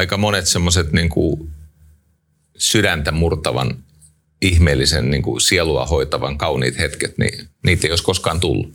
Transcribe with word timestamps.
aika 0.00 0.16
monet 0.16 0.46
semmoiset 0.46 0.92
niin 0.92 1.10
sydäntä 2.58 3.12
murtavan, 3.12 3.76
ihmeellisen 4.42 5.10
niin 5.10 5.22
kuin 5.22 5.40
sielua 5.40 5.86
hoitavan 5.86 6.38
kauniit 6.38 6.78
hetket, 6.78 7.18
niin 7.18 7.48
niitä 7.66 7.86
ei 7.86 7.92
olisi 7.92 8.04
koskaan 8.04 8.40
tullut. 8.40 8.74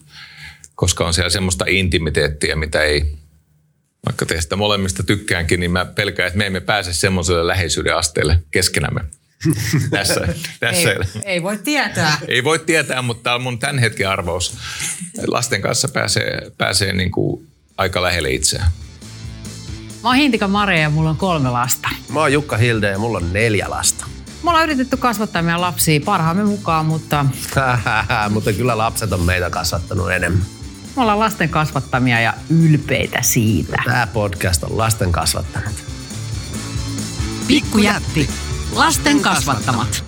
Koska 0.75 1.07
on 1.07 1.13
siellä 1.13 1.29
semmoista 1.29 1.65
intimiteettiä, 1.67 2.55
mitä 2.55 2.81
ei, 2.81 3.15
vaikka 4.05 4.25
teistä 4.25 4.55
molemmista 4.55 5.03
tykkäänkin, 5.03 5.59
niin 5.59 5.71
mä 5.71 5.85
pelkään, 5.85 6.27
että 6.27 6.37
me 6.37 6.45
emme 6.45 6.59
pääse 6.59 6.93
semmoiselle 6.93 7.47
läheisyyden 7.47 7.95
asteelle 7.95 8.43
keskenämme. 8.51 9.01
tässä, 9.91 10.27
tässä 10.59 10.91
ei, 10.91 10.97
ei 11.25 11.43
voi 11.43 11.57
tietää. 11.57 12.17
Ei 12.27 12.43
voi 12.43 12.59
tietää, 12.59 13.01
mutta 13.01 13.23
tämä 13.23 13.35
on 13.35 13.43
mun 13.43 13.59
tämän 13.59 13.79
hetken 13.79 14.09
arvaus. 14.09 14.57
Lasten 15.27 15.61
kanssa 15.61 15.87
pääsee, 15.87 16.51
pääsee 16.57 16.93
niin 16.93 17.11
kuin 17.11 17.47
aika 17.77 18.01
lähelle 18.01 18.31
itseään. 18.31 18.71
Mä 20.05 20.09
oon 20.09 20.17
Hintika 20.17 20.47
Mare 20.47 20.79
ja 20.79 20.89
mulla 20.89 21.09
on 21.09 21.17
kolme 21.17 21.49
lasta. 21.49 21.89
Mä 22.13 22.19
oon 22.19 22.33
Jukka 22.33 22.57
Hilde 22.57 22.91
ja 22.91 22.99
mulla 22.99 23.17
on 23.17 23.33
neljä 23.33 23.69
lasta. 23.69 24.05
Me 24.43 24.49
ollaan 24.49 24.63
yritetty 24.63 24.97
kasvattaa 24.97 25.41
meidän 25.41 25.61
lapsia 25.61 26.01
parhaamme 26.05 26.43
mukaan, 26.43 26.85
mutta... 26.85 27.25
mutta 28.33 28.53
kyllä 28.53 28.77
lapset 28.77 29.13
on 29.13 29.21
meitä 29.21 29.49
kasvattanut 29.49 30.11
enemmän. 30.11 30.45
Me 30.95 31.01
ollaan 31.01 31.19
lasten 31.19 31.49
kasvattamia 31.49 32.19
ja 32.21 32.33
ylpeitä 32.49 33.21
siitä. 33.21 33.81
Tämä 33.85 34.07
podcast 34.13 34.63
on 34.63 34.77
lasten 34.77 35.11
kasvattanut. 35.11 35.75
Pikkujätti. 37.47 38.29
Lasten 38.71 39.19
kasvattamat. 39.19 40.03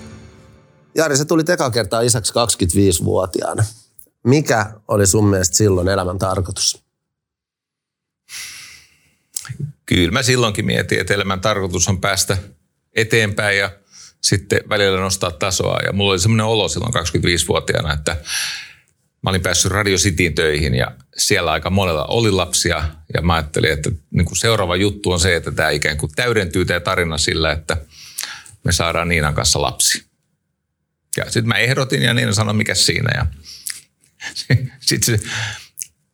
Jari, 0.96 1.18
se 1.18 1.26
tuli 1.26 1.44
teka 1.44 1.72
kertaa 1.72 2.02
isäksi 2.02 2.34
25-vuotiaana. 2.34 3.64
Mikä 4.24 4.66
oli 4.88 5.08
sun 5.08 5.28
mielestä 5.28 5.58
silloin 5.58 5.88
elämän 5.88 6.18
tarkoitus? 6.18 6.87
Kyllä 9.88 10.12
mä 10.12 10.24
silloinkin 10.24 10.66
mietin, 10.66 11.00
että 11.00 11.14
elämän 11.14 11.42
tarkoitus 11.42 11.88
on 11.88 12.02
päästä 12.02 12.38
eteenpäin 12.96 13.58
ja 13.58 13.72
sitten 14.22 14.60
välillä 14.70 15.00
nostaa 15.00 15.32
tasoa. 15.32 15.80
Ja 15.86 15.94
mulla 15.94 16.12
oli 16.12 16.20
semmoinen 16.20 16.46
olo 16.46 16.68
silloin 16.68 16.94
25-vuotiaana, 16.94 17.94
että 17.94 18.18
mä 19.24 19.30
olin 19.30 19.42
päässyt 19.42 19.72
Radio 19.72 19.98
Cityin 19.98 20.36
töihin 20.36 20.76
ja 20.76 20.92
siellä 21.18 21.52
aika 21.52 21.70
monella 21.70 22.06
oli 22.06 22.32
lapsia. 22.32 22.84
Ja 23.14 23.22
mä 23.22 23.34
ajattelin, 23.34 23.72
että 23.72 23.92
niin 24.12 24.26
kuin 24.26 24.38
seuraava 24.38 24.76
juttu 24.76 25.12
on 25.12 25.20
se, 25.20 25.36
että 25.36 25.52
tämä 25.52 25.70
ikään 25.70 25.98
kuin 25.98 26.12
täydentyy 26.16 26.66
tämä 26.66 26.80
tarina 26.80 27.18
sillä, 27.18 27.52
että 27.52 27.78
me 28.64 28.72
saadaan 28.72 29.08
Niinan 29.08 29.36
kanssa 29.36 29.62
lapsi. 29.62 30.04
Ja 31.18 31.26
sitten 31.26 31.48
mä 31.48 31.56
ehdotin 31.56 32.02
ja 32.02 32.14
Niina 32.14 32.34
sanoi, 32.34 32.54
mikä 32.54 32.76
siinä. 32.76 33.10
Ja 33.16 33.26
sitten 34.80 35.20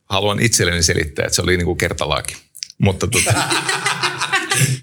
haluan 0.09 0.40
itselleni 0.40 0.84
selittää, 0.84 1.25
että 1.25 1.36
se 1.36 1.42
oli 1.42 1.58
niin 1.58 1.66
kuin 1.66 1.78
kertalaakin. 1.78 2.38
Mutta 2.77 3.07
tota, 3.07 3.33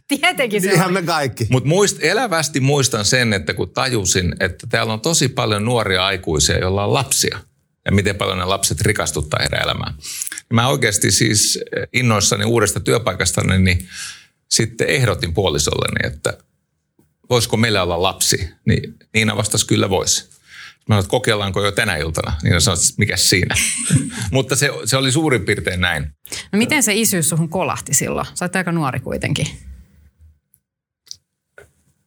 Tietenkin 0.09 0.63
se 0.63 0.73
Ihan 0.73 0.93
me 0.93 1.03
kaikki. 1.03 1.47
Mutta 1.51 1.69
muist, 1.69 1.97
elävästi 2.01 2.61
muistan 2.61 3.05
sen, 3.05 3.33
että 3.33 3.55
kun 3.55 3.71
tajusin, 3.71 4.35
että 4.41 4.67
täällä 4.67 4.93
on 4.93 5.01
tosi 5.01 5.29
paljon 5.29 5.65
nuoria 5.65 6.07
aikuisia, 6.07 6.59
joilla 6.59 6.85
on 6.85 6.95
lapsia. 6.95 7.39
Ja 7.85 7.93
miten 7.93 8.17
paljon 8.17 8.39
ne 8.39 8.45
lapset 8.45 8.81
rikastuttaa 8.81 9.41
heidän 9.41 9.63
elämään. 9.63 9.95
Mä 10.53 10.69
oikeasti 10.69 11.11
siis 11.11 11.59
innoissani 11.93 12.45
uudesta 12.45 12.81
työpaikastani, 12.81 13.59
niin 13.59 13.89
sitten 14.49 14.89
ehdotin 14.89 15.35
puolisolleni, 15.35 16.13
että 16.13 16.39
voisiko 17.31 17.57
meillä 17.57 17.83
olla 17.83 18.03
lapsi. 18.03 18.51
Niin 18.65 18.95
Niina 19.15 19.37
vastasi, 19.37 19.67
kyllä 19.67 19.91
voisi. 19.91 20.40
Mä 20.91 20.95
sanoin, 20.95 21.05
että 21.05 21.11
kokeillaanko 21.11 21.65
jo 21.65 21.73
tänä 21.73 21.97
iltana. 21.97 22.33
Niin 22.43 22.61
sanoin, 22.61 22.81
että 22.81 22.95
mikä 22.99 23.17
siinä. 23.17 23.55
Mutta 24.33 24.57
se, 24.57 24.71
se 24.85 24.97
oli 24.97 25.13
suurin 25.13 25.45
piirtein 25.45 25.81
näin. 25.81 26.07
No 26.53 26.59
miten 26.59 26.83
se 26.83 26.95
isyys 26.95 27.29
suhun 27.29 27.49
kolahti 27.49 27.95
silloin? 27.95 28.27
Sä 28.35 28.49
aika 28.55 28.73
nuori 28.73 29.01
kuitenkin. 29.01 29.47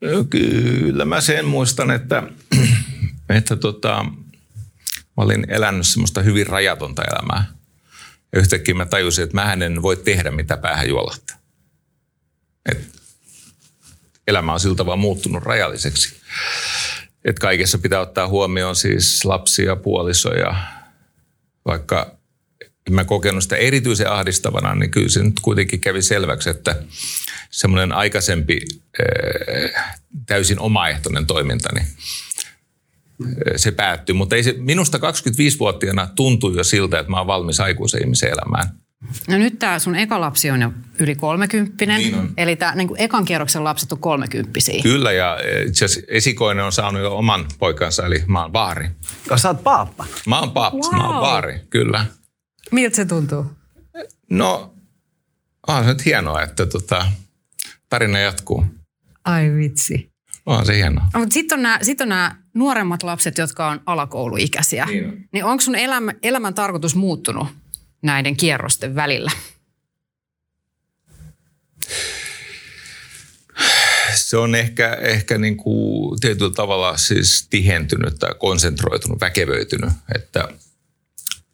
No, 0.01 0.23
kyllä 0.29 1.05
mä 1.05 1.21
sen 1.21 1.45
muistan, 1.45 1.91
että, 1.91 2.23
että 3.37 3.55
tota, 3.55 4.05
mä 5.17 5.23
olin 5.23 5.45
elänyt 5.47 5.87
semmoista 5.87 6.21
hyvin 6.21 6.47
rajatonta 6.47 7.03
elämää. 7.03 7.45
Ja 8.33 8.39
yhtäkkiä 8.39 8.75
mä 8.75 8.85
tajusin, 8.85 9.23
että 9.23 9.35
mä 9.35 9.53
en 9.53 9.81
voi 9.81 9.97
tehdä 9.97 10.31
mitä 10.31 10.57
päähän 10.57 10.89
juolahtaa. 10.89 11.37
Et 12.71 12.89
elämä 14.27 14.53
on 14.53 14.59
siltä 14.59 14.85
vaan 14.85 14.99
muuttunut 14.99 15.43
rajalliseksi. 15.43 16.15
Et 17.25 17.39
kaikessa 17.39 17.77
pitää 17.77 17.99
ottaa 17.99 18.27
huomioon 18.27 18.75
siis 18.75 19.25
lapsia, 19.25 19.75
puolisoja, 19.75 20.55
vaikka 21.65 22.17
en 22.87 22.93
mä 22.93 23.05
kokenut 23.05 23.43
sitä 23.43 23.55
erityisen 23.55 24.11
ahdistavana, 24.11 24.75
niin 24.75 24.91
kyllä 24.91 25.09
se 25.09 25.23
nyt 25.23 25.39
kuitenkin 25.41 25.79
kävi 25.79 26.01
selväksi, 26.01 26.49
että 26.49 26.83
semmoinen 27.49 27.91
aikaisempi 27.91 28.61
täysin 30.25 30.59
omaehtoinen 30.59 31.25
toiminta, 31.25 31.69
niin 31.73 31.87
se 33.55 33.71
päättyi. 33.71 34.15
Mutta 34.15 34.35
ei 34.35 34.43
se, 34.43 34.55
minusta 34.57 34.97
25-vuotiaana 34.97 36.07
tuntui 36.15 36.57
jo 36.57 36.63
siltä, 36.63 36.99
että 36.99 37.11
mä 37.11 37.17
oon 37.17 37.27
valmis 37.27 37.59
aikuisen 37.59 38.01
ihmisen 38.01 38.29
elämään. 38.29 38.82
No 39.27 39.37
nyt 39.37 39.59
tämä 39.59 39.79
sun 39.79 39.95
eka 39.95 40.21
lapsi 40.21 40.51
on 40.51 40.61
jo 40.61 40.73
yli 40.99 41.15
kolmekymppinen. 41.15 41.97
Niin 41.97 42.15
on. 42.15 42.33
Eli 42.37 42.55
tämä 42.55 42.75
niin 42.75 42.89
ekan 42.97 43.25
kierroksen 43.25 43.63
lapset 43.63 43.91
on 43.91 43.99
kolmekymppisiä. 43.99 44.83
Kyllä, 44.83 45.11
ja 45.11 45.37
itse 45.67 45.85
asiassa 45.85 46.11
esikoinen 46.11 46.65
on 46.65 46.71
saanut 46.71 47.01
jo 47.01 47.17
oman 47.17 47.45
poikansa, 47.59 48.05
eli 48.05 48.23
mä 48.27 48.41
oon 48.41 48.53
vaari. 48.53 48.89
Koska 49.17 49.37
sä 49.37 49.47
oot 49.47 49.63
paappa. 49.63 50.05
Mä 50.27 50.39
oon 50.39 50.51
paps, 50.51 50.87
wow. 50.87 50.95
mä 50.95 51.09
oon 51.09 51.21
vaari, 51.21 51.59
kyllä. 51.69 52.05
Miltä 52.71 52.95
se 52.95 53.05
tuntuu? 53.05 53.45
No, 54.29 54.73
on 55.67 55.83
se 55.83 55.89
nyt 55.89 56.05
hienoa, 56.05 56.41
että 56.41 56.65
tota, 56.65 57.05
tarina 57.89 58.19
jatkuu. 58.19 58.65
Ai 59.25 59.51
vitsi. 59.55 60.13
On 60.45 60.65
se 60.65 60.75
hienoa. 60.75 61.05
No, 61.13 61.19
mutta 61.19 61.33
sitten 61.33 61.57
on, 61.57 61.63
nämä, 61.63 61.79
sit 61.81 62.01
on 62.01 62.09
nämä 62.09 62.35
nuoremmat 62.53 63.03
lapset, 63.03 63.37
jotka 63.37 63.67
on 63.67 63.81
alakouluikäisiä. 63.85 64.85
Niin 64.85 65.05
on. 65.05 65.17
niin 65.33 65.45
onko 65.45 65.61
sun 65.61 65.75
elämä, 65.75 66.13
elämän 66.23 66.53
tarkoitus 66.53 66.95
muuttunut 66.95 67.47
näiden 68.03 68.37
kierrosten 68.37 68.95
välillä? 68.95 69.31
Se 74.15 74.37
on 74.37 74.55
ehkä, 74.55 74.93
ehkä 74.93 75.37
niin 75.37 75.57
kuin 75.57 76.19
tietyllä 76.19 76.53
tavalla 76.53 76.97
siis 76.97 77.47
tihentynyt 77.49 78.15
tai 78.19 78.35
konsentroitunut, 78.39 79.21
väkevöitynyt. 79.21 79.89
Että 80.15 80.47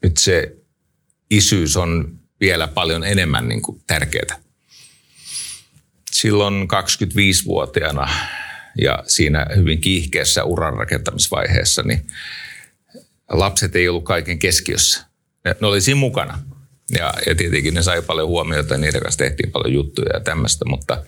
nyt 0.03 0.17
se 0.17 0.55
isyys 1.29 1.77
on 1.77 2.19
vielä 2.39 2.67
paljon 2.67 3.03
enemmän 3.03 3.47
niin 3.47 3.61
kuin 3.61 3.81
tärkeää. 3.87 4.39
Silloin 6.11 6.63
25-vuotiaana 6.63 8.09
ja 8.81 9.03
siinä 9.07 9.47
hyvin 9.55 9.81
kiihkeässä 9.81 10.43
uran 10.43 10.73
rakentamisvaiheessa, 10.73 11.83
niin 11.83 12.07
lapset 13.29 13.75
ei 13.75 13.89
ollut 13.89 14.05
kaiken 14.05 14.39
keskiössä. 14.39 15.08
Ne, 15.45 15.55
ne 15.61 15.67
oli 15.67 15.81
siinä 15.81 15.99
mukana. 15.99 16.39
Ja, 16.97 17.13
ja 17.25 17.35
tietenkin 17.35 17.73
ne 17.73 17.81
sai 17.81 18.01
paljon 18.01 18.27
huomiota 18.27 18.73
ja 18.73 18.77
niiden 18.77 19.01
kanssa 19.01 19.17
tehtiin 19.17 19.51
paljon 19.51 19.73
juttuja 19.73 20.13
ja 20.13 20.19
tämmöistä, 20.19 20.65
mutta 20.65 21.03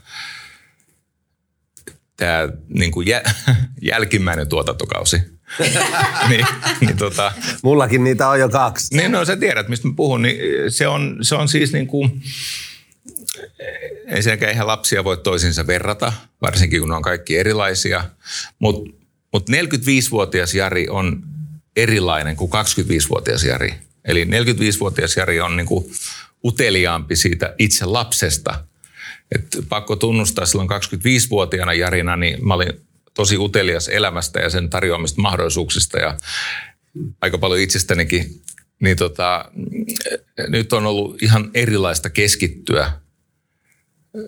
tämä 2.18 2.50
niin 2.70 2.92
kuin 2.92 3.08
jä, 3.08 3.22
jälkimmäinen 3.92 4.50
tuotantokausi, 4.50 5.18
niin, 6.30 6.46
niin 6.82 6.98
tota, 6.98 7.32
Mullakin 7.64 8.04
niitä 8.04 8.30
on 8.30 8.40
jo 8.40 8.50
kaksi. 8.50 8.98
niin 8.98 9.12
no 9.12 9.26
sä 9.26 9.36
tiedät, 9.36 9.68
mistä 9.68 9.88
mä 9.88 9.94
puhun, 9.96 10.22
niin 10.22 10.38
se 10.72 10.88
on, 10.88 11.18
se 11.22 11.36
on 11.36 11.48
siis 11.48 11.74
niin 11.74 11.88
kuin, 11.88 12.22
ensinnäkään 14.06 14.50
eihän 14.50 14.68
lapsia 14.68 15.04
voi 15.04 15.18
toisiinsa 15.18 15.68
verrata, 15.68 16.14
varsinkin 16.42 16.80
kun 16.80 16.90
ne 16.90 16.96
on 16.96 17.02
kaikki 17.02 17.38
erilaisia, 17.38 18.04
mutta 18.60 18.92
mut 19.34 19.50
45-vuotias 19.50 20.56
Jari 20.56 20.90
on 20.90 21.24
erilainen 21.76 22.36
kuin 22.36 22.52
25-vuotias 22.52 23.44
Jari. 23.44 23.74
Eli 24.06 24.24
45-vuotias 24.24 25.18
Jari 25.18 25.40
on 25.40 25.58
niin 25.58 25.68
kuin 25.68 25.92
uteliaampi 26.44 27.16
siitä 27.16 27.56
itse 27.60 27.86
lapsesta. 27.86 28.66
Et 29.36 29.46
pakko 29.70 29.96
tunnustaa 29.96 30.46
silloin 30.46 30.70
25-vuotiaana 30.70 31.74
Jarina, 31.74 32.16
niin 32.16 32.48
mä 32.48 32.54
olin 32.54 32.74
tosi 33.14 33.38
utelias 33.38 33.88
elämästä 33.88 34.40
ja 34.40 34.50
sen 34.50 34.70
tarjoamista 34.70 35.22
mahdollisuuksista 35.22 36.00
ja 36.00 36.18
aika 37.22 37.38
paljon 37.38 37.60
itsestänikin. 37.60 38.42
Niin 38.80 38.98
tota, 38.98 39.52
nyt 40.48 40.74
on 40.74 40.86
ollut 40.86 41.24
ihan 41.24 41.52
erilaista 41.54 42.10
keskittyä 42.10 42.92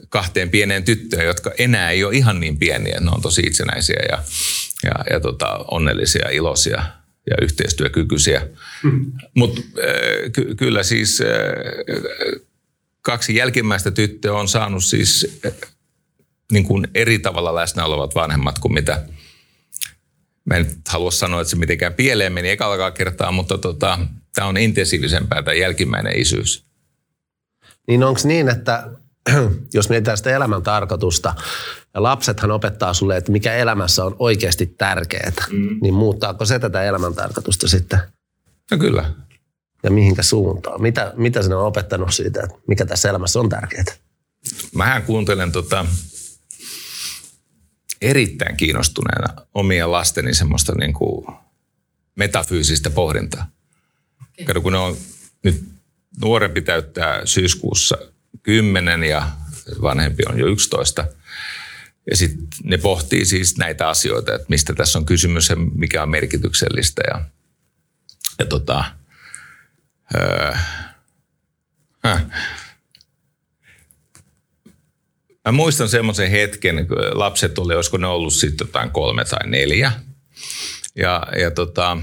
kahteen 0.09 0.49
pieneen 0.49 0.83
tyttöön, 0.83 1.25
jotka 1.25 1.51
enää 1.57 1.91
ei 1.91 2.03
ole 2.03 2.15
ihan 2.15 2.39
niin 2.39 2.57
pieniä. 2.57 2.99
Ne 2.99 3.11
on 3.11 3.21
tosi 3.21 3.41
itsenäisiä 3.41 3.99
ja, 4.09 4.23
ja, 4.83 5.13
ja 5.13 5.19
tota, 5.19 5.65
onnellisia, 5.71 6.29
iloisia 6.29 6.83
ja 7.29 7.35
yhteistyökykyisiä. 7.41 8.47
Mm. 8.83 9.11
Mutta 9.35 9.61
äh, 9.61 10.31
ky- 10.31 10.55
kyllä 10.55 10.83
siis 10.83 11.21
äh, 11.21 11.27
kaksi 13.01 13.35
jälkimmäistä 13.35 13.91
tyttöä 13.91 14.33
on 14.33 14.47
saanut 14.47 14.83
siis 14.83 15.39
äh, 15.45 15.51
niin 16.51 16.63
kuin 16.63 16.87
eri 16.95 17.19
tavalla 17.19 17.55
läsnä 17.55 17.85
olevat 17.85 18.15
vanhemmat 18.15 18.59
kuin 18.59 18.73
mitä 18.73 19.05
Mä 20.45 20.55
en 20.55 20.63
nyt 20.63 20.87
halua 20.87 21.11
sanoa, 21.11 21.41
että 21.41 21.51
se 21.51 21.55
mitenkään 21.55 21.93
pieleen 21.93 22.33
meni 22.33 22.49
ekalla 22.49 22.91
kertaa, 22.91 23.31
mutta 23.31 23.57
tota, 23.57 23.99
tämä 24.35 24.47
on 24.47 24.57
intensiivisempää 24.57 25.43
tämä 25.43 25.55
jälkimmäinen 25.55 26.19
isyys. 26.19 26.65
Niin 27.87 28.03
onko 28.03 28.19
niin, 28.23 28.49
että 28.49 28.89
jos 29.73 29.89
mietitään 29.89 30.17
sitä 30.17 30.35
elämän 30.35 30.63
tarkoitusta, 30.63 31.33
ja 31.93 32.03
lapsethan 32.03 32.51
opettaa 32.51 32.93
sulle, 32.93 33.17
että 33.17 33.31
mikä 33.31 33.53
elämässä 33.53 34.05
on 34.05 34.15
oikeasti 34.19 34.65
tärkeää, 34.65 35.31
mm. 35.51 35.77
niin 35.81 35.93
muuttaako 35.93 36.45
se 36.45 36.59
tätä 36.59 36.83
elämän 36.83 37.13
tarkoitusta 37.13 37.67
sitten? 37.67 37.99
No 38.71 38.77
kyllä. 38.77 39.13
Ja 39.83 39.91
mihinkä 39.91 40.23
suuntaan? 40.23 40.81
Mitä, 40.81 41.13
mitä 41.15 41.43
sinä 41.43 41.57
on 41.57 41.65
opettanut 41.65 42.13
siitä, 42.13 42.41
että 42.43 42.57
mikä 42.67 42.85
tässä 42.85 43.09
elämässä 43.09 43.39
on 43.39 43.49
tärkeää? 43.49 43.83
Mähän 44.75 45.03
kuuntelen 45.03 45.51
tota, 45.51 45.85
erittäin 48.01 48.57
kiinnostuneena 48.57 49.45
omia 49.53 49.91
lasteni 49.91 50.33
semmoista 50.33 50.73
niin 50.75 50.93
kuin 50.93 51.25
metafyysistä 52.15 52.89
pohdintaa. 52.89 53.47
Okay. 54.21 54.45
Kato, 54.45 54.61
kun 54.61 54.71
ne 54.71 54.77
on 54.77 54.97
nyt 55.43 55.63
nuorempi 56.21 56.61
täyttää 56.61 57.25
syyskuussa 57.25 57.97
10 58.43 59.03
ja 59.03 59.29
vanhempi 59.81 60.23
on 60.29 60.39
jo 60.39 60.47
11. 60.47 61.07
Ja 62.09 62.17
sitten 62.17 62.47
ne 62.63 62.77
pohtii 62.77 63.25
siis 63.25 63.57
näitä 63.57 63.89
asioita, 63.89 64.35
että 64.35 64.45
mistä 64.49 64.73
tässä 64.73 64.99
on 64.99 65.05
kysymys 65.05 65.49
ja 65.49 65.55
mikä 65.55 66.03
on 66.03 66.09
merkityksellistä. 66.09 67.01
Ja, 67.07 67.25
ja 68.39 68.45
tota, 68.45 68.85
öö, 70.15 70.53
äh. 72.05 72.25
Mä 75.45 75.51
muistan 75.51 75.89
semmoisen 75.89 76.31
hetken, 76.31 76.87
kun 76.87 76.97
lapset 77.19 77.59
oli, 77.59 77.75
olisiko 77.75 77.97
ne 77.97 78.07
ollut 78.07 78.33
sitten 78.33 78.67
jotain 78.67 78.91
kolme 78.91 79.25
tai 79.25 79.49
neljä. 79.49 79.91
Ja, 80.95 81.27
ja 81.39 81.51
tota, 81.51 81.97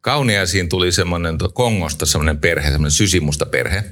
kauniaisiin 0.00 0.68
tuli 0.68 0.92
semmoinen 0.92 1.38
Kongosta 1.54 2.06
semmoinen 2.06 2.38
perhe, 2.38 2.70
semmoinen 2.70 2.90
sysimusta 2.90 3.46
perhe. 3.46 3.84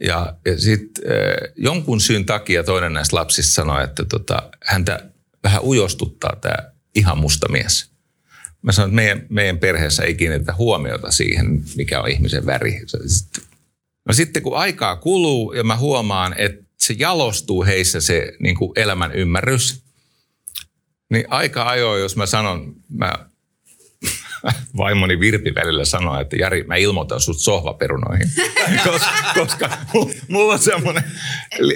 Ja, 0.00 0.36
ja 0.44 0.60
sitten 0.60 1.04
äh, 1.04 1.52
jonkun 1.56 2.00
syyn 2.00 2.26
takia 2.26 2.64
toinen 2.64 2.92
näistä 2.92 3.16
lapsista 3.16 3.52
sanoi, 3.52 3.84
että 3.84 4.04
tota, 4.04 4.50
häntä 4.64 5.10
vähän 5.44 5.62
ujostuttaa 5.62 6.36
tämä 6.40 6.72
ihan 6.94 7.18
musta 7.18 7.48
mies. 7.48 7.90
Mä 8.62 8.72
sanoin, 8.72 8.90
että 8.90 8.96
meidän, 8.96 9.26
meidän 9.28 9.58
perheessä 9.58 10.02
ei 10.02 10.14
kiinnitetä 10.14 10.54
huomiota 10.54 11.10
siihen, 11.10 11.64
mikä 11.76 12.00
on 12.00 12.08
ihmisen 12.08 12.46
väri. 12.46 12.80
No 14.08 14.14
sitten 14.14 14.42
kun 14.42 14.56
aikaa 14.56 14.96
kuluu 14.96 15.52
ja 15.52 15.64
mä 15.64 15.76
huomaan, 15.76 16.34
että 16.38 16.64
se 16.78 16.94
jalostuu 16.98 17.64
heissä 17.64 18.00
se 18.00 18.32
niin 18.40 18.56
kuin 18.56 18.72
elämän 18.76 19.12
ymmärrys, 19.12 19.82
niin 21.10 21.24
aika 21.28 21.68
ajoin, 21.68 22.00
jos 22.00 22.16
mä 22.16 22.26
sanon, 22.26 22.74
mä 22.88 23.12
vaimoni 24.76 25.20
Virpi 25.20 25.54
välillä 25.54 25.84
sanoi, 25.84 26.22
että 26.22 26.36
Jari, 26.36 26.64
mä 26.64 26.76
ilmoitan 26.76 27.20
sut 27.20 27.40
sohvaperunoihin. 27.40 28.28
koska, 28.90 29.10
koska 29.34 29.70
mulla 30.28 30.52
on 30.52 30.58
semmoinen 30.58 31.04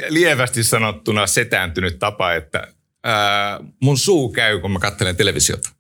lievästi 0.09 0.65
sanottuna 0.65 1.27
setääntynyt 1.27 1.99
tapa, 1.99 2.35
että 2.35 2.69
ää, 3.05 3.61
mun 3.81 3.99
suu 3.99 4.33
käy, 4.33 4.59
kun 4.61 4.71
mä 4.71 4.79
katselen 4.79 5.17
televisiota. 5.17 5.71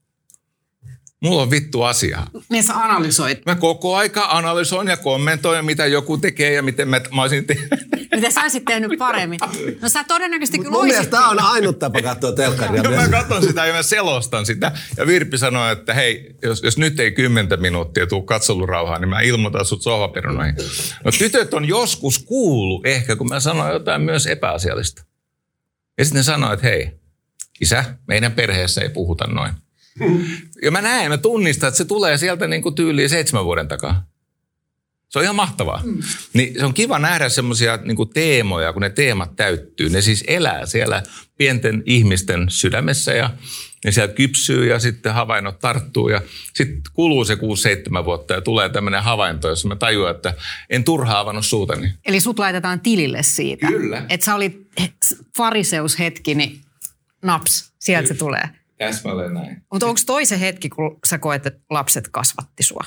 Mulla 1.20 1.42
on 1.42 1.50
vittu 1.50 1.82
asia. 1.82 2.22
Niin 2.50 2.64
sä 2.64 2.74
analysoit. 2.74 3.46
Mä 3.46 3.54
koko 3.54 3.96
aika 3.96 4.28
analysoin 4.30 4.88
ja 4.88 4.96
kommentoin, 4.96 5.64
mitä 5.64 5.86
joku 5.86 6.18
tekee 6.18 6.52
ja 6.52 6.62
miten 6.62 6.88
mä, 6.88 7.00
mä 7.14 7.22
olisin 7.22 7.46
tehnyt. 7.46 7.70
Mitä 8.14 8.30
sä 8.30 8.40
olisit 8.40 8.64
tehnyt 8.64 8.90
paremmin? 8.98 9.38
No 9.82 9.88
sä 9.88 10.04
todennäköisesti 10.04 10.58
kyllä 10.58 10.70
Mun 10.70 10.86
mielestä 10.86 11.10
tämä 11.10 11.28
on 11.28 11.40
ainut 11.40 11.78
tapa 11.78 12.02
katsoa 12.02 12.32
telkkaria. 12.32 12.82
mä 12.82 13.08
katson 13.08 13.42
sitä 13.42 13.66
ja 13.66 13.74
mä 13.74 13.82
selostan 13.82 14.46
sitä. 14.46 14.72
Ja 14.96 15.06
Virpi 15.06 15.38
sanoi, 15.38 15.72
että 15.72 15.94
hei, 15.94 16.36
jos, 16.42 16.62
jos 16.62 16.78
nyt 16.78 17.00
ei 17.00 17.12
kymmentä 17.12 17.56
minuuttia 17.56 18.06
tuu 18.06 18.22
katselurauhaa, 18.22 18.98
niin 18.98 19.08
mä 19.08 19.20
ilmoitan 19.20 19.64
sut 19.64 19.82
sohvaperunoihin. 19.82 20.54
No 21.04 21.10
tytöt 21.18 21.54
on 21.54 21.64
joskus 21.64 22.18
kuullut 22.18 22.86
ehkä, 22.86 23.16
kun 23.16 23.28
mä 23.28 23.40
sanoin 23.40 23.72
jotain 23.72 24.02
myös 24.02 24.26
epäasiallista. 24.26 25.04
Ja 25.98 26.04
sitten 26.04 26.18
ne 26.18 26.22
sanoi, 26.22 26.54
että 26.54 26.66
hei, 26.66 26.90
isä, 27.60 27.84
meidän 28.08 28.32
perheessä 28.32 28.80
ei 28.80 28.88
puhuta 28.88 29.26
noin. 29.26 29.52
Ja 30.62 30.70
mä 30.70 30.82
näen, 30.82 31.10
mä 31.10 31.18
tunnistan, 31.18 31.68
että 31.68 31.78
se 31.78 31.84
tulee 31.84 32.16
sieltä 32.18 32.46
niin 32.46 32.62
kuin 32.62 32.74
tyyliin 32.74 33.10
seitsemän 33.10 33.44
vuoden 33.44 33.68
takaa. 33.68 34.09
Se 35.10 35.18
on 35.18 35.22
ihan 35.22 35.36
mahtavaa. 35.36 35.82
Mm. 35.84 36.02
Niin 36.32 36.54
se 36.58 36.64
on 36.64 36.74
kiva 36.74 36.98
nähdä 36.98 37.28
semmoisia 37.28 37.76
niin 37.76 38.10
teemoja, 38.14 38.72
kun 38.72 38.82
ne 38.82 38.90
teemat 38.90 39.36
täyttyy. 39.36 39.88
Ne 39.88 40.00
siis 40.00 40.24
elää 40.26 40.66
siellä 40.66 41.02
pienten 41.36 41.82
ihmisten 41.86 42.46
sydämessä 42.48 43.12
ja 43.12 43.30
ne 43.84 43.92
siellä 43.92 44.14
kypsyy 44.14 44.66
ja 44.66 44.78
sitten 44.78 45.14
havainnot 45.14 45.58
tarttuu. 45.58 46.08
Ja 46.08 46.22
sitten 46.54 46.80
kuluu 46.92 47.24
se 47.24 47.34
6-7 47.34 47.38
vuotta 48.04 48.34
ja 48.34 48.40
tulee 48.40 48.68
tämmöinen 48.68 49.02
havainto, 49.02 49.48
jossa 49.48 49.68
mä 49.68 49.76
tajuan, 49.76 50.16
että 50.16 50.34
en 50.70 50.84
turhaa 50.84 51.20
avannut 51.20 51.46
suutani. 51.46 51.94
Eli 52.06 52.20
sut 52.20 52.38
laitetaan 52.38 52.80
tilille 52.80 53.22
siitä. 53.22 53.66
Kyllä. 53.66 54.06
Että 54.08 54.26
sä 54.26 54.34
olit 54.34 54.68
fariseushetki, 55.36 56.34
niin 56.34 56.60
naps, 57.22 57.72
sieltä 57.78 58.06
Kyllä. 58.06 58.14
se 58.14 58.18
tulee. 58.18 58.48
Täsmälleen 58.78 59.34
näin. 59.34 59.62
Mutta 59.72 59.86
onko 59.86 60.00
toisen 60.06 60.38
hetki, 60.38 60.68
kun 60.68 60.98
sä 61.06 61.18
koet, 61.18 61.46
että 61.46 61.60
lapset 61.70 62.08
kasvatti 62.08 62.62
sua? 62.62 62.84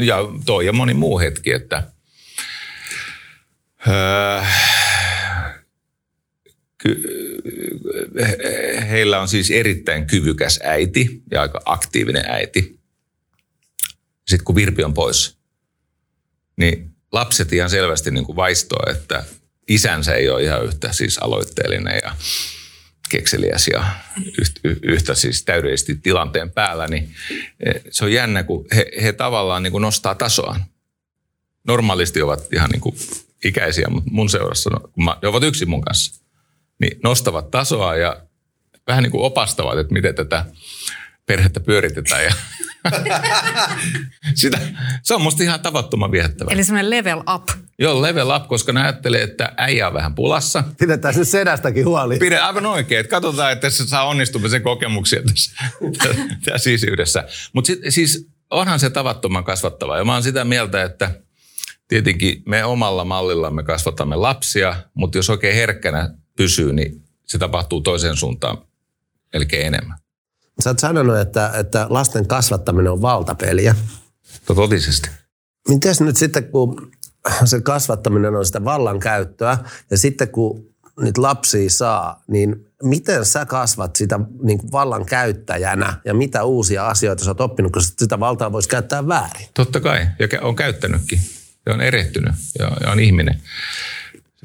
Ja 0.00 0.16
toi 0.44 0.66
ja 0.66 0.72
moni 0.72 0.94
muu 0.94 1.18
hetki, 1.18 1.52
että 1.52 1.82
öö, 3.88 4.42
ky- 6.78 7.02
heillä 8.90 9.20
on 9.20 9.28
siis 9.28 9.50
erittäin 9.50 10.06
kyvykäs 10.06 10.60
äiti 10.62 11.22
ja 11.30 11.42
aika 11.42 11.60
aktiivinen 11.64 12.24
äiti. 12.30 12.80
Sitten 14.26 14.44
kun 14.44 14.54
Virpi 14.54 14.84
on 14.84 14.94
pois, 14.94 15.36
niin 16.56 16.94
lapset 17.12 17.52
ihan 17.52 17.70
selvästi 17.70 18.10
niin 18.10 18.24
kuin 18.24 18.36
vaistoo, 18.36 18.90
että 18.90 19.24
isänsä 19.68 20.14
ei 20.14 20.28
ole 20.28 20.42
ihan 20.42 20.64
yhtä 20.64 20.92
siis 20.92 21.18
aloitteellinen 21.18 22.00
ja 22.02 22.16
kekseliäs 23.12 23.68
ja 23.68 23.84
yhtä 24.82 25.14
siis 25.14 25.44
täydellisesti 25.44 25.94
tilanteen 25.94 26.50
päällä, 26.50 26.88
niin 26.88 27.14
e, 27.66 27.72
se 27.90 28.04
on 28.04 28.12
jännä, 28.12 28.42
kun 28.42 28.64
he, 28.74 28.86
he 29.02 29.12
tavallaan 29.12 29.62
niin 29.62 29.72
kuin 29.72 29.82
nostaa 29.82 30.14
tasoaan. 30.14 30.64
Normaalisti 31.64 32.22
ovat 32.22 32.52
ihan 32.52 32.70
niin 32.70 32.80
kuin 32.80 32.96
ikäisiä, 33.44 33.88
mutta 33.88 34.10
mun 34.10 34.30
seurassa, 34.30 34.70
no, 34.70 34.80
kun 34.80 35.04
mä, 35.04 35.16
ovat 35.22 35.42
yksin 35.42 35.70
mun 35.70 35.80
kanssa, 35.80 36.22
niin 36.78 37.00
nostavat 37.02 37.50
tasoa 37.50 37.96
ja 37.96 38.22
vähän 38.86 39.02
niin 39.02 39.10
kuin 39.10 39.24
opastavat, 39.24 39.78
että 39.78 39.92
miten 39.92 40.14
tätä 40.14 40.44
perhettä 41.26 41.60
pyöritetään. 41.60 42.24
Ja 42.24 42.32
Sitä, 44.34 44.58
se 45.02 45.14
on 45.14 45.22
musta 45.22 45.42
ihan 45.42 45.60
tavattoman 45.60 46.10
viehättävää. 46.10 46.54
Eli 46.54 46.64
semmoinen 46.64 46.90
level 46.90 47.22
up. 47.34 47.48
Joo, 47.78 48.02
level 48.02 48.30
up, 48.36 48.48
koska 48.48 48.72
ne 48.72 48.82
ajattelee, 48.82 49.22
että 49.22 49.52
äijä 49.56 49.88
on 49.88 49.94
vähän 49.94 50.14
pulassa. 50.14 50.64
Pidetään 50.78 51.14
se 51.14 51.24
sedästäkin 51.24 51.86
huoli. 51.86 52.18
Pide 52.18 52.38
aivan 52.38 52.66
oikein, 52.66 53.00
että 53.00 53.10
katsotaan, 53.10 53.52
että 53.52 53.70
se 53.70 53.86
saa 53.86 54.04
onnistumisen 54.04 54.62
kokemuksia 54.62 55.22
tässä, 55.22 55.62
tässä 56.50 56.70
isyydessä. 56.70 57.24
Mutta 57.52 57.72
siis 57.88 58.28
onhan 58.50 58.80
se 58.80 58.90
tavattoman 58.90 59.44
kasvattava. 59.44 59.98
Ja 59.98 60.04
mä 60.04 60.12
oon 60.12 60.22
sitä 60.22 60.44
mieltä, 60.44 60.82
että 60.82 61.10
tietenkin 61.88 62.42
me 62.46 62.64
omalla 62.64 63.04
mallillamme 63.04 63.62
kasvatamme 63.62 64.16
lapsia, 64.16 64.76
mutta 64.94 65.18
jos 65.18 65.30
oikein 65.30 65.54
herkkänä 65.54 66.10
pysyy, 66.36 66.72
niin 66.72 67.02
se 67.26 67.38
tapahtuu 67.38 67.80
toiseen 67.80 68.16
suuntaan 68.16 68.58
melkein 69.32 69.66
enemmän. 69.66 70.01
Sä 70.62 70.70
oot 70.70 70.78
sanonut, 70.78 71.18
että, 71.18 71.50
että 71.54 71.86
lasten 71.90 72.26
kasvattaminen 72.26 72.92
on 72.92 73.02
valtapeliä. 73.02 73.74
Totisesti. 74.46 75.10
Miten 75.68 75.94
nyt 76.00 76.16
sitten, 76.16 76.44
kun 76.44 76.90
se 77.44 77.60
kasvattaminen 77.60 78.36
on 78.36 78.46
sitä 78.46 78.64
vallankäyttöä 78.64 79.58
ja 79.90 79.98
sitten 79.98 80.28
kun 80.28 80.66
niitä 81.00 81.22
lapsia 81.22 81.70
saa, 81.70 82.22
niin 82.28 82.66
miten 82.82 83.24
sä 83.24 83.46
kasvat 83.46 83.96
sitä 83.96 84.20
niin 84.42 84.58
kuin 84.58 84.72
vallan 84.72 85.06
käyttäjänä 85.06 85.94
ja 86.04 86.14
mitä 86.14 86.44
uusia 86.44 86.86
asioita 86.86 87.24
sä 87.24 87.30
oot 87.30 87.40
oppinut, 87.40 87.72
koska 87.72 87.94
sitä 87.98 88.20
valtaa 88.20 88.52
voisi 88.52 88.68
käyttää 88.68 89.08
väärin? 89.08 89.46
Totta 89.54 89.80
kai, 89.80 90.06
ja 90.18 90.40
on 90.40 90.56
käyttänytkin 90.56 91.20
ja 91.66 91.74
on 91.74 91.80
erehtynyt 91.80 92.34
ja, 92.58 92.70
ja 92.80 92.90
on 92.90 93.00
ihminen 93.00 93.40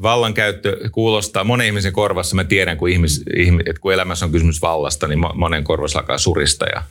vallankäyttö 0.02 0.90
kuulostaa 0.92 1.44
monen 1.44 1.68
ihmisen 1.68 1.94
korvassa. 1.94 2.36
Mä 2.36 2.44
tiedän, 2.44 2.78
kun, 2.78 2.90
ihmis, 2.90 3.24
ihmis, 3.36 3.66
että 3.66 3.80
kun 3.80 3.94
elämässä 3.94 4.26
on 4.26 4.32
kysymys 4.32 4.62
vallasta, 4.62 5.08
niin 5.08 5.20
monen 5.36 5.64
korvassa 5.64 6.00
alkaa 6.00 6.18
surista 6.18 6.66
ja, 6.66 6.84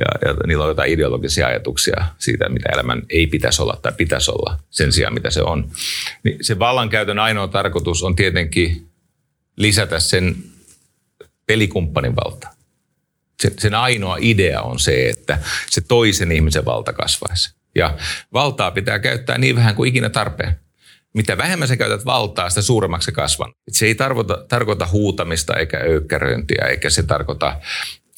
ja, 0.00 0.28
ja 0.28 0.34
niillä 0.46 0.64
on 0.64 0.70
jotain 0.70 0.92
ideologisia 0.92 1.46
ajatuksia 1.46 2.04
siitä, 2.18 2.48
mitä 2.48 2.68
elämän 2.72 3.02
ei 3.10 3.26
pitäisi 3.26 3.62
olla 3.62 3.78
tai 3.82 3.92
pitäisi 3.96 4.30
olla 4.30 4.58
sen 4.70 4.92
sijaan, 4.92 5.14
mitä 5.14 5.30
se 5.30 5.42
on. 5.42 5.70
Niin 6.22 6.44
se 6.44 6.58
vallankäytön 6.58 7.18
ainoa 7.18 7.48
tarkoitus 7.48 8.02
on 8.02 8.16
tietenkin 8.16 8.86
lisätä 9.56 10.00
sen 10.00 10.36
pelikumppanin 11.46 12.16
valtaa. 12.16 12.52
Sen, 13.42 13.52
sen 13.58 13.74
ainoa 13.74 14.16
idea 14.20 14.62
on 14.62 14.78
se, 14.78 15.08
että 15.08 15.38
se 15.70 15.80
toisen 15.80 16.32
ihmisen 16.32 16.64
valta 16.64 16.92
kasvaisi. 16.92 17.54
Ja 17.74 17.96
valtaa 18.32 18.70
pitää 18.70 18.98
käyttää 18.98 19.38
niin 19.38 19.56
vähän 19.56 19.74
kuin 19.74 19.88
ikinä 19.88 20.10
tarpeen 20.10 20.56
mitä 21.16 21.38
vähemmän 21.38 21.68
sä 21.68 21.76
käytät 21.76 22.04
valtaa, 22.04 22.48
sitä 22.48 22.62
suuremmaksi 22.62 23.12
kasvan. 23.12 23.52
Se 23.68 23.86
ei 23.86 23.94
tarkoita, 23.94 24.44
tarkoita 24.48 24.88
huutamista 24.92 25.54
eikä 25.54 25.78
öykkäröintiä, 25.78 26.64
eikä 26.64 26.90
se 26.90 27.02
tarkoita 27.02 27.60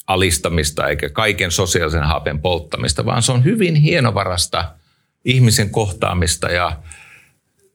alistamista 0.06 0.88
eikä 0.88 1.08
kaiken 1.08 1.50
sosiaalisen 1.50 2.02
haapen 2.02 2.40
polttamista, 2.40 3.04
vaan 3.04 3.22
se 3.22 3.32
on 3.32 3.44
hyvin 3.44 3.74
hienovarasta 3.74 4.74
ihmisen 5.24 5.70
kohtaamista 5.70 6.48
ja 6.48 6.76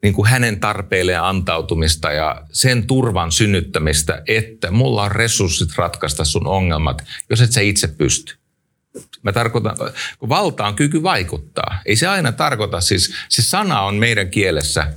niin 0.02 0.14
kuin 0.14 0.30
hänen 0.30 0.60
tarpeilleen 0.60 1.22
antautumista 1.22 2.12
ja 2.12 2.42
sen 2.52 2.88
turvan 2.88 3.32
synnyttämistä, 3.32 4.22
että 4.28 4.72
mulla 4.72 5.04
on 5.04 5.12
resurssit 5.12 5.70
ratkaista 5.78 6.26
sun 6.26 6.48
ongelmat, 6.48 7.04
jos 7.30 7.42
et 7.42 7.52
sä 7.52 7.62
itse 7.62 7.88
pysty. 7.88 8.36
Mä 9.22 9.32
tarkoitan, 9.32 9.76
kun 10.20 10.30
valta 10.30 10.68
on 10.68 10.76
kyky 10.76 11.04
vaikuttaa. 11.04 11.82
Ei 11.86 11.96
se 11.96 12.08
aina 12.08 12.32
tarkoita, 12.32 12.82
siis 12.82 13.14
se 13.30 13.42
sana 13.42 13.82
on 13.82 13.96
meidän 13.96 14.30
kielessä– 14.30 14.88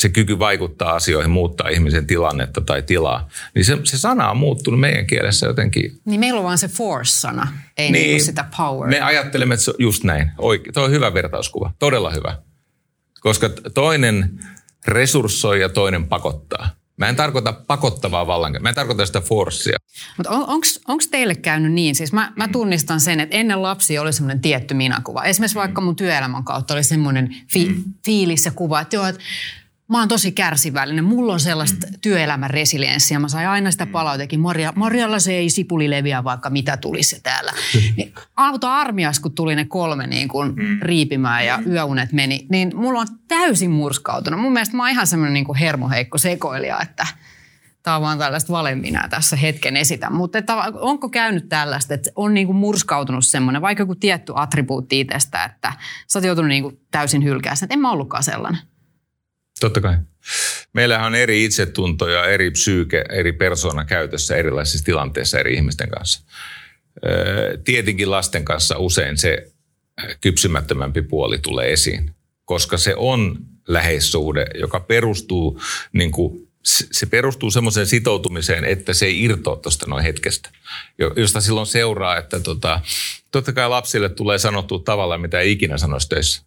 se 0.00 0.08
kyky 0.08 0.38
vaikuttaa 0.38 0.94
asioihin, 0.94 1.30
muuttaa 1.30 1.68
ihmisen 1.68 2.06
tilannetta 2.06 2.60
tai 2.60 2.82
tilaa, 2.82 3.28
niin 3.54 3.64
se, 3.64 3.78
se 3.84 3.98
sana 3.98 4.30
on 4.30 4.36
muuttunut 4.36 4.80
meidän 4.80 5.06
kielessä 5.06 5.46
jotenkin. 5.46 6.00
Niin 6.04 6.20
meillä 6.20 6.38
on 6.38 6.44
vaan 6.44 6.58
se 6.58 6.68
force-sana, 6.68 7.48
ei 7.78 7.92
niin, 7.92 8.06
niin 8.06 8.24
sitä 8.24 8.44
power. 8.56 8.88
Me 8.88 9.00
ajattelemme, 9.00 9.54
että 9.54 9.64
se 9.64 9.70
on 9.70 9.76
just 9.78 10.04
näin. 10.04 10.30
Oike, 10.38 10.72
tuo 10.72 10.84
on 10.84 10.90
hyvä 10.90 11.14
vertauskuva, 11.14 11.72
todella 11.78 12.10
hyvä. 12.10 12.38
Koska 13.20 13.50
toinen 13.74 14.40
resurssoi 14.88 15.60
ja 15.60 15.68
toinen 15.68 16.08
pakottaa. 16.08 16.68
Mä 16.96 17.08
en 17.08 17.16
tarkoita 17.16 17.52
pakottavaa 17.52 18.26
vallankäyttöä, 18.26 18.62
mä 18.62 18.68
en 18.68 18.74
tarkoita 18.74 19.06
sitä 19.06 19.20
forcea. 19.20 19.78
Mutta 20.16 20.30
on, 20.30 20.60
onko 20.88 21.04
teille 21.10 21.34
käynyt 21.34 21.72
niin, 21.72 21.94
siis 21.94 22.12
mä, 22.12 22.32
mä 22.36 22.48
tunnistan 22.48 23.00
sen, 23.00 23.20
että 23.20 23.36
ennen 23.36 23.62
lapsi 23.62 23.98
oli 23.98 24.12
semmoinen 24.12 24.40
tietty 24.40 24.74
minakuva. 24.74 25.24
Esimerkiksi 25.24 25.58
vaikka 25.58 25.80
mun 25.80 25.96
työelämän 25.96 26.44
kautta 26.44 26.74
oli 26.74 26.84
semmoinen 26.84 27.36
fi, 27.52 27.66
mm. 27.68 27.84
fiilis 28.04 28.44
ja 28.44 28.50
kuva, 28.50 28.80
että 28.80 28.96
joo, 28.96 29.06
että 29.06 29.20
mä 29.90 29.98
oon 29.98 30.08
tosi 30.08 30.32
kärsivällinen. 30.32 31.04
Mulla 31.04 31.32
on 31.32 31.40
sellaista 31.40 31.86
mm. 31.86 31.94
työelämän 32.00 32.50
resilienssiä. 32.50 33.18
Mä 33.18 33.28
sain 33.28 33.48
aina 33.48 33.70
sitä 33.70 33.84
mm. 33.84 33.92
palautekin. 33.92 34.40
Maria, 34.40 34.72
Marjalla 34.76 35.18
se 35.18 35.32
ei 35.32 35.50
sipuli 35.50 35.90
leviä, 35.90 36.24
vaikka 36.24 36.50
mitä 36.50 36.76
tulisi 36.76 37.20
täällä. 37.22 37.52
Niin, 37.96 38.14
auto 38.36 38.68
armias, 38.68 39.20
kun 39.20 39.34
tuli 39.34 39.56
ne 39.56 39.64
kolme 39.64 40.06
niin 40.06 40.28
kun 40.28 40.54
mm. 40.56 40.78
riipimään 40.82 41.46
ja 41.46 41.58
yöunet 41.66 42.12
meni, 42.12 42.46
niin 42.50 42.72
mulla 42.74 43.00
on 43.00 43.06
täysin 43.28 43.70
murskautunut. 43.70 44.40
Mun 44.40 44.52
mielestä 44.52 44.76
mä 44.76 44.82
oon 44.82 44.90
ihan 44.90 45.06
semmoinen 45.06 45.34
niin 45.34 45.54
hermoheikko 45.54 46.18
sekoilija, 46.18 46.80
että 46.82 47.06
tämä 47.82 47.96
on 47.96 48.02
vaan 48.02 48.18
tällaista 48.18 48.52
valeminää 48.52 49.08
tässä 49.08 49.36
hetken 49.36 49.76
esitän. 49.76 50.12
Mutta 50.12 50.38
että 50.38 50.56
onko 50.74 51.08
käynyt 51.08 51.48
tällaista, 51.48 51.94
että 51.94 52.10
on 52.16 52.34
niin 52.34 52.46
kuin 52.46 52.56
murskautunut 52.56 53.26
semmoinen, 53.26 53.62
vaikka 53.62 53.82
joku 53.82 53.94
tietty 53.94 54.32
attribuutti 54.36 55.00
itsestä, 55.00 55.44
että 55.44 55.72
sä 56.06 56.18
oot 56.18 56.24
joutunut 56.24 56.48
niin 56.48 56.62
kuin 56.62 56.80
täysin 56.90 57.24
hylkää 57.24 57.54
sen, 57.54 57.66
että 57.66 57.74
en 57.74 57.80
mä 57.80 57.90
ollutkaan 57.90 58.22
sellainen. 58.22 58.62
Totta 59.60 59.80
kai. 59.80 59.96
Meillähän 60.72 61.06
on 61.06 61.14
eri 61.14 61.44
itsetunto 61.44 62.08
ja 62.08 62.26
eri 62.26 62.50
psyyke, 62.50 63.04
eri 63.08 63.32
persona 63.32 63.84
käytössä 63.84 64.36
erilaisissa 64.36 64.84
tilanteissa 64.84 65.38
eri 65.38 65.54
ihmisten 65.54 65.90
kanssa. 65.90 66.20
Tietenkin 67.64 68.10
lasten 68.10 68.44
kanssa 68.44 68.78
usein 68.78 69.18
se 69.18 69.52
kypsymättömämpi 70.20 71.02
puoli 71.02 71.38
tulee 71.38 71.72
esiin, 71.72 72.10
koska 72.44 72.78
se 72.78 72.94
on 72.96 73.38
läheissuhde, 73.68 74.46
joka 74.54 74.80
perustuu, 74.80 75.60
niin 75.92 76.10
kuin, 76.10 76.48
se 76.92 77.06
perustuu 77.06 77.50
semmoiseen 77.50 77.86
sitoutumiseen, 77.86 78.64
että 78.64 78.94
se 78.94 79.06
ei 79.06 79.22
irtoa 79.24 79.56
tuosta 79.56 79.86
noin 79.86 80.04
hetkestä, 80.04 80.50
josta 81.16 81.40
silloin 81.40 81.66
seuraa, 81.66 82.18
että 82.18 82.40
tota, 82.40 82.80
totta 83.30 83.52
kai 83.52 83.68
lapsille 83.68 84.08
tulee 84.08 84.38
sanottua 84.38 84.78
tavalla, 84.84 85.18
mitä 85.18 85.40
ei 85.40 85.52
ikinä 85.52 85.78
sanoisi 85.78 86.08
töissä. 86.08 86.42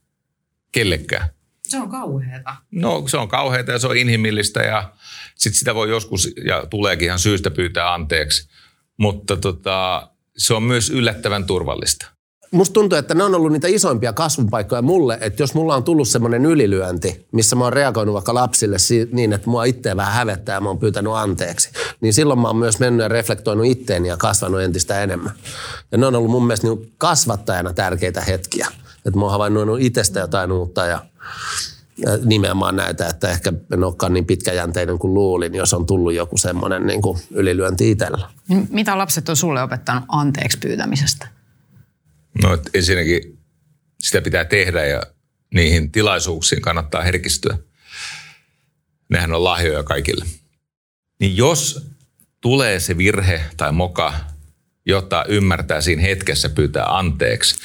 Kellekään. 0.72 1.30
Se 1.74 1.80
on 1.80 1.90
kauheata. 1.90 2.56
No 2.72 3.04
se 3.08 3.18
on 3.18 3.28
kauheata 3.28 3.72
ja 3.72 3.80
se 3.80 3.88
on 3.88 3.98
inhimillistä 3.98 4.64
ja 4.64 4.94
sit 5.36 5.54
sitä 5.56 5.76
voi 5.76 5.90
joskus 5.90 6.34
ja 6.46 6.66
tuleekin 6.70 7.06
ihan 7.06 7.20
syystä 7.20 7.52
pyytää 7.52 7.94
anteeksi. 7.94 8.50
Mutta 8.98 9.38
tota, 9.38 10.08
se 10.38 10.54
on 10.54 10.64
myös 10.64 10.90
yllättävän 10.90 11.46
turvallista. 11.46 12.06
Musta 12.52 12.74
tuntuu, 12.74 12.98
että 12.98 13.16
ne 13.16 13.24
on 13.24 13.36
ollut 13.36 13.52
niitä 13.52 13.68
isoimpia 13.68 14.14
kasvupaikkoja 14.14 14.82
mulle, 14.82 15.18
että 15.22 15.44
jos 15.44 15.54
mulla 15.54 15.76
on 15.76 15.84
tullut 15.84 16.08
semmoinen 16.08 16.46
ylilyönti, 16.46 17.28
missä 17.32 17.56
mä 17.56 17.64
oon 17.64 17.74
reagoinut 17.74 18.14
vaikka 18.14 18.34
lapsille 18.34 18.78
niin, 19.12 19.34
että 19.34 19.50
mua 19.50 19.64
itseä 19.64 19.98
vähän 19.98 20.14
hävettää 20.14 20.56
ja 20.56 20.62
mä 20.62 20.70
oon 20.70 20.80
pyytänyt 20.80 21.14
anteeksi, 21.14 21.70
niin 22.02 22.14
silloin 22.14 22.40
mä 22.40 22.48
oon 22.48 22.58
myös 22.58 22.80
mennyt 22.80 23.04
ja 23.04 23.08
reflektoinut 23.08 23.66
itteeni 23.66 24.08
ja 24.08 24.18
kasvanut 24.18 24.62
entistä 24.62 25.04
enemmän. 25.04 25.34
Ja 25.92 25.98
ne 25.98 26.06
on 26.06 26.16
ollut 26.16 26.32
mun 26.32 26.48
mielestä 26.48 26.68
niin 26.68 26.94
kasvattajana 26.98 27.74
tärkeitä 27.74 28.22
hetkiä. 28.22 28.68
Että 29.06 29.20
mä 29.20 29.22
oon 29.22 29.32
havainnoinut 29.32 29.82
itsestä 29.82 30.20
jotain 30.20 30.52
uutta 30.52 30.86
ja 30.86 31.06
nimenomaan 32.26 32.76
näitä, 32.76 33.08
että 33.08 33.30
ehkä 33.30 33.54
en 33.74 33.84
olekaan 33.84 34.14
niin 34.14 34.26
pitkäjänteinen 34.26 35.00
kuin 35.00 35.14
luulin, 35.14 35.56
jos 35.56 35.74
on 35.74 35.86
tullut 35.86 36.14
joku 36.14 36.38
semmoinen 36.38 36.88
niin 36.88 37.02
kuin 37.02 37.20
ylilyönti 37.32 37.92
itsellä. 37.92 38.30
Mitä 38.70 38.98
lapset 38.98 39.30
on 39.30 39.36
sulle 39.36 39.64
opettanut 39.64 40.04
anteeksi 40.08 40.58
pyytämisestä? 40.58 41.28
No 42.44 42.58
ensinnäkin 42.74 43.40
sitä 44.00 44.22
pitää 44.22 44.46
tehdä 44.46 44.86
ja 44.86 45.04
niihin 45.54 45.92
tilaisuuksiin 45.92 46.62
kannattaa 46.62 47.02
herkistyä. 47.02 47.58
Nehän 49.10 49.34
on 49.34 49.44
lahjoja 49.44 49.84
kaikille. 49.84 50.26
Niin 51.20 51.38
jos 51.38 51.88
tulee 52.42 52.80
se 52.80 52.98
virhe 52.98 53.42
tai 53.58 53.72
moka, 53.72 54.14
jota 54.86 55.26
ymmärtää 55.28 55.82
siinä 55.82 56.02
hetkessä 56.02 56.50
pyytää 56.50 56.98
anteeksi, 56.98 57.56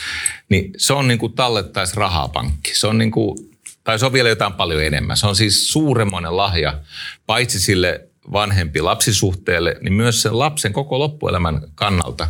niin 0.48 0.72
se 0.76 0.92
on 0.92 1.08
niin 1.08 1.18
kuin 1.18 1.32
tallettaisi 1.32 1.96
rahapankki. 1.96 2.74
Se 2.74 2.86
on 2.86 2.98
niin 2.98 3.10
kuin 3.10 3.48
tai 3.84 3.98
se 3.98 4.06
on 4.06 4.12
vielä 4.12 4.28
jotain 4.28 4.52
paljon 4.52 4.84
enemmän. 4.84 5.16
Se 5.16 5.26
on 5.26 5.36
siis 5.36 5.72
suuremmoinen 5.72 6.36
lahja, 6.36 6.80
paitsi 7.26 7.60
sille 7.60 8.08
vanhempi 8.32 8.80
lapsisuhteelle, 8.80 9.76
niin 9.80 9.92
myös 9.92 10.22
sen 10.22 10.38
lapsen 10.38 10.72
koko 10.72 10.98
loppuelämän 10.98 11.60
kannalta. 11.74 12.28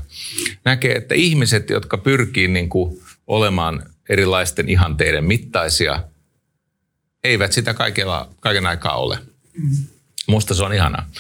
Näkee, 0.65 0.95
että 0.95 1.15
ihmiset, 1.15 1.71
jotka 1.71 1.99
pyrkii 1.99 2.49
niin 2.49 2.69
kuin 2.69 3.03
olemaan 3.27 3.83
erilaisten 4.09 4.69
ihanteiden 4.69 5.25
mittaisia, 5.25 6.05
eivät 7.25 7.53
sitä 7.53 7.75
kaikella, 7.75 8.29
kaiken 8.41 8.67
aikaa 8.67 8.97
ole. 8.97 9.19
Mm. 9.53 9.77
Musta 10.27 10.55
se 10.55 10.65
on 10.65 10.75
ihanaa. 10.75 11.11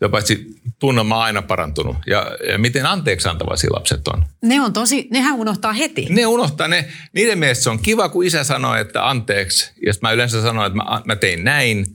Ja 0.00 0.08
paitsi 0.08 0.57
tunnelma 0.78 1.16
on 1.16 1.22
aina 1.22 1.42
parantunut. 1.42 1.96
Ja, 2.06 2.36
ja 2.48 2.58
miten 2.58 2.86
anteeksi 2.86 3.28
antavaisia 3.28 3.70
lapset 3.72 4.08
on? 4.08 4.24
Ne 4.42 4.60
on 4.60 4.72
tosi, 4.72 5.08
nehän 5.10 5.34
unohtaa 5.34 5.72
heti. 5.72 6.06
Ne 6.10 6.26
unohtaa, 6.26 6.68
ne, 6.68 6.88
niiden 7.12 7.38
mielestä 7.38 7.64
se 7.64 7.70
on 7.70 7.78
kiva, 7.78 8.08
kun 8.08 8.24
isä 8.24 8.44
sanoo, 8.44 8.74
että 8.74 9.08
anteeksi. 9.08 9.72
Ja 9.86 9.92
mä 10.02 10.12
yleensä 10.12 10.42
sanon, 10.42 10.66
että 10.66 10.76
mä, 10.76 11.02
mä 11.04 11.16
tein 11.16 11.44
näin, 11.44 11.86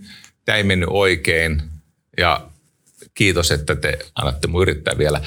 tämä 0.45 0.57
ei 0.57 0.63
mennyt 0.63 0.89
oikein. 0.91 1.61
Ja 2.17 2.47
kiitos, 3.13 3.51
että 3.51 3.75
te 3.75 3.99
annatte 4.15 4.47
mun 4.47 4.61
yrittää 4.61 4.97
vielä. 4.97 5.21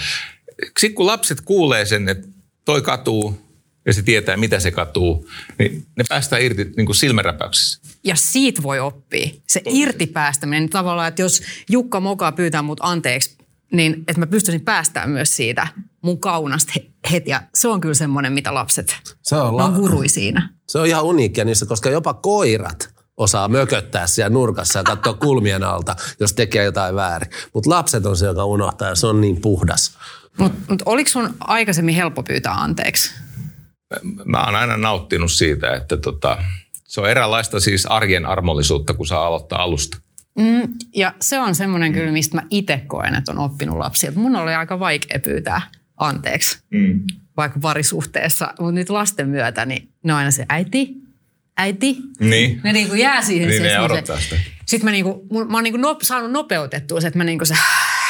Sitten 0.78 0.94
kun 0.94 1.06
lapset 1.06 1.40
kuulee 1.40 1.84
sen, 1.84 2.08
että 2.08 2.28
toi 2.64 2.82
katuu, 2.82 3.46
ja 3.86 3.94
se 3.94 4.02
tietää, 4.02 4.36
mitä 4.36 4.60
se 4.60 4.70
katuu, 4.70 5.28
niin 5.58 5.86
ne 5.96 6.04
päästään 6.08 6.42
irti 6.42 6.64
niin 6.76 6.86
kuin 6.86 6.96
silmänräpäyksessä. 6.96 7.80
Ja 8.04 8.16
siitä 8.16 8.62
voi 8.62 8.80
oppia. 8.80 9.28
Se 9.46 9.62
irti 9.66 10.06
päästäminen 10.06 10.62
niin 10.62 10.70
tavallaan, 10.70 11.08
että 11.08 11.22
jos 11.22 11.42
Jukka 11.70 12.00
Moka 12.00 12.32
pyytää 12.32 12.62
mut 12.62 12.78
anteeksi, 12.82 13.35
niin 13.72 14.04
että 14.08 14.20
mä 14.20 14.26
pystyisin 14.26 14.60
päästään 14.60 15.10
myös 15.10 15.36
siitä 15.36 15.68
mun 16.02 16.20
kaunasta 16.20 16.72
heti. 17.10 17.30
Ja 17.30 17.42
se 17.54 17.68
on 17.68 17.80
kyllä 17.80 17.94
semmoinen, 17.94 18.32
mitä 18.32 18.54
lapset, 18.54 18.96
se 19.22 19.36
on, 19.36 19.56
la- 19.56 19.64
on 19.64 19.72
gurui 19.72 20.08
siinä. 20.08 20.48
Se 20.68 20.78
on 20.78 20.86
ihan 20.86 21.04
uniikkia 21.04 21.44
niissä, 21.44 21.66
koska 21.66 21.90
jopa 21.90 22.14
koirat 22.14 22.96
osaa 23.16 23.48
mököttää 23.48 24.06
siellä 24.06 24.30
nurkassa 24.30 24.78
ja 24.78 24.82
katsoa 24.82 25.14
kulmien 25.14 25.64
alta, 25.64 25.96
jos 26.20 26.32
tekee 26.32 26.64
jotain 26.64 26.94
väärin. 26.94 27.30
Mutta 27.54 27.70
lapset 27.70 28.06
on 28.06 28.16
se, 28.16 28.26
joka 28.26 28.44
unohtaa 28.44 28.88
ja 28.88 28.94
se 28.94 29.06
on 29.06 29.20
niin 29.20 29.40
puhdas. 29.40 29.98
Mutta 30.38 30.58
mut 30.68 30.82
oliko 30.86 31.08
sun 31.08 31.34
aikaisemmin 31.40 31.94
helppo 31.94 32.22
pyytää 32.22 32.52
anteeksi? 32.52 33.10
mä 34.24 34.44
oon 34.44 34.54
aina 34.54 34.76
nauttinut 34.76 35.32
siitä, 35.32 35.74
että 35.74 35.96
tota, 35.96 36.38
se 36.84 37.00
on 37.00 37.10
eräänlaista 37.10 37.60
siis 37.60 37.86
arjen 37.86 38.26
armollisuutta, 38.26 38.94
kun 38.94 39.06
saa 39.06 39.26
aloittaa 39.26 39.62
alusta. 39.62 39.98
Mm, 40.38 40.74
ja 40.94 41.14
se 41.20 41.38
on 41.38 41.54
semmoinen 41.54 41.92
mm. 41.92 41.98
kyllä, 41.98 42.12
mistä 42.12 42.36
mä 42.36 42.42
itse 42.50 42.82
koen, 42.86 43.14
että 43.14 43.32
on 43.32 43.38
oppinut 43.38 43.78
lapsia. 43.78 44.12
Mun 44.14 44.36
oli 44.36 44.54
aika 44.54 44.78
vaikea 44.78 45.18
pyytää 45.18 45.60
anteeksi, 45.96 46.58
mm. 46.70 47.02
vaikka 47.36 47.60
parisuhteessa. 47.60 48.54
Mutta 48.60 48.72
nyt 48.72 48.90
lasten 48.90 49.28
myötä, 49.28 49.66
niin 49.66 49.88
ne 50.02 50.12
on 50.12 50.18
aina 50.18 50.30
se 50.30 50.46
äiti, 50.48 50.94
äiti. 51.56 51.96
Niin. 52.20 52.60
Ne 52.64 52.72
niinku 52.72 52.94
jää 52.94 53.22
siihen. 53.22 53.48
Niin, 53.48 53.62
ne 53.62 53.80
odottaa 53.80 54.20
sitä. 54.20 54.36
Sitten 54.66 54.84
mä, 54.84 54.90
niinku, 54.90 55.26
mä 55.48 55.56
oon 55.56 55.64
niinku 55.64 55.78
no, 55.78 55.98
saanut 56.02 56.30
nopeutettua 56.30 57.00
se, 57.00 57.06
että 57.06 57.18
mä 57.18 57.24
niinku 57.24 57.44
se 57.44 57.54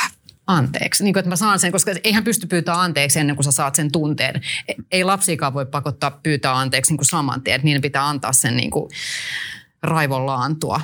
anteeksi. 0.46 1.04
Niin 1.04 1.12
kuin, 1.12 1.20
että 1.20 1.28
mä 1.28 1.36
saan 1.36 1.58
sen, 1.58 1.72
koska 1.72 1.92
eihän 2.04 2.24
pysty 2.24 2.46
pyytää 2.46 2.80
anteeksi 2.80 3.18
ennen 3.18 3.36
kuin 3.36 3.44
sä 3.44 3.52
saat 3.52 3.74
sen 3.74 3.92
tunteen. 3.92 4.40
E, 4.68 4.74
ei 4.90 5.04
lapsikaan 5.04 5.54
voi 5.54 5.66
pakottaa 5.66 6.20
pyytää 6.22 6.58
anteeksi 6.58 6.92
niin 6.92 6.98
kuin 6.98 7.06
saman 7.06 7.42
tien, 7.42 7.60
niiden 7.64 7.82
pitää 7.82 8.08
antaa 8.08 8.32
sen 8.32 8.56
niin 8.56 8.70
kuin 8.70 8.90
raivon 9.82 10.26
laantua. 10.26 10.80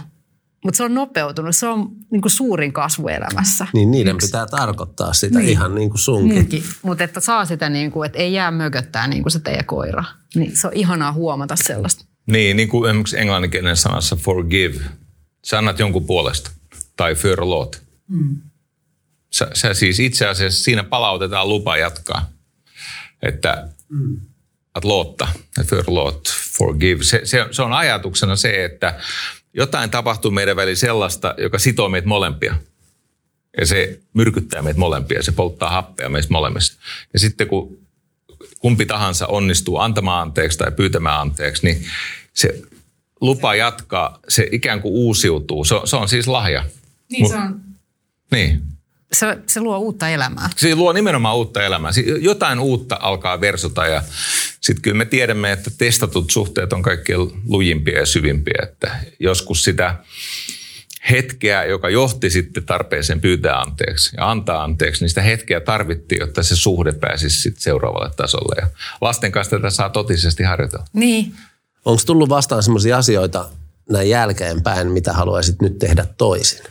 Mutta 0.64 0.76
se 0.76 0.85
on 0.85 0.95
nopeutunut, 0.95 1.57
se 1.57 1.66
on 1.66 1.88
niin 2.11 2.23
kuin 2.23 2.33
suurin 2.33 2.73
kasvu 2.73 3.09
elämässä. 3.09 3.66
Niin 3.73 3.90
niiden 3.90 4.14
Yksi. 4.14 4.26
pitää 4.26 4.47
tarkoittaa 4.47 5.12
sitä 5.12 5.38
niin. 5.38 5.50
ihan 5.50 5.75
niin 5.75 5.90
kuin 5.90 5.99
sunkin. 5.99 6.49
Niin. 6.50 6.64
Mutta 6.83 7.04
että 7.04 7.21
saa 7.21 7.45
sitä, 7.45 7.71
niin 7.71 7.90
kuin, 7.90 8.07
että 8.07 8.19
ei 8.19 8.33
jää 8.33 8.50
mököttää 8.50 9.07
niin 9.07 9.23
kuin 9.23 9.33
se 9.33 9.40
teidän 9.40 9.64
koira. 9.64 10.04
Niin 10.35 10.57
se 10.57 10.66
on 10.66 10.73
ihanaa 10.73 11.12
huomata 11.12 11.57
sellaista. 11.57 12.04
Niin, 12.26 12.57
niin 12.57 12.69
kuin 12.69 12.90
esimerkiksi 12.90 13.19
englanninkielinen 13.19 13.76
sanassa 13.76 14.16
forgive. 14.16 14.81
Sä 15.45 15.59
annat 15.59 15.78
jonkun 15.78 16.07
puolesta. 16.07 16.50
Tai 16.97 17.14
für 17.14 17.49
lot. 17.49 17.83
Mm 18.09 18.37
sä, 19.33 19.50
sä 19.54 19.75
siis 19.75 20.00
itse 20.00 20.26
asiassa 20.26 20.64
siinä 20.64 20.85
palautetaan 20.85 21.49
lupa 21.49 21.76
jatkaa. 21.76 22.31
Että 23.23 23.69
mm. 23.88 24.21
at 24.75 24.85
lootta, 24.85 25.28
for 25.66 25.85
lot, 25.87 26.28
forgive. 26.59 27.04
Se, 27.04 27.21
se, 27.25 27.47
se 27.50 27.62
on 27.62 27.73
ajatuksena 27.73 28.37
se, 28.37 28.64
että 28.64 29.00
jotain 29.54 29.90
tapahtuu 29.90 30.30
meidän 30.30 30.56
väliin 30.56 30.76
sellaista, 30.76 31.35
joka 31.38 31.59
sitoo 31.59 31.88
meitä 31.88 32.09
molempia. 32.09 32.54
Ja 33.59 33.66
se 33.66 34.00
myrkyttää 34.14 34.62
meitä 34.62 34.80
molempia, 34.80 35.23
se 35.23 35.32
polttaa 35.32 35.71
happea 35.71 36.09
meistä 36.09 36.32
molemmissa. 36.32 36.78
Ja 37.12 37.18
sitten 37.18 37.49
kun 37.49 37.78
kumpi 38.59 38.87
tahansa 38.87 39.26
onnistuu 39.26 39.78
antamaan 39.78 40.23
anteeksi 40.23 40.59
tai 40.59 40.73
pyytämään 40.73 41.21
anteeksi, 41.21 41.66
niin 41.66 41.85
se 42.32 42.62
lupa 43.21 43.54
jatkaa, 43.54 44.18
se 44.28 44.49
ikään 44.52 44.82
kuin 44.82 44.92
uusiutuu. 44.92 45.64
Se 45.64 45.75
on, 45.75 45.88
se 45.88 45.97
on 45.97 46.09
siis 46.09 46.28
lahja. 46.28 46.64
Niin 47.11 47.28
se 47.28 47.37
on. 47.37 47.61
Niin. 48.30 48.62
Se, 49.12 49.38
se 49.47 49.61
luo 49.61 49.78
uutta 49.78 50.09
elämää. 50.09 50.50
Se 50.57 50.75
luo 50.75 50.92
nimenomaan 50.92 51.37
uutta 51.37 51.62
elämää. 51.62 51.90
Jotain 52.21 52.61
uutta 52.61 52.99
alkaa 53.00 53.40
versuta 53.40 53.87
ja 53.87 54.02
sitten 54.61 54.83
kyllä 54.83 54.97
me 54.97 55.04
tiedämme, 55.04 55.52
että 55.52 55.71
testatut 55.78 56.31
suhteet 56.31 56.73
on 56.73 56.83
kaikkein 56.83 57.21
lujimpia 57.49 57.99
ja 57.99 58.07
syvimpiä. 58.07 58.59
Että 58.62 58.97
joskus 59.21 59.64
sitä 59.64 59.97
hetkeä, 61.11 61.64
joka 61.64 61.90
johti 61.90 62.31
sitten 62.31 62.64
tarpeeseen 62.64 63.21
pyytää 63.21 63.61
anteeksi 63.61 64.16
ja 64.16 64.31
antaa 64.31 64.62
anteeksi, 64.62 65.02
niin 65.02 65.09
sitä 65.09 65.23
hetkeä 65.23 65.61
tarvittiin, 65.61 66.21
jotta 66.21 66.42
se 66.42 66.57
suhde 66.57 66.92
pääsisi 66.92 67.40
sitten 67.40 67.62
seuraavalle 67.62 68.11
tasolle. 68.16 68.54
Ja 68.61 68.69
lasten 69.00 69.33
kanssa 69.33 69.57
tätä 69.57 69.71
saa 69.71 69.88
totisesti 69.90 70.42
harjoitella. 70.42 70.85
Niin. 70.92 71.35
Onko 71.85 72.02
tullut 72.07 72.28
vastaan 72.28 72.62
sellaisia 72.62 72.97
asioita 72.97 73.49
näin 73.90 74.09
jälkeenpäin, 74.09 74.92
mitä 74.92 75.12
haluaisit 75.12 75.62
nyt 75.62 75.78
tehdä 75.78 76.07
toisin? 76.19 76.64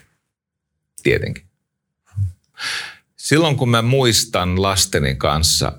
Tietenkin. 1.03 1.50
Silloin 3.17 3.57
kun 3.57 3.69
mä 3.69 3.81
muistan 3.81 4.61
lasteni 4.61 5.15
kanssa, 5.15 5.71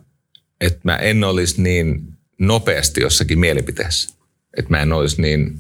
että 0.61 0.81
mä 0.85 0.97
en 0.97 1.25
olisi 1.25 1.62
niin 1.62 2.12
nopeasti 2.39 3.01
jossakin 3.01 3.39
mielipiteessä, 3.39 4.15
että 4.57 4.71
mä 4.71 4.81
en 4.81 4.93
olisi 4.93 5.23
niin, 5.23 5.59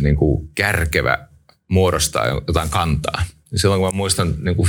niin 0.00 0.16
kuin 0.16 0.50
kärkevä 0.54 1.28
muodostaa 1.68 2.26
jotain 2.26 2.70
kantaa. 2.70 3.24
Ja 3.52 3.58
silloin 3.58 3.80
kun 3.80 3.88
mä 3.88 3.96
muistan 3.96 4.34
niin 4.38 4.56
kuin 4.56 4.68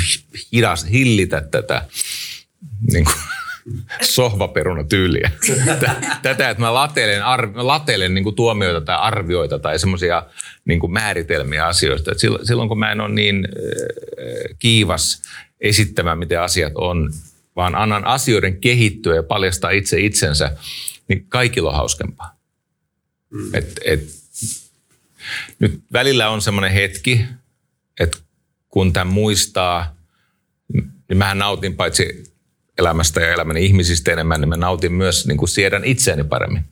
hidas, 0.52 0.86
hillitä 0.92 1.42
tätä 1.42 1.86
niin 2.92 3.06
kuin 3.06 3.16
sohvaperunatyyliä. 4.16 5.32
Tätä, 6.22 6.50
että 6.50 6.64
mä 6.64 6.74
latelen, 6.74 7.26
arv, 7.26 7.52
latelen 7.56 8.14
niin 8.14 8.24
kuin 8.24 8.36
tuomioita 8.36 8.82
tai 8.82 8.98
arvioita 8.98 9.60
tai 9.60 9.80
semmoisia 9.80 10.24
niin 10.68 10.92
määritelmiä 10.92 11.68
asioista. 11.68 12.12
Et 12.12 12.20
silloin, 12.20 12.70
kun 12.70 12.80
mä 12.80 12.92
en 12.92 13.02
ole 13.02 13.14
niin 13.14 13.48
äh, 13.48 14.58
kiivas 14.60 15.22
esittämään, 15.60 16.18
miten 16.18 16.42
asiat 16.42 16.74
on, 16.76 17.14
vaan 17.56 17.76
annan 17.76 18.06
asioiden 18.06 18.62
kehittyä 18.62 19.16
ja 19.16 19.24
paljastaa 19.24 19.70
itse 19.70 20.00
itsensä, 20.00 20.58
niin 21.08 21.26
kaikilla 21.30 21.70
on 21.70 21.76
hauskempaa. 21.76 22.38
Mm. 23.30 23.56
Et, 23.56 23.80
et, 23.86 24.10
nyt 25.60 25.82
välillä 25.94 26.30
on 26.30 26.42
semmoinen 26.42 26.72
hetki, 26.72 27.26
että 28.00 28.18
kun 28.70 28.94
tämän 28.94 29.14
muistaa, 29.14 29.96
niin 31.10 31.18
mähän 31.18 31.38
nautin 31.38 31.76
paitsi 31.76 32.24
elämästä 32.78 33.22
ja 33.22 33.34
elämäni 33.34 33.66
ihmisistä 33.66 34.12
enemmän, 34.12 34.42
niin 34.42 34.50
mä 34.50 34.58
nautin 34.58 34.94
myös, 34.94 35.28
niin 35.28 35.38
kuin 35.38 35.50
siedän 35.50 35.84
itseäni 35.84 36.24
paremmin. 36.24 36.64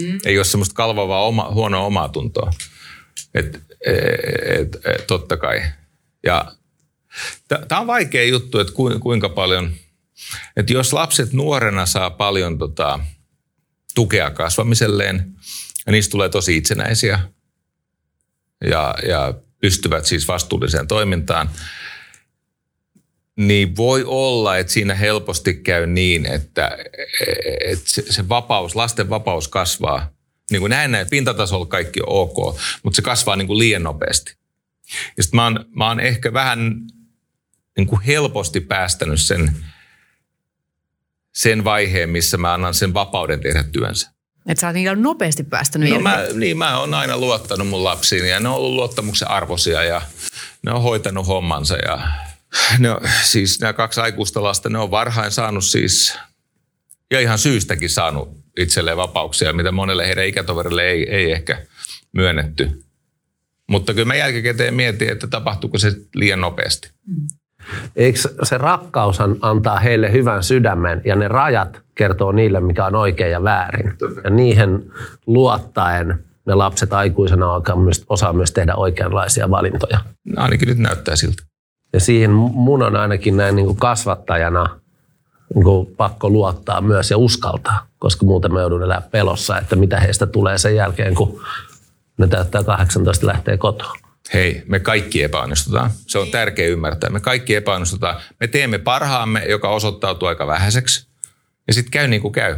Mm. 0.00 0.18
Ei 0.24 0.38
ole 0.38 0.44
semmoista 0.44 0.74
kalvavaa 0.74 1.26
oma, 1.26 1.50
huonoa 1.50 1.86
omaa 1.86 2.08
tuntoa. 2.08 2.50
Et, 3.34 3.60
et, 3.86 4.76
et, 4.84 5.06
totta 5.06 5.36
kai. 5.36 5.62
Ja 6.22 6.52
tämä 7.68 7.80
on 7.80 7.86
vaikea 7.86 8.24
juttu, 8.24 8.58
että 8.58 8.72
kuinka 9.00 9.28
paljon, 9.28 9.72
että 10.56 10.72
jos 10.72 10.92
lapset 10.92 11.32
nuorena 11.32 11.86
saa 11.86 12.10
paljon 12.10 12.58
tota, 12.58 13.00
tukea 13.94 14.30
kasvamiselleen, 14.30 15.32
ja 15.86 15.92
niistä 15.92 16.10
tulee 16.12 16.28
tosi 16.28 16.56
itsenäisiä, 16.56 17.20
ja, 18.64 18.94
ja 19.08 19.34
pystyvät 19.60 20.06
siis 20.06 20.28
vastuulliseen 20.28 20.88
toimintaan, 20.88 21.50
niin 23.36 23.76
voi 23.76 24.04
olla, 24.06 24.56
että 24.56 24.72
siinä 24.72 24.94
helposti 24.94 25.54
käy 25.54 25.86
niin, 25.86 26.26
että, 26.26 26.78
että 27.60 27.90
se, 27.90 28.12
se 28.12 28.28
vapaus, 28.28 28.76
lasten 28.76 29.10
vapaus 29.10 29.48
kasvaa. 29.48 30.17
Niin 30.50 30.60
kuin 30.60 30.70
näin, 30.70 30.90
näin 30.90 31.10
pintatasolla 31.10 31.66
kaikki 31.66 32.00
on 32.00 32.08
ok, 32.08 32.58
mutta 32.82 32.96
se 32.96 33.02
kasvaa 33.02 33.36
niin 33.36 33.46
kuin 33.46 33.58
liian 33.58 33.82
nopeasti. 33.82 34.36
Ja 35.16 35.22
sitten 35.22 35.36
mä 35.36 35.44
oon, 35.44 35.64
mä 35.76 35.88
oon 35.88 36.00
ehkä 36.00 36.32
vähän 36.32 36.80
niin 37.76 37.86
kuin 37.86 38.00
helposti 38.00 38.60
päästänyt 38.60 39.20
sen, 39.20 39.56
sen 41.34 41.64
vaiheen, 41.64 42.10
missä 42.10 42.36
mä 42.36 42.54
annan 42.54 42.74
sen 42.74 42.94
vapauden 42.94 43.40
tehdä 43.40 43.62
työnsä. 43.62 44.10
Että 44.46 44.60
sä 44.60 44.66
oot 44.66 44.74
niin 44.74 45.02
nopeasti 45.02 45.42
päästänyt 45.42 45.90
no 45.90 46.00
mä, 46.00 46.18
niin, 46.34 46.58
mä 46.58 46.78
oon 46.78 46.94
aina 46.94 47.18
luottanut 47.18 47.68
mun 47.68 47.84
lapsiin 47.84 48.28
ja 48.28 48.40
ne 48.40 48.48
on 48.48 48.54
ollut 48.54 48.72
luottamuksen 48.72 49.30
arvoisia 49.30 49.82
ja 49.82 50.02
ne 50.62 50.72
on 50.72 50.82
hoitanut 50.82 51.26
hommansa 51.26 51.76
ja 51.76 52.08
No 52.78 53.00
siis 53.22 53.60
nämä 53.60 53.72
kaksi 53.72 54.00
aikuista 54.00 54.42
lasta, 54.42 54.68
ne 54.68 54.78
on 54.78 54.90
varhain 54.90 55.32
saanut 55.32 55.64
siis, 55.64 56.14
ja 57.10 57.20
ihan 57.20 57.38
syystäkin 57.38 57.90
saanut 57.90 58.38
itselleen 58.58 58.96
vapauksia, 58.96 59.52
mitä 59.52 59.72
monelle 59.72 60.06
heidän 60.06 60.26
ikätoverille 60.26 60.82
ei, 60.82 61.10
ei 61.10 61.32
ehkä 61.32 61.58
myönnetty. 62.12 62.82
Mutta 63.70 63.94
kyllä 63.94 64.06
mä 64.06 64.14
jälkikäteen 64.14 64.74
mietin, 64.74 65.12
että 65.12 65.26
tapahtuuko 65.26 65.78
se 65.78 65.92
liian 66.14 66.40
nopeasti. 66.40 66.90
Eikö 67.96 68.18
se 68.42 68.58
rakkaushan 68.58 69.36
antaa 69.40 69.78
heille 69.78 70.12
hyvän 70.12 70.42
sydämen 70.42 71.02
ja 71.04 71.16
ne 71.16 71.28
rajat 71.28 71.80
kertoo 71.94 72.32
niille, 72.32 72.60
mikä 72.60 72.86
on 72.86 72.94
oikein 72.94 73.32
ja 73.32 73.42
väärin. 73.42 73.92
Ja 74.24 74.30
niihin 74.30 74.92
luottaen 75.26 76.24
ne 76.46 76.54
lapset 76.54 76.92
aikuisena 76.92 77.46
osaa 78.08 78.32
myös 78.32 78.52
tehdä 78.52 78.74
oikeanlaisia 78.74 79.50
valintoja. 79.50 79.98
No, 80.24 80.42
ainakin 80.42 80.68
nyt 80.68 80.78
näyttää 80.78 81.16
siltä. 81.16 81.42
Ja 81.92 82.00
siihen 82.00 82.30
mun 82.30 82.82
on 82.82 82.96
ainakin 82.96 83.36
näin 83.36 83.56
niin 83.56 83.66
kuin 83.66 83.78
kasvattajana 83.78 84.80
niin 85.54 85.96
pakko 85.96 86.30
luottaa 86.30 86.80
myös 86.80 87.10
ja 87.10 87.18
uskaltaa, 87.18 87.86
koska 87.98 88.26
muuten 88.26 88.52
mä 88.52 88.60
joudun 88.60 88.82
elää 88.82 89.00
pelossa, 89.00 89.58
että 89.58 89.76
mitä 89.76 90.00
heistä 90.00 90.26
tulee 90.26 90.58
sen 90.58 90.76
jälkeen, 90.76 91.14
kun 91.14 91.40
ne 92.18 92.26
täyttää 92.26 92.64
18 92.64 93.26
lähtee 93.26 93.56
kotoa. 93.56 93.92
Hei, 94.34 94.62
me 94.66 94.80
kaikki 94.80 95.22
epäonnistutaan. 95.22 95.90
Se 96.06 96.18
on 96.18 96.30
tärkeä 96.30 96.66
ymmärtää. 96.66 97.10
Me 97.10 97.20
kaikki 97.20 97.54
epäonnistutaan. 97.54 98.20
Me 98.40 98.46
teemme 98.46 98.78
parhaamme, 98.78 99.44
joka 99.44 99.68
osoittautuu 99.68 100.28
aika 100.28 100.46
vähäiseksi. 100.46 101.08
Ja 101.66 101.74
sitten 101.74 101.90
käy 101.90 102.08
niin 102.08 102.22
kuin 102.22 102.32
käy. 102.32 102.56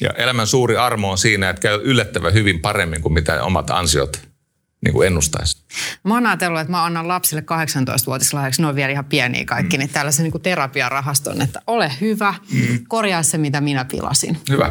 Ja 0.00 0.10
elämän 0.10 0.46
suuri 0.46 0.76
armo 0.76 1.10
on 1.10 1.18
siinä, 1.18 1.50
että 1.50 1.62
käy 1.62 1.80
yllättävän 1.82 2.34
hyvin 2.34 2.60
paremmin 2.60 3.02
kuin 3.02 3.12
mitä 3.12 3.42
omat 3.42 3.70
ansiot 3.70 4.33
niin 4.84 4.92
kuin 4.92 5.06
ennustaisi. 5.06 5.56
Mä 6.04 6.14
oon 6.14 6.26
ajatellut, 6.26 6.60
että 6.60 6.70
mä 6.70 6.84
annan 6.84 7.08
lapsille 7.08 7.42
18-vuotislahjaksi, 7.42 8.62
ne 8.62 8.68
on 8.68 8.74
vielä 8.74 8.92
ihan 8.92 9.04
pieniä 9.04 9.44
kaikki, 9.44 9.76
mm. 9.76 9.78
niin 9.78 9.90
tällaisen 9.90 10.22
niin 10.22 10.32
kuin 10.32 10.42
terapiarahaston, 10.42 11.42
että 11.42 11.62
ole 11.66 11.92
hyvä, 12.00 12.34
mm. 12.52 12.84
korjaa 12.88 13.22
se 13.22 13.38
mitä 13.38 13.60
minä 13.60 13.84
pilasin. 13.84 14.38
Hyvä. 14.50 14.66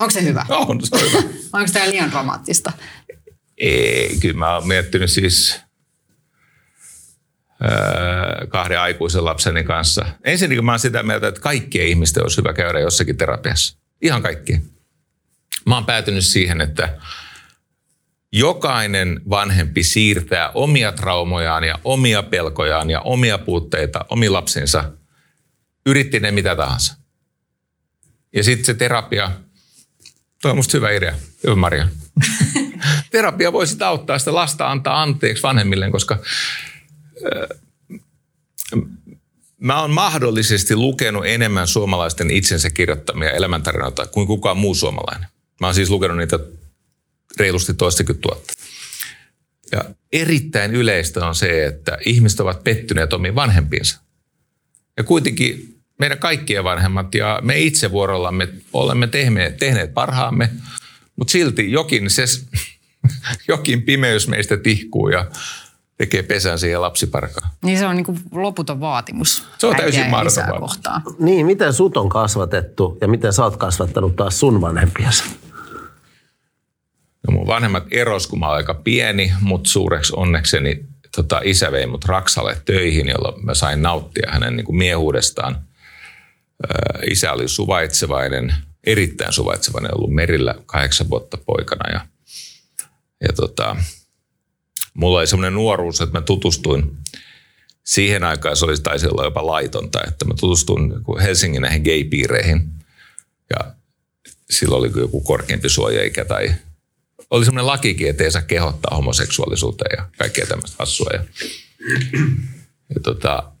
Onko 0.00 0.10
se 0.10 0.22
hyvä? 0.22 0.46
On, 0.48 0.80
se 0.86 1.10
hyvä. 1.10 1.18
Onko 1.52 1.72
tämä 1.72 1.90
liian 1.90 2.10
dramaattista? 2.10 2.72
Ei, 3.58 4.16
kyllä 4.20 4.38
mä 4.38 4.54
oon 4.54 4.68
miettinyt 4.68 5.10
siis 5.10 5.60
öö, 7.64 8.46
kahden 8.46 8.80
aikuisen 8.80 9.24
lapseni 9.24 9.64
kanssa. 9.64 10.06
Ensinnäkin 10.24 10.64
mä 10.64 10.72
oon 10.72 10.78
sitä 10.78 11.02
mieltä, 11.02 11.28
että 11.28 11.40
kaikkien 11.40 11.86
ihmisten 11.86 12.22
olisi 12.22 12.38
hyvä 12.38 12.52
käydä 12.52 12.80
jossakin 12.80 13.16
terapiassa. 13.16 13.78
Ihan 14.02 14.22
kaikki. 14.22 14.60
Mä 15.66 15.74
oon 15.74 15.86
päätynyt 15.86 16.26
siihen, 16.26 16.60
että 16.60 16.98
jokainen 18.32 19.20
vanhempi 19.30 19.82
siirtää 19.82 20.50
omia 20.50 20.92
traumojaan 20.92 21.64
ja 21.64 21.78
omia 21.84 22.22
pelkojaan 22.22 22.90
ja 22.90 23.00
omia 23.00 23.38
puutteita 23.38 24.04
omi 24.08 24.28
lapsinsa, 24.28 24.92
yritti 25.86 26.20
ne 26.20 26.30
mitä 26.30 26.56
tahansa. 26.56 26.96
Ja 28.34 28.44
sitten 28.44 28.64
se 28.64 28.74
terapia, 28.74 29.30
toi 30.42 30.50
on 30.50 30.56
musta 30.56 30.76
hyvä 30.76 30.90
idea, 30.90 31.14
hyvä 31.44 31.54
Maria. 31.54 31.88
terapia 33.10 33.52
voi 33.52 33.66
sitä 33.66 33.88
auttaa 33.88 34.18
sitä 34.18 34.34
lasta 34.34 34.70
antaa 34.70 35.02
anteeksi 35.02 35.42
vanhemmille, 35.42 35.90
koska 35.90 36.18
äh, 37.16 37.58
mä 39.60 39.80
oon 39.80 39.90
mahdollisesti 39.90 40.76
lukenut 40.76 41.26
enemmän 41.26 41.66
suomalaisten 41.66 42.30
itsensä 42.30 42.70
kirjoittamia 42.70 43.30
elämäntarinoita 43.30 44.06
kuin 44.06 44.26
kukaan 44.26 44.56
muu 44.56 44.74
suomalainen. 44.74 45.28
Mä 45.60 45.66
oon 45.66 45.74
siis 45.74 45.90
lukenut 45.90 46.16
niitä 46.16 46.38
reilusti 47.36 47.74
toistakymmentä 47.74 48.22
tuhatta. 48.22 48.52
Ja 49.72 49.84
erittäin 50.12 50.74
yleistä 50.74 51.26
on 51.26 51.34
se, 51.34 51.66
että 51.66 51.98
ihmiset 52.06 52.40
ovat 52.40 52.64
pettyneet 52.64 53.12
omiin 53.12 53.34
vanhempiinsa. 53.34 54.00
Ja 54.96 55.04
kuitenkin 55.04 55.80
meidän 55.98 56.18
kaikkien 56.18 56.64
vanhemmat 56.64 57.14
ja 57.14 57.40
me 57.42 57.60
itse 57.60 57.90
vuorollamme 57.90 58.48
olemme 58.72 59.06
tehneet, 59.06 59.56
tehneet 59.56 59.94
parhaamme, 59.94 60.50
mutta 61.16 61.32
silti 61.32 61.72
jokin, 61.72 62.10
se, 62.10 62.24
jokin 63.48 63.82
pimeys 63.82 64.28
meistä 64.28 64.56
tihkuu 64.56 65.08
ja 65.08 65.26
tekee 65.98 66.22
pesän 66.22 66.58
siihen 66.58 66.80
lapsiparkaan. 66.80 67.50
Niin 67.64 67.78
se 67.78 67.86
on 67.86 67.96
niin 67.96 68.04
kuin 68.04 68.20
loputon 68.32 68.80
vaatimus. 68.80 69.44
Se 69.58 69.66
on 69.66 69.76
täysin 69.76 70.10
mahdotonta. 70.10 71.00
Niin, 71.18 71.46
miten 71.46 71.72
sut 71.72 71.96
on 71.96 72.08
kasvatettu 72.08 72.98
ja 73.00 73.08
miten 73.08 73.32
sä 73.32 73.44
oot 73.44 73.56
kasvattanut 73.56 74.16
taas 74.16 74.40
sun 74.40 74.60
vanhempiasi? 74.60 75.24
No 77.28 77.32
mun 77.32 77.46
vanhemmat 77.46 77.84
eros, 77.90 78.26
kun 78.26 78.38
mä 78.38 78.46
olin 78.46 78.56
aika 78.56 78.74
pieni, 78.74 79.32
mutta 79.40 79.70
suureksi 79.70 80.12
onnekseni 80.16 80.84
tota, 81.16 81.40
isä 81.44 81.72
vei 81.72 81.86
mut 81.86 82.04
Raksalle 82.04 82.62
töihin, 82.64 83.08
jolloin 83.08 83.44
mä 83.44 83.54
sain 83.54 83.82
nauttia 83.82 84.30
hänen 84.32 84.56
niin 84.56 84.64
kuin 84.64 84.76
miehuudestaan. 84.76 85.62
isä 87.10 87.32
oli 87.32 87.48
suvaitsevainen, 87.48 88.54
erittäin 88.84 89.32
suvaitsevainen, 89.32 89.94
ollut 89.94 90.14
merillä 90.14 90.54
kahdeksan 90.66 91.10
vuotta 91.10 91.36
poikana. 91.46 91.90
Ja, 91.92 92.06
ja 93.20 93.32
tota, 93.36 93.76
mulla 94.94 95.18
oli 95.18 95.26
semmoinen 95.26 95.54
nuoruus, 95.54 96.00
että 96.00 96.18
mä 96.18 96.24
tutustuin 96.24 96.96
siihen 97.84 98.24
aikaan 98.24 98.56
se 98.56 98.64
olisi 98.64 98.82
taisi 98.82 99.06
olla 99.06 99.24
jopa 99.24 99.46
laitonta, 99.46 100.00
että 100.08 100.24
mä 100.24 100.34
tutustuin 100.40 100.88
niinku 100.88 101.18
Helsingin 101.18 101.62
näihin 101.62 101.82
gay-piireihin 101.82 102.70
ja 103.50 103.74
silloin 104.50 104.80
oli 104.80 105.00
joku 105.00 105.20
korkeampi 105.20 105.68
suojaikä 105.68 106.24
tai 106.24 106.54
oli 107.32 107.44
semmoinen 107.44 107.66
lakikin, 107.66 108.10
että 108.10 108.24
ei 108.24 108.30
saa 108.30 108.42
kehottaa 108.42 108.96
homoseksuaalisuuteen 108.96 109.96
ja 109.96 110.08
kaikkea 110.18 110.46
tämmöistä 110.46 110.76
hassua. 110.78 111.10
Ja, 111.12 111.24
ja 112.94 113.00
tota, 113.02 113.52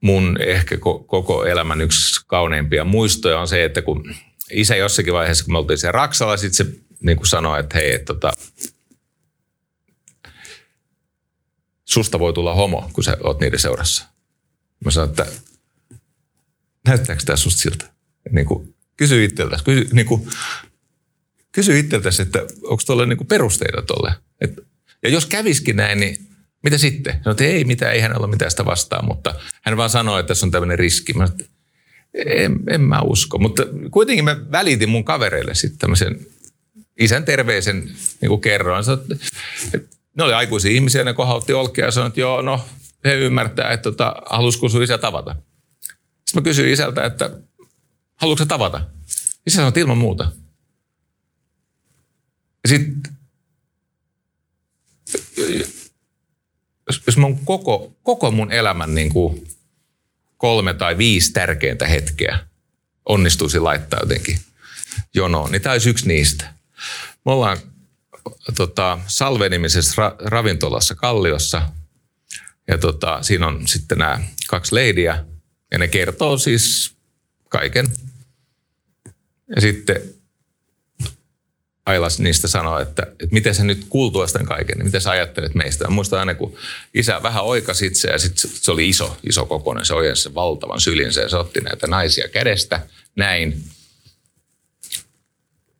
mun 0.00 0.36
ehkä 0.40 0.78
koko 1.06 1.44
elämän 1.44 1.80
yksi 1.80 2.20
kauneimpia 2.26 2.84
muistoja 2.84 3.40
on 3.40 3.48
se, 3.48 3.64
että 3.64 3.82
kun 3.82 4.14
isä 4.50 4.76
jossakin 4.76 5.12
vaiheessa, 5.12 5.44
kun 5.44 5.52
me 5.52 5.58
oltiin 5.58 5.78
siellä 5.78 5.92
Raksalla, 5.92 6.36
sitten 6.36 6.66
se 6.66 6.72
niin 7.00 7.16
kuin 7.16 7.28
sanoi, 7.28 7.60
että 7.60 7.78
hei, 7.78 7.94
että 7.94 8.14
tota, 8.14 8.32
susta 11.84 12.18
voi 12.18 12.32
tulla 12.32 12.54
homo, 12.54 12.90
kun 12.92 13.04
sä 13.04 13.16
oot 13.24 13.40
niiden 13.40 13.60
seurassa. 13.60 14.04
Mä 14.84 14.90
sanoin, 14.90 15.10
että 15.10 15.26
näyttääkö 16.88 17.22
tämä 17.24 17.36
susta 17.36 17.60
siltä? 17.60 17.92
Niin 18.30 18.46
kuin, 18.46 18.74
kysy 18.96 19.24
itseltäsi, 19.24 19.64
kysy, 19.64 19.88
niin 19.92 20.06
kuin, 20.06 20.30
kysy 21.52 21.78
itseltäsi, 21.78 22.22
että 22.22 22.38
onko 22.62 22.82
tuolla 22.86 23.06
niin 23.06 23.26
perusteita 23.26 23.82
tuolle. 23.82 24.12
ja 25.02 25.08
jos 25.08 25.26
käviskin 25.26 25.76
näin, 25.76 26.00
niin 26.00 26.16
mitä 26.62 26.78
sitten? 26.78 27.12
Sanoin, 27.12 27.30
että 27.30 27.44
ei 27.44 27.64
mitään, 27.64 27.92
ei 27.92 28.00
hänellä 28.00 28.24
ole 28.24 28.30
mitään 28.30 28.50
sitä 28.50 28.64
vastaan, 28.64 29.04
mutta 29.04 29.34
hän 29.62 29.76
vaan 29.76 29.90
sanoi, 29.90 30.20
että 30.20 30.28
tässä 30.28 30.46
on 30.46 30.50
tämmöinen 30.50 30.78
riski. 30.78 31.12
Mä 31.12 31.26
sanoin, 31.26 31.46
en, 32.14 32.60
en 32.70 32.80
mä 32.80 33.00
usko, 33.00 33.38
mutta 33.38 33.62
kuitenkin 33.90 34.24
mä 34.24 34.36
välitin 34.52 34.88
mun 34.88 35.04
kavereille 35.04 35.54
sitten 35.54 35.78
tämmöisen 35.78 36.26
isän 37.00 37.24
terveisen 37.24 37.90
niin 38.20 38.40
kerroin. 38.40 38.84
Sanoin, 38.84 39.02
että 39.74 39.88
ne 40.16 40.24
oli 40.24 40.32
aikuisia 40.32 40.72
ihmisiä, 40.72 41.04
ne 41.04 41.14
kohautti 41.14 41.52
olkia 41.52 41.84
ja 41.84 41.90
sanoi, 41.90 42.08
että 42.08 42.20
joo, 42.20 42.42
no 42.42 42.64
he 43.04 43.14
ymmärtää, 43.14 43.72
että 43.72 43.82
tota, 43.82 44.14
halusiko 44.26 44.68
sun 44.68 44.82
isä 44.82 44.98
tavata. 44.98 45.36
Sitten 46.08 46.34
mä 46.34 46.42
kysyin 46.42 46.72
isältä, 46.72 47.04
että 47.04 47.30
haluatko 48.16 48.44
tavata? 48.44 48.80
Isä 49.46 49.56
sanoi, 49.56 49.68
että 49.68 49.80
ilman 49.80 49.98
muuta. 49.98 50.32
Sitten, 52.68 53.16
jos, 56.86 57.02
jos 57.06 57.16
mun 57.16 57.44
koko, 57.44 57.96
koko 58.02 58.30
mun 58.30 58.52
elämän 58.52 58.94
niin 58.94 59.12
kuin 59.12 59.48
kolme 60.36 60.74
tai 60.74 60.98
viisi 60.98 61.32
tärkeintä 61.32 61.86
hetkeä 61.86 62.38
onnistuisi 63.04 63.58
laittaa 63.58 64.00
jotenkin 64.00 64.38
jonoon, 65.14 65.52
niin 65.52 65.62
tämä 65.62 65.72
olisi 65.72 65.90
yksi 65.90 66.08
niistä. 66.08 66.54
Me 67.24 67.32
ollaan 67.32 67.58
tota, 68.56 68.98
Salve-nimisessä 69.06 70.02
ra- 70.02 70.16
ravintolassa 70.18 70.94
Kalliossa. 70.94 71.62
Ja 72.68 72.78
tota, 72.78 73.22
siinä 73.22 73.46
on 73.46 73.68
sitten 73.68 73.98
nämä 73.98 74.20
kaksi 74.48 74.74
leidiä. 74.74 75.24
Ja 75.70 75.78
ne 75.78 75.88
kertoo 75.88 76.38
siis 76.38 76.96
kaiken. 77.48 77.88
Ja 79.56 79.60
sitten 79.60 80.02
Ailas 81.86 82.20
niistä 82.20 82.48
sanoi, 82.48 82.82
että, 82.82 83.02
että 83.02 83.26
miten 83.30 83.54
sä 83.54 83.64
nyt 83.64 83.86
kuultua 83.88 84.26
tämän 84.26 84.46
kaiken, 84.46 84.78
niin 84.78 84.86
miten 84.86 85.00
sä 85.00 85.10
ajattelet 85.10 85.54
meistä. 85.54 85.84
Mä 85.84 85.90
muistan 85.90 86.18
aina, 86.18 86.34
kun 86.34 86.56
isä 86.94 87.22
vähän 87.22 87.44
oikasi 87.44 87.86
itse 87.86 88.08
ja 88.08 88.18
sitten 88.18 88.50
se 88.54 88.70
oli 88.70 88.88
iso, 88.88 89.16
iso 89.28 89.46
kokoinen, 89.46 89.84
se 89.84 89.94
ojensi 89.94 90.34
valtavan 90.34 90.80
sylinsä 90.80 91.20
ja 91.20 91.28
se 91.28 91.36
otti 91.36 91.60
näitä 91.60 91.86
naisia 91.86 92.28
kädestä 92.28 92.80
näin 93.16 93.64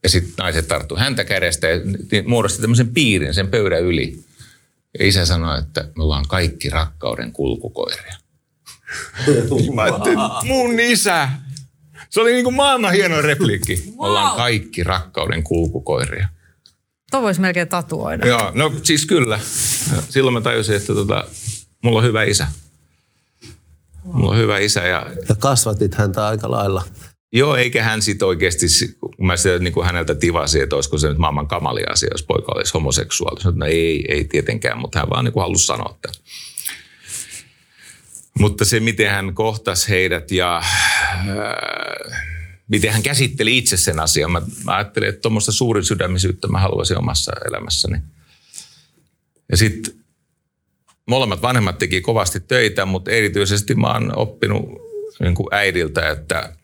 ja 0.03 0.09
sitten 0.09 0.35
naiset 0.39 0.69
tarttu 0.69 0.97
häntä 0.97 1.25
kädestä 1.25 1.67
ja 1.69 1.81
muodosti 2.27 2.61
tämmöisen 2.61 2.89
piirin 2.89 3.35
sen 3.35 3.49
pöydän 3.49 3.83
yli. 3.83 4.25
Ja 4.99 5.07
isä 5.07 5.27
sanoi, 5.27 5.59
että 5.59 5.89
me 5.97 6.03
ollaan 6.03 6.29
kaikki 6.29 6.71
rakkauden 6.71 7.33
kulkukoiria. 7.33 8.17
Mä 9.75 9.85
mun 10.45 10.81
isä. 10.81 11.29
Se 12.13 12.21
oli 12.21 12.33
niin 12.33 12.45
kuin 12.45 12.57
maailman 12.57 12.93
hieno 12.93 13.23
repliikki. 13.23 13.85
Wow. 13.87 13.95
ollaan 13.99 14.37
kaikki 14.37 14.83
rakkauden 14.83 15.43
kulkukoiria. 15.43 16.29
Tuo 17.11 17.23
voisi 17.23 17.41
melkein 17.41 17.69
tatuoida. 17.69 18.27
Joo, 18.27 18.51
no 18.55 18.73
siis 18.83 19.07
kyllä. 19.07 19.41
Silloin 20.09 20.35
mä 20.35 20.41
tajusin, 20.41 20.77
että 20.77 20.95
tota, 20.95 21.25
mulla 21.83 21.99
on 21.99 22.05
hyvä 22.05 22.25
isä. 22.25 22.47
Mulla 24.05 24.31
on 24.31 24.39
hyvä 24.39 24.59
isä. 24.59 24.81
Ja, 24.81 25.07
ja 25.29 25.35
kasvatit 25.35 25.95
häntä 25.95 26.27
aika 26.27 26.51
lailla 26.51 26.83
Joo, 27.35 27.57
eikä 27.57 27.83
hän 27.83 28.03
sitten 28.03 28.29
oikeasti, 28.29 28.67
kun 29.01 29.27
mä 29.27 29.37
sitä 29.37 29.59
niin 29.59 29.73
kuin 29.73 29.87
häneltä 29.87 30.15
tivasin, 30.15 30.63
että 30.63 30.77
olisiko 30.77 30.99
se 30.99 31.09
nyt 31.09 31.19
maailman 31.19 31.49
kamali 31.49 31.83
asia, 31.91 32.09
jos 32.13 32.23
poika 32.23 32.53
olisi 32.57 32.73
homoseksuaali. 32.75 33.41
No 33.55 33.67
ei, 33.67 34.05
ei 34.09 34.25
tietenkään, 34.25 34.79
mutta 34.79 34.99
hän 34.99 35.11
vaan 35.11 35.25
niin 35.25 35.33
kuin 35.33 35.43
halusi 35.43 35.67
sanoa 35.67 35.95
että. 35.95 36.19
Mutta 38.39 38.65
se, 38.65 38.81
miten 38.81 39.11
hän 39.11 39.35
kohtasi 39.35 39.89
heidät 39.89 40.31
ja 40.31 40.59
äh, 40.59 42.23
miten 42.69 42.93
hän 42.93 43.03
käsitteli 43.03 43.59
itse 43.59 43.77
sen 43.77 44.01
asian. 44.01 44.31
Mä, 44.31 44.43
mä 44.65 44.77
ajattelin, 44.77 45.09
että 45.09 45.21
tuommoista 45.21 45.53
suurin 45.53 45.85
sydämisyyttä 45.85 46.49
mä 46.49 46.61
haluaisin 46.61 46.99
omassa 46.99 47.33
elämässäni. 47.49 47.99
Ja 49.51 49.57
sitten 49.57 49.95
molemmat 51.07 51.43
vanhemmat 51.43 51.79
teki 51.79 52.01
kovasti 52.01 52.41
töitä, 52.41 52.87
mutta 52.87 53.11
erityisesti 53.11 53.75
mä 53.75 53.93
oon 53.93 54.19
oppinut 54.19 54.63
niin 55.21 55.35
kuin 55.35 55.49
äidiltä, 55.51 56.11
että 56.11 56.57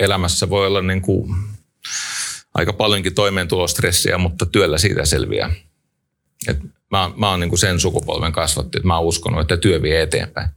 elämässä 0.00 0.50
voi 0.50 0.66
olla 0.66 0.82
niin 0.82 1.02
kuin 1.02 1.34
aika 2.54 2.72
paljonkin 2.72 3.14
toimeentulostressiä, 3.14 4.18
mutta 4.18 4.46
työllä 4.46 4.78
siitä 4.78 5.04
selviää. 5.04 5.54
Et 6.48 6.58
mä, 6.90 7.10
mä 7.16 7.30
oon 7.30 7.40
niin 7.40 7.48
kuin 7.48 7.58
sen 7.58 7.80
sukupolven 7.80 8.32
kasvatti, 8.32 8.78
että 8.78 8.86
mä 8.86 8.98
oon 8.98 9.06
uskonut, 9.06 9.40
että 9.40 9.56
työ 9.56 9.82
vie 9.82 10.02
eteenpäin. 10.02 10.48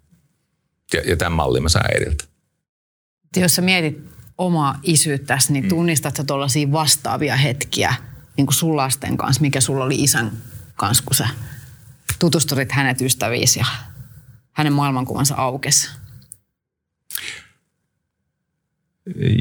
Ja, 0.94 1.02
ja 1.06 1.18
tämän 1.18 1.34
mallin 1.34 1.64
mä 1.64 1.70
saan 1.70 1.96
ediltä. 1.96 2.24
Jos 3.36 3.56
sä 3.56 3.62
mietit 3.62 4.10
omaa 4.38 4.80
isyyttäsi, 4.84 5.54
niin 5.54 5.64
mm. 5.64 5.70
tunnistatko 5.70 6.24
tuollaisia 6.24 6.72
vastaavia 6.72 7.36
hetkiä 7.36 7.96
niin 8.38 8.46
kuin 8.46 8.56
sun 8.56 8.78
lasten 8.78 9.18
kanssa, 9.18 9.42
mikä 9.42 9.62
sulla 9.62 9.84
oli 9.84 10.04
isän 10.04 10.32
kanssa, 10.76 11.04
kun 11.04 11.16
sä 11.16 11.28
tutusturit 12.20 12.72
hänet 12.72 13.02
ystäviisi 13.02 13.60
ja 13.60 13.66
hänen 14.52 14.74
maailmankuvansa 14.74 15.36
aukesi? 15.36 15.90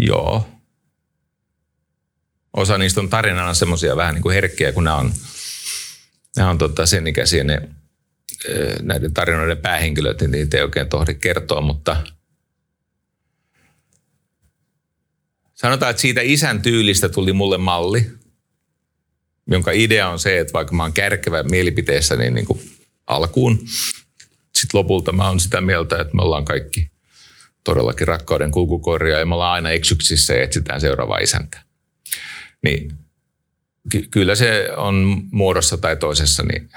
Joo. 0.07 0.49
Osa 2.57 2.79
niistä 2.79 3.01
on 3.01 3.09
tarinana 3.09 3.55
semmoisia 3.55 3.97
vähän 3.97 4.15
niin 4.15 4.23
kuin 4.23 4.35
herkkiä, 4.35 4.73
kun 4.73 4.85
nämä 4.85 4.97
on, 4.97 5.13
nämä 6.39 6.51
on 6.51 6.59
tota 6.59 6.87
sen 6.87 7.07
ikäisiä 7.07 7.45
ne, 7.45 7.63
näiden 8.83 9.15
tarinoiden 9.15 9.59
päähenkilöt, 9.59 10.21
niin 10.21 10.31
niitä 10.31 10.57
ei 10.57 10.63
oikein 10.63 10.89
tohdi 10.89 11.15
kertoa, 11.15 11.61
mutta 11.61 11.97
sanotaan, 15.55 15.91
että 15.91 16.01
siitä 16.01 16.21
isän 16.25 16.63
tyylistä 16.63 17.09
tuli 17.09 17.33
mulle 17.33 17.59
malli, 17.59 18.11
jonka 19.51 19.71
idea 19.71 20.09
on 20.09 20.19
se, 20.19 20.39
että 20.39 20.53
vaikka 20.53 20.75
mä 20.75 20.83
oon 20.83 20.93
kärkevä 20.93 21.43
mielipiteessä, 21.43 22.17
niin, 22.17 22.35
niin 22.35 22.47
kuin 22.47 22.61
alkuun, 23.07 23.59
sitten 24.55 24.79
lopulta 24.79 25.13
mä 25.13 25.29
oon 25.29 25.41
sitä 25.41 25.61
mieltä, 25.61 26.01
että 26.01 26.15
me 26.17 26.23
ollaan 26.23 26.45
kaikki 26.45 26.91
todellakin 27.65 28.09
rakkauden 28.09 28.51
kulkukoiria 28.51 29.19
ja 29.19 29.27
me 29.27 29.35
ollaan 29.35 29.53
aina 29.55 29.71
eksyksissä 29.71 30.35
ja 30.35 30.43
etsitään 30.43 30.81
seuraavaa 30.81 31.19
isäntä. 31.19 31.63
Niin 32.65 32.93
ky- 33.89 34.09
kyllä 34.11 34.35
se 34.35 34.69
on 34.77 35.23
muodossa 35.31 35.77
tai 35.77 35.97
toisessa, 35.97 36.43
niin 36.43 36.71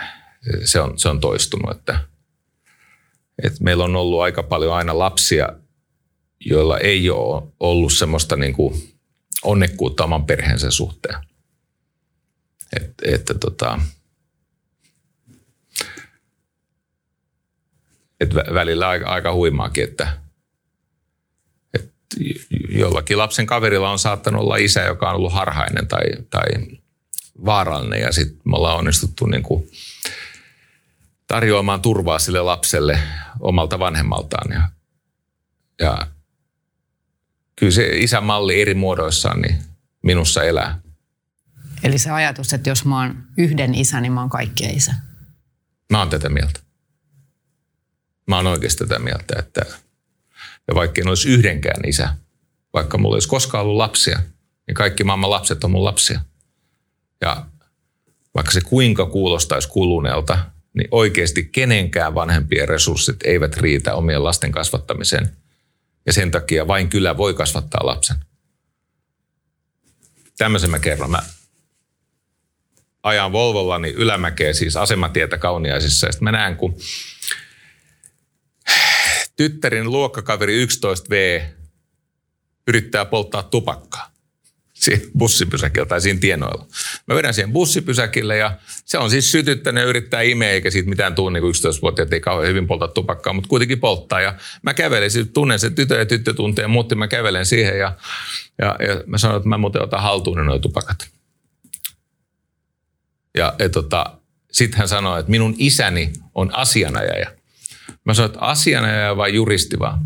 se 0.66 0.82
on, 0.82 1.00
se 1.00 1.10
on 1.10 1.20
toistunut. 1.20 1.78
Että, 1.78 2.00
että 3.44 3.64
meillä 3.64 3.84
on 3.84 3.96
ollut 3.96 4.22
aika 4.22 4.44
paljon 4.44 4.74
aina 4.74 4.98
lapsia, 4.98 5.50
joilla 6.40 6.78
ei 6.78 7.10
ole 7.10 7.44
ollut 7.60 7.94
semmoista 7.94 8.36
niin 8.36 8.54
kuin 8.54 8.98
onnekkuutta 9.44 10.04
oman 10.04 10.26
perheensä 10.26 10.72
suhteen. 10.72 11.16
Et, 12.76 12.94
että 13.04 13.34
tota, 13.34 13.80
et 18.20 18.36
välillä 18.36 18.90
aika, 18.90 19.10
aika 19.10 19.34
huimaakin, 19.34 19.84
että 19.84 20.18
jollakin 22.70 23.18
lapsen 23.18 23.46
kaverilla 23.46 23.92
on 23.92 24.00
saattanut 24.00 24.42
olla 24.42 24.56
isä, 24.56 24.82
joka 24.82 25.10
on 25.10 25.16
ollut 25.16 25.34
harhainen 25.34 25.88
tai, 25.88 26.04
tai 26.30 26.46
vaarallinen 27.46 28.02
ja 28.02 28.12
sitten 28.12 28.42
me 28.46 28.58
ollaan 28.58 28.78
onnistuttu 28.78 29.26
niin 29.26 29.44
kuin 29.44 29.72
tarjoamaan 31.28 31.82
turvaa 31.82 32.20
sille 32.20 32.42
lapselle 32.42 33.00
omalta 33.40 33.80
vanhemmaltaan. 33.80 34.52
Ja, 34.52 34.70
ja 35.80 36.08
kyllä 37.56 37.72
se 37.72 37.90
isämalli 37.98 38.62
eri 38.62 38.74
muodoissaan, 38.74 39.42
niin 39.42 39.64
minussa 40.04 40.44
elää. 40.44 40.82
Eli 41.84 41.98
se 41.98 42.12
ajatus, 42.12 42.54
että 42.54 42.70
jos 42.70 42.86
mä 42.86 43.02
oon 43.02 43.24
yhden 43.38 43.76
isä, 43.76 44.02
niin 44.02 44.12
mä 44.12 44.20
oon 44.20 44.30
kaikkien 44.30 44.78
isä. 44.78 44.94
Mä 45.92 46.00
oon 46.00 46.10
tätä 46.10 46.30
mieltä. 46.30 46.60
Mä 48.28 48.36
oon 48.36 48.48
oikeasti 48.48 48.88
tätä 48.88 49.00
mieltä, 49.00 49.40
että 49.40 49.66
ja 50.68 50.76
vaikka 50.76 51.02
en 51.02 51.08
olisi 51.08 51.30
yhdenkään 51.30 51.90
isä, 51.90 52.16
vaikka 52.74 52.98
mulla 52.98 53.16
olisi 53.16 53.28
koskaan 53.28 53.64
ollut 53.64 53.78
lapsia, 53.78 54.20
niin 54.68 54.76
kaikki 54.76 55.04
maailman 55.04 55.30
lapset 55.30 55.64
on 55.64 55.72
mun 55.72 55.84
lapsia. 55.84 56.22
Ja 57.22 57.46
vaikka 58.36 58.52
se 58.52 58.62
kuinka 58.62 59.06
kuulostaisi 59.06 59.70
kuluneelta, 59.70 60.40
niin 60.74 60.88
oikeasti 60.92 61.44
kenenkään 61.44 62.16
vanhempien 62.16 62.70
resurssit 62.70 63.24
eivät 63.24 63.58
riitä 63.58 63.96
omien 63.96 64.24
lasten 64.24 64.52
kasvattamiseen. 64.52 65.38
Ja 66.06 66.14
sen 66.14 66.32
takia 66.32 66.68
vain 66.68 66.90
kyllä 66.90 67.18
voi 67.18 67.34
kasvattaa 67.34 67.86
lapsen. 67.86 68.18
Tämmöisen 70.38 70.70
mä 70.70 70.80
kerron. 70.80 71.12
Mä 71.12 71.24
ajan 73.04 73.32
Volvollani 73.32 73.90
ylämäkeä, 73.90 74.54
siis 74.54 74.78
asematietä 74.78 75.38
kauniaisissa. 75.38 76.08
Ja 76.08 76.14
mä 76.20 76.32
näen, 76.32 76.56
kun 76.56 76.78
tyttärin 79.36 79.92
luokkakaveri 79.92 80.66
11V 80.66 81.42
yrittää 82.68 83.06
polttaa 83.06 83.44
tupakkaa 83.44 84.11
siinä 84.82 85.04
bussipysäkillä 85.18 85.86
tai 85.86 86.02
siinä 86.02 86.20
tienoilla. 86.20 86.68
Mä 87.08 87.16
vedän 87.16 87.34
siihen 87.34 87.54
bussipysäkille 87.54 88.38
ja 88.38 88.58
se 88.86 88.98
on 88.98 89.10
siis 89.10 89.32
sytyttänyt 89.32 89.82
ja 89.82 89.90
yrittää 89.90 90.22
imeä, 90.22 90.52
eikä 90.52 90.72
siitä 90.72 90.90
mitään 90.90 91.16
tuu, 91.16 91.30
niin 91.30 91.44
11-vuotiaat 91.44 92.14
ei 92.14 92.20
kauhean 92.20 92.50
hyvin 92.50 92.68
polta 92.68 92.88
tupakkaa, 92.88 93.34
mutta 93.34 93.48
kuitenkin 93.48 93.80
polttaa. 93.80 94.22
Ja 94.22 94.36
mä 94.62 94.74
kävelen, 94.74 95.12
siis 95.12 95.28
tunnen 95.34 95.60
sen 95.60 95.76
tytö 95.76 95.96
ja 95.96 96.06
tyttö 96.06 96.34
tuntee, 96.34 96.68
mutta 96.68 96.96
mä 96.96 97.08
kävelen 97.08 97.46
siihen 97.46 97.80
ja, 97.80 97.96
ja, 98.58 98.76
ja 98.88 99.04
mä 99.06 99.18
sanon, 99.18 99.38
että 99.38 99.50
mä 99.50 99.58
muuten 99.58 99.82
otan 99.82 100.02
haltuun 100.02 100.46
nuo 100.46 100.60
tupakat. 100.60 101.08
Ja, 103.38 103.54
ja 103.60 103.70
tota, 103.70 104.06
sitten 104.52 104.78
hän 104.78 104.88
sanoi, 104.88 105.20
että 105.20 105.32
minun 105.32 105.56
isäni 105.58 106.14
on 106.36 106.56
asianajaja. 106.56 107.32
Mä 108.06 108.14
sanoin, 108.14 108.30
että 108.32 108.46
asianajaja 108.46 109.18
vai 109.18 109.34
juristi 109.34 109.80
vaan? 109.80 110.00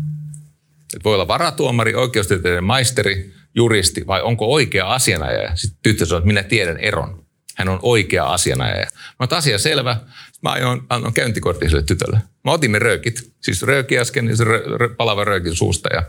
Että 0.94 1.04
voi 1.04 1.14
olla 1.14 1.28
varatuomari, 1.28 1.94
oikeustieteiden 1.94 2.64
maisteri, 2.64 3.34
juristi 3.56 4.06
vai 4.06 4.22
onko 4.22 4.52
oikea 4.52 4.94
asianajaja? 4.94 5.56
Sitten 5.56 5.78
tyttö 5.82 6.06
sanoi, 6.06 6.18
että 6.18 6.26
minä 6.26 6.42
tiedän 6.42 6.76
eron. 6.76 7.26
Hän 7.56 7.68
on 7.68 7.78
oikea 7.82 8.24
asianajaja. 8.24 8.86
Mä 8.92 9.16
oon 9.20 9.38
asia 9.38 9.58
selvä. 9.58 10.00
Mä 10.42 10.52
ajoin, 10.52 10.82
annoin 10.88 11.14
käyntikortin 11.14 11.70
sille 11.70 11.82
tytölle. 11.82 12.20
Mä 12.44 12.56
ne 12.68 12.78
röökit. 12.78 13.32
Siis 13.40 13.62
rööki 13.62 13.98
äsken, 13.98 14.24
niin 14.24 14.36
se 14.36 14.44
rö, 14.44 14.62
rö, 14.76 14.94
palava 14.94 15.24
röökin 15.24 15.56
suusta. 15.56 15.88
Ja, 15.94 16.02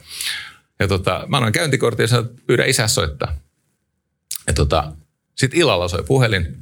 ja 0.79 0.87
tota, 0.87 1.25
mä 1.27 1.37
annoin 1.37 1.53
käyntikortin 1.53 2.03
ja 2.03 2.07
sanoin, 2.07 2.29
pyydä 2.47 2.65
isä 2.65 2.87
soittaa. 2.87 3.37
Ja 4.47 4.53
tota, 4.53 4.93
sitten 5.35 5.59
illalla 5.59 5.87
soi 5.87 6.03
puhelin. 6.03 6.57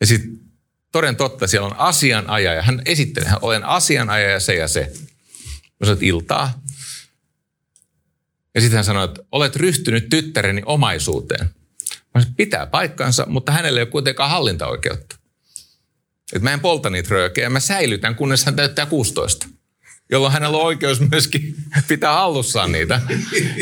Ja 0.00 0.06
sitten 0.06 0.40
toden 0.92 1.16
totta, 1.16 1.46
siellä 1.46 1.66
on 1.66 1.78
asianajaja. 1.78 2.62
Hän 2.62 2.82
esittelee, 2.84 3.32
olen 3.42 3.64
asianajaja 3.64 4.40
se 4.40 4.54
ja 4.54 4.68
se. 4.68 4.92
Mä 5.80 5.86
sanoin, 5.86 6.04
iltaa. 6.04 6.62
Ja 8.54 8.60
sitten 8.60 8.76
hän 8.76 8.84
sanoi, 8.84 9.04
että 9.04 9.22
olet 9.32 9.56
ryhtynyt 9.56 10.08
tyttäreni 10.08 10.62
omaisuuteen. 10.66 11.50
Mä 12.14 12.20
sanoin, 12.20 12.34
pitää 12.36 12.66
paikkansa, 12.66 13.26
mutta 13.28 13.52
hänelle 13.52 13.80
ei 13.80 13.82
ole 13.82 13.90
kuitenkaan 13.90 14.30
hallintaoikeutta. 14.30 15.16
Että 16.32 16.44
mä 16.44 16.52
en 16.52 16.60
polta 16.60 16.90
niitä 16.90 17.08
röökejä, 17.10 17.50
mä 17.50 17.60
säilytän, 17.60 18.14
kunnes 18.14 18.44
hän 18.44 18.56
täyttää 18.56 18.86
16 18.86 19.46
jolloin 20.12 20.32
hänellä 20.32 20.56
on 20.56 20.64
oikeus 20.64 21.00
myöskin 21.10 21.54
pitää 21.88 22.12
hallussaan 22.12 22.72
niitä. 22.72 23.00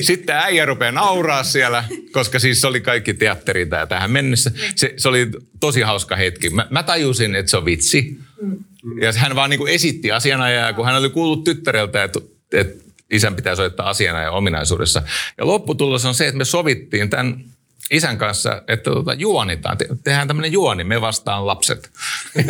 Sitten 0.00 0.36
äijä 0.36 0.64
rupeaa 0.66 0.92
nauraa 0.92 1.44
siellä, 1.44 1.84
koska 2.12 2.38
siis 2.38 2.60
se 2.60 2.66
oli 2.66 2.80
kaikki 2.80 3.14
teatteri 3.14 3.66
tämä 3.66 3.86
tähän 3.86 4.10
mennessä. 4.10 4.50
Se, 4.76 4.94
se 4.96 5.08
oli 5.08 5.30
tosi 5.60 5.80
hauska 5.80 6.16
hetki. 6.16 6.50
Mä, 6.50 6.66
mä 6.70 6.82
tajusin, 6.82 7.34
että 7.34 7.50
se 7.50 7.56
on 7.56 7.64
vitsi. 7.64 8.18
Ja 9.00 9.12
hän 9.12 9.36
vaan 9.36 9.50
niin 9.50 9.58
kuin 9.58 9.72
esitti 9.72 10.12
asianajaa, 10.12 10.72
kun 10.72 10.84
hän 10.84 10.96
oli 10.96 11.10
kuullut 11.10 11.44
tyttäreltä, 11.44 12.04
että, 12.04 12.20
että 12.52 12.84
isän 13.10 13.36
pitää 13.36 13.56
soittaa 13.56 13.88
asianajan 13.88 14.32
ominaisuudessa. 14.32 15.02
Ja 15.38 15.46
lopputulos 15.46 16.04
on 16.04 16.14
se, 16.14 16.26
että 16.26 16.38
me 16.38 16.44
sovittiin 16.44 17.10
tämän 17.10 17.44
isän 17.90 18.18
kanssa, 18.18 18.62
että 18.68 18.90
tuota, 18.90 19.14
juonitaan. 19.14 19.78
Te, 19.78 19.88
tehdään 20.04 20.28
tämmöinen 20.28 20.52
juoni, 20.52 20.84
me 20.84 21.00
vastaan 21.00 21.46
lapset. 21.46 21.90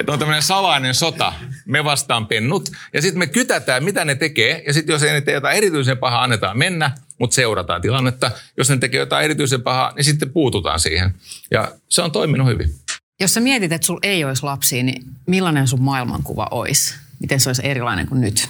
että 0.00 0.12
on 0.12 0.18
tämmöinen 0.18 0.42
salainen 0.42 0.94
sota, 0.94 1.32
me 1.66 1.84
vastaan 1.84 2.26
pennut. 2.26 2.70
Ja 2.92 3.02
sitten 3.02 3.18
me 3.18 3.26
kytätään, 3.26 3.84
mitä 3.84 4.04
ne 4.04 4.14
tekee. 4.14 4.62
Ja 4.66 4.72
sitten 4.72 4.92
jos 4.92 5.02
ei 5.02 5.12
ne 5.12 5.20
tee 5.20 5.34
jotain 5.34 5.56
erityisen 5.56 5.98
pahaa, 5.98 6.22
annetaan 6.22 6.58
mennä, 6.58 6.90
mutta 7.18 7.34
seurataan 7.34 7.82
tilannetta. 7.82 8.30
Jos 8.56 8.70
ne 8.70 8.76
tekee 8.76 9.00
jotain 9.00 9.24
erityisen 9.24 9.62
pahaa, 9.62 9.92
niin 9.96 10.04
sitten 10.04 10.30
puututaan 10.30 10.80
siihen. 10.80 11.14
Ja 11.50 11.72
se 11.88 12.02
on 12.02 12.12
toiminut 12.12 12.48
hyvin. 12.48 12.74
Jos 13.20 13.34
sä 13.34 13.40
mietit, 13.40 13.72
että 13.72 13.86
sulla 13.86 14.00
ei 14.02 14.24
olisi 14.24 14.42
lapsia, 14.42 14.82
niin 14.82 15.02
millainen 15.26 15.68
sun 15.68 15.82
maailmankuva 15.82 16.48
olisi? 16.50 16.94
Miten 17.20 17.40
se 17.40 17.48
olisi 17.48 17.66
erilainen 17.66 18.06
kuin 18.06 18.20
nyt? 18.20 18.48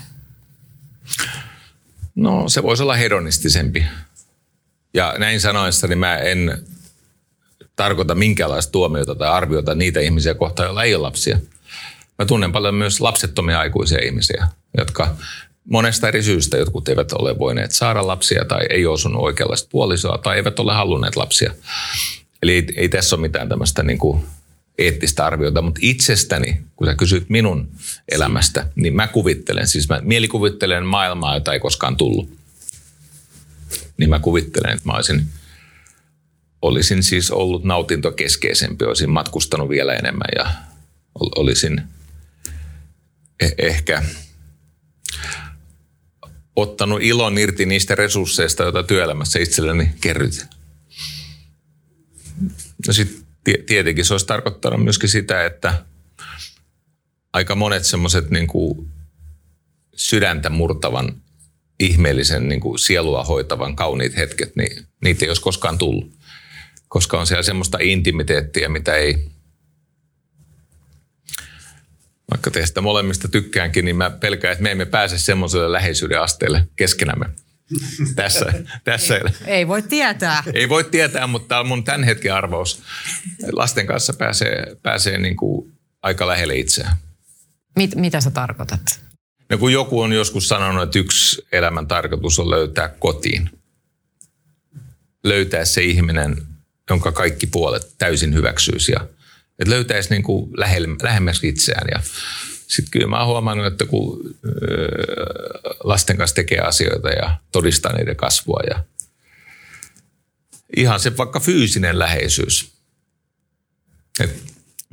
No 2.14 2.48
se 2.48 2.62
voisi 2.62 2.82
olla 2.82 2.94
hedonistisempi. 2.94 3.86
Ja 4.94 5.14
näin 5.18 5.40
sanoessa, 5.40 5.86
niin 5.86 5.98
mä 5.98 6.16
en 6.16 6.64
tarkoita 7.76 8.14
minkäänlaista 8.14 8.72
tuomiota 8.72 9.14
tai 9.14 9.28
arviota 9.28 9.74
niitä 9.74 10.00
ihmisiä 10.00 10.34
kohtaan, 10.34 10.66
joilla 10.66 10.84
ei 10.84 10.94
ole 10.94 11.02
lapsia. 11.02 11.38
Mä 12.18 12.26
tunnen 12.26 12.52
paljon 12.52 12.74
myös 12.74 13.00
lapsettomia 13.00 13.60
aikuisia 13.60 14.04
ihmisiä, 14.04 14.46
jotka 14.78 15.16
monesta 15.70 16.08
eri 16.08 16.22
syystä 16.22 16.56
jotkut 16.56 16.88
eivät 16.88 17.12
ole 17.12 17.38
voineet 17.38 17.72
saada 17.72 18.06
lapsia 18.06 18.44
tai 18.44 18.66
ei 18.70 18.86
osunut 18.86 19.22
oikeanlaista 19.22 19.68
puolisoa 19.70 20.18
tai 20.18 20.36
eivät 20.36 20.58
ole 20.58 20.74
halunneet 20.74 21.16
lapsia. 21.16 21.52
Eli 22.42 22.52
ei, 22.52 22.66
ei 22.76 22.88
tässä 22.88 23.16
ole 23.16 23.22
mitään 23.22 23.48
tämmöistä 23.48 23.82
niin 23.82 23.98
kuin 23.98 24.26
eettistä 24.78 25.26
arviota, 25.26 25.62
mutta 25.62 25.80
itsestäni, 25.82 26.60
kun 26.76 26.86
sä 26.86 26.94
kysyt 26.94 27.28
minun 27.28 27.68
elämästä, 28.08 28.66
niin 28.74 28.96
mä 28.96 29.06
kuvittelen, 29.06 29.66
siis 29.66 29.88
mä 29.88 30.00
mielikuvittelen 30.02 30.86
maailmaa, 30.86 31.34
jota 31.34 31.52
ei 31.52 31.60
koskaan 31.60 31.96
tullut 31.96 32.44
niin 33.96 34.10
mä 34.10 34.18
kuvittelen, 34.18 34.74
että 34.74 34.88
mä 34.88 34.92
olisin, 34.92 35.26
olisin 36.62 37.02
siis 37.02 37.30
ollut 37.30 37.64
nautintokeskeisempi, 37.64 38.84
olisin 38.84 39.10
matkustanut 39.10 39.68
vielä 39.68 39.94
enemmän 39.94 40.28
ja 40.36 40.54
olisin 41.36 41.82
eh- 43.44 43.54
ehkä 43.58 44.02
ottanut 46.56 47.02
ilon 47.02 47.38
irti 47.38 47.66
niistä 47.66 47.94
resursseista, 47.94 48.62
joita 48.62 48.82
työelämässä 48.82 49.38
itselleni 49.38 49.90
kerrytin. 50.00 50.48
No 52.86 52.92
sitten 52.92 53.23
tietenkin 53.66 54.04
se 54.04 54.14
olisi 54.14 54.26
tarkoittanut 54.26 54.84
myöskin 54.84 55.08
sitä, 55.08 55.46
että 55.46 55.84
aika 57.32 57.54
monet 57.54 57.84
semmoiset 57.84 58.30
niin 58.30 58.48
sydäntä 59.96 60.50
murtavan 60.50 61.22
ihmeellisen 61.80 62.48
niin 62.48 62.60
kuin 62.60 62.78
sielua 62.78 63.24
hoitavan 63.24 63.76
kauniit 63.76 64.16
hetket, 64.16 64.56
niin 64.56 64.86
niitä 65.02 65.24
ei 65.24 65.30
olisi 65.30 65.42
koskaan 65.42 65.78
tullut. 65.78 66.12
Koska 66.88 67.20
on 67.20 67.26
siellä 67.26 67.42
semmoista 67.42 67.78
intimiteettiä, 67.80 68.68
mitä 68.68 68.94
ei, 68.94 69.28
vaikka 72.30 72.50
teistä 72.50 72.80
molemmista 72.80 73.28
tykkäänkin, 73.28 73.84
niin 73.84 73.96
mä 73.96 74.10
pelkään, 74.10 74.52
että 74.52 74.62
me 74.62 74.70
emme 74.70 74.86
pääse 74.86 75.18
semmoiselle 75.18 75.72
läheisyyden 75.72 76.20
asteelle 76.20 76.68
keskenämme. 76.76 77.26
tässä, 78.16 78.52
tässä. 78.84 79.14
Ei, 79.14 79.22
ei 79.46 79.68
voi 79.68 79.82
tietää. 79.82 80.42
Ei 80.54 80.68
voi 80.68 80.84
tietää, 80.84 81.26
mutta 81.26 81.48
tämä 81.48 81.60
on 81.60 81.68
mun 81.68 81.84
tämän 81.84 82.04
hetken 82.04 82.34
arvaus. 82.34 82.82
Lasten 83.52 83.86
kanssa 83.86 84.12
pääsee, 84.12 84.76
pääsee 84.82 85.18
niin 85.18 85.36
kuin 85.36 85.72
aika 86.02 86.26
lähelle 86.26 86.56
itseään. 86.56 86.96
Mit, 87.76 87.94
mitä 87.94 88.20
sä 88.20 88.30
tarkoitat? 88.30 89.00
No 89.50 89.58
kun 89.58 89.72
joku 89.72 90.00
on 90.00 90.12
joskus 90.12 90.48
sanonut, 90.48 90.82
että 90.82 90.98
yksi 90.98 91.46
elämän 91.52 91.86
tarkoitus 91.86 92.38
on 92.38 92.50
löytää 92.50 92.88
kotiin. 92.88 93.50
Löytää 95.24 95.64
se 95.64 95.82
ihminen, 95.82 96.36
jonka 96.90 97.12
kaikki 97.12 97.46
puolet 97.46 97.94
täysin 97.98 98.34
hyväksyisi 98.34 98.92
ja 98.92 99.08
että 99.58 99.70
löytäisi 99.70 100.10
niin 100.10 100.22
kuin 100.22 100.50
lähemmäs 101.02 101.44
itseään. 101.44 101.86
Ja 101.90 102.02
sitten 102.68 102.90
kyllä 102.90 103.06
mä 103.06 103.18
oon 103.18 103.26
huomannut, 103.26 103.66
että 103.66 103.86
kun 103.86 104.34
lasten 105.84 106.16
kanssa 106.16 106.36
tekee 106.36 106.58
asioita 106.58 107.08
ja 107.08 107.38
todistaa 107.52 107.92
niiden 107.92 108.16
kasvua 108.16 108.60
ja 108.70 108.84
ihan 110.76 111.00
se 111.00 111.16
vaikka 111.16 111.40
fyysinen 111.40 111.98
läheisyys. 111.98 112.72
Et 114.20 114.42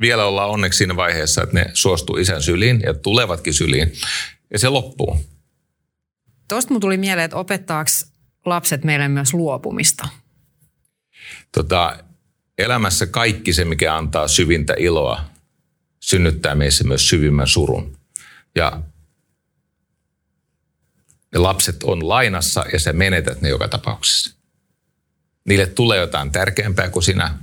vielä 0.00 0.24
ollaan 0.24 0.50
onneksi 0.50 0.76
siinä 0.76 0.96
vaiheessa, 0.96 1.42
että 1.42 1.54
ne 1.54 1.70
suostuu 1.74 2.16
isän 2.16 2.42
syliin 2.42 2.80
ja 2.86 2.94
tulevatkin 2.94 3.54
syliin 3.54 3.92
ja 4.50 4.58
se 4.58 4.68
loppuu. 4.68 5.24
Tuosta 6.48 6.72
mun 6.72 6.80
tuli 6.80 6.96
mieleen, 6.96 7.24
että 7.24 7.36
opettaako 7.36 7.90
lapset 8.46 8.84
meille 8.84 9.08
myös 9.08 9.34
luopumista? 9.34 10.08
Tota, 11.52 11.98
elämässä 12.58 13.06
kaikki 13.06 13.52
se, 13.52 13.64
mikä 13.64 13.96
antaa 13.96 14.28
syvintä 14.28 14.74
iloa, 14.78 15.24
synnyttää 16.02 16.54
meissä 16.54 16.84
myös 16.84 17.08
syvimmän 17.08 17.46
surun. 17.46 17.98
Ja 18.54 18.82
ne 21.32 21.38
lapset 21.38 21.82
on 21.82 22.08
lainassa 22.08 22.64
ja 22.72 22.80
sä 22.80 22.92
menetät 22.92 23.40
ne 23.40 23.48
joka 23.48 23.68
tapauksessa. 23.68 24.36
Niille 25.44 25.66
tulee 25.66 25.98
jotain 25.98 26.32
tärkeämpää 26.32 26.90
kuin 26.90 27.02
sinä. 27.02 27.38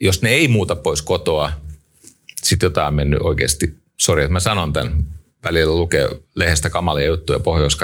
jos 0.00 0.22
ne 0.22 0.30
ei 0.30 0.48
muuta 0.48 0.76
pois 0.76 1.02
kotoa, 1.02 1.52
sitten 2.42 2.66
jotain 2.66 2.88
on 2.88 2.94
mennyt 2.94 3.20
oikeasti, 3.22 3.76
sori 4.00 4.22
että 4.22 4.32
mä 4.32 4.40
sanon 4.40 4.72
tämän, 4.72 5.04
välillä 5.44 5.74
lukee 5.74 6.08
lehdestä 6.34 6.70
kamalia 6.70 7.06
juttuja 7.06 7.40
pohjois 7.40 7.78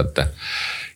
että 0.00 0.28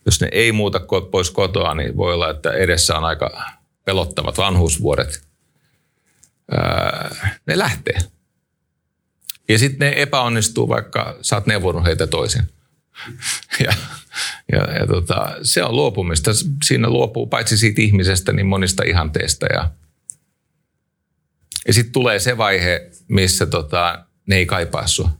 jos 0.06 0.20
ne 0.20 0.28
ei 0.32 0.52
muuta 0.52 0.80
pois 1.10 1.30
kotoa, 1.30 1.74
niin 1.74 1.96
voi 1.96 2.14
olla, 2.14 2.30
että 2.30 2.52
edessä 2.52 2.98
on 2.98 3.04
aika 3.04 3.44
pelottavat 3.84 4.38
vanhuusvuodet. 4.38 5.26
Ne 7.46 7.58
lähtee. 7.58 7.98
Ja 9.48 9.58
sitten 9.58 9.90
ne 9.90 10.02
epäonnistuu, 10.02 10.68
vaikka 10.68 11.18
sä 11.22 11.36
oot 11.36 11.46
neuvonut 11.46 11.84
heitä 11.84 12.06
toisin. 12.06 12.42
Ja, 13.64 13.72
ja, 14.52 14.78
ja 14.78 14.86
tota, 14.86 15.36
se 15.42 15.64
on 15.64 15.76
luopumista. 15.76 16.30
Siinä 16.64 16.88
luopuu 16.88 17.26
paitsi 17.26 17.58
siitä 17.58 17.82
ihmisestä, 17.82 18.32
niin 18.32 18.46
monista 18.46 18.82
ihanteista. 18.86 19.46
Ja, 19.46 19.70
ja 21.66 21.72
sitten 21.74 21.92
tulee 21.92 22.18
se 22.18 22.38
vaihe, 22.38 22.90
missä 23.08 23.46
tota, 23.46 24.04
ne 24.26 24.36
ei 24.36 24.46
kaipaa 24.46 24.86
sua. 24.86 25.10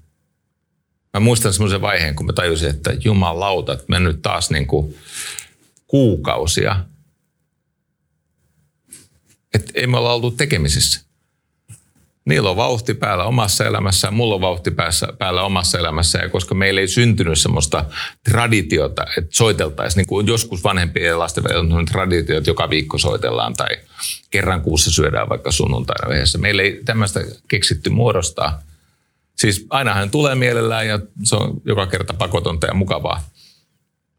Mä 1.15 1.21
muistan 1.21 1.53
semmoisen 1.53 1.81
vaiheen, 1.81 2.15
kun 2.15 2.27
mä 2.27 2.33
tajusin, 2.33 2.71
että 2.71 2.93
jumalauta, 3.05 3.73
että 3.73 3.85
mä 3.89 4.01
nyt 4.01 4.23
taas 4.23 4.51
niin 4.51 4.67
kuin 4.67 4.97
kuukausia. 5.87 6.85
Että 9.55 9.73
ei 9.75 9.87
me 9.87 9.97
olla 9.99 10.13
oltu 10.13 10.31
tekemisissä. 10.31 11.06
Niillä 12.27 12.51
on 12.51 12.57
vauhti 12.57 12.95
päällä 12.95 13.25
omassa 13.25 13.67
elämässään, 13.67 14.15
mulla 14.15 14.35
on 14.35 14.41
vauhti 14.41 14.71
päässä, 14.71 15.09
päällä 15.19 15.43
omassa 15.43 15.79
elämässä. 15.79 16.19
Ja 16.19 16.29
koska 16.29 16.55
meillä 16.55 16.81
ei 16.81 16.89
syntynyt 16.89 17.39
semmoista 17.39 17.85
traditiota, 18.31 19.05
että 19.17 19.31
soiteltaisiin, 19.33 20.01
niin 20.01 20.07
kuin 20.07 20.27
joskus 20.27 20.65
vanhempien 20.65 21.19
lasten 21.19 21.45
välillä 21.45 21.75
on 21.75 21.85
traditio, 21.85 22.39
että 22.39 22.51
joka 22.51 22.71
viikko 22.71 22.99
soitellaan 22.99 23.55
tai 23.55 23.69
kerran 24.31 24.63
kuussa 24.63 24.91
syödään 24.91 25.29
vaikka 25.29 25.53
sunnuntaina 25.53 26.15
yhdessä. 26.15 26.39
Meillä 26.39 26.63
ei 26.63 26.81
tämmöistä 26.85 27.21
keksitty 27.49 27.91
muodostaa. 27.91 28.63
Siis 29.37 29.67
ainahan 29.71 30.11
tulee 30.11 30.35
mielellään 30.35 30.87
ja 30.87 31.01
se 31.23 31.37
on 31.37 31.61
joka 31.65 31.87
kerta 31.87 32.15
pakotonta 32.15 32.67
ja 32.67 32.75
mukavaa. 32.75 33.23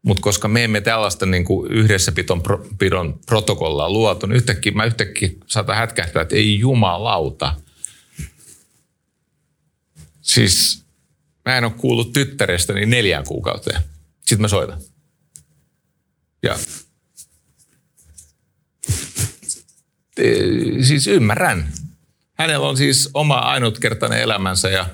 Mutta 0.02 0.22
koska 0.22 0.48
me 0.48 0.64
emme 0.64 0.80
tällaista 0.80 1.26
niin 1.26 1.44
kuin 1.44 1.72
yhdessäpidon 1.72 2.42
pidon 2.78 3.18
protokollaa 3.26 3.90
luotu, 3.90 4.26
niin 4.26 4.36
yhtäkkiä 4.36 4.72
mä 4.72 4.84
yhtäkkiä 4.84 5.30
saatan 5.46 5.76
hätkähtää, 5.76 6.22
että 6.22 6.36
ei 6.36 6.58
jumalauta– 6.58 7.54
Siis 10.28 10.84
mä 11.44 11.56
en 11.56 11.64
ole 11.64 11.72
kuullut 11.72 12.12
tyttärestäni 12.12 12.86
neljään 12.86 13.24
kuukauteen. 13.24 13.82
Sitten 14.20 14.40
mä 14.40 14.48
soitan. 14.48 14.80
Ja 16.42 16.58
siis 20.82 21.06
ymmärrän. 21.06 21.72
Hänellä 22.34 22.68
on 22.68 22.76
siis 22.76 23.10
oma 23.14 23.38
ainutkertainen 23.38 24.20
elämänsä 24.20 24.68
ja 24.68 24.86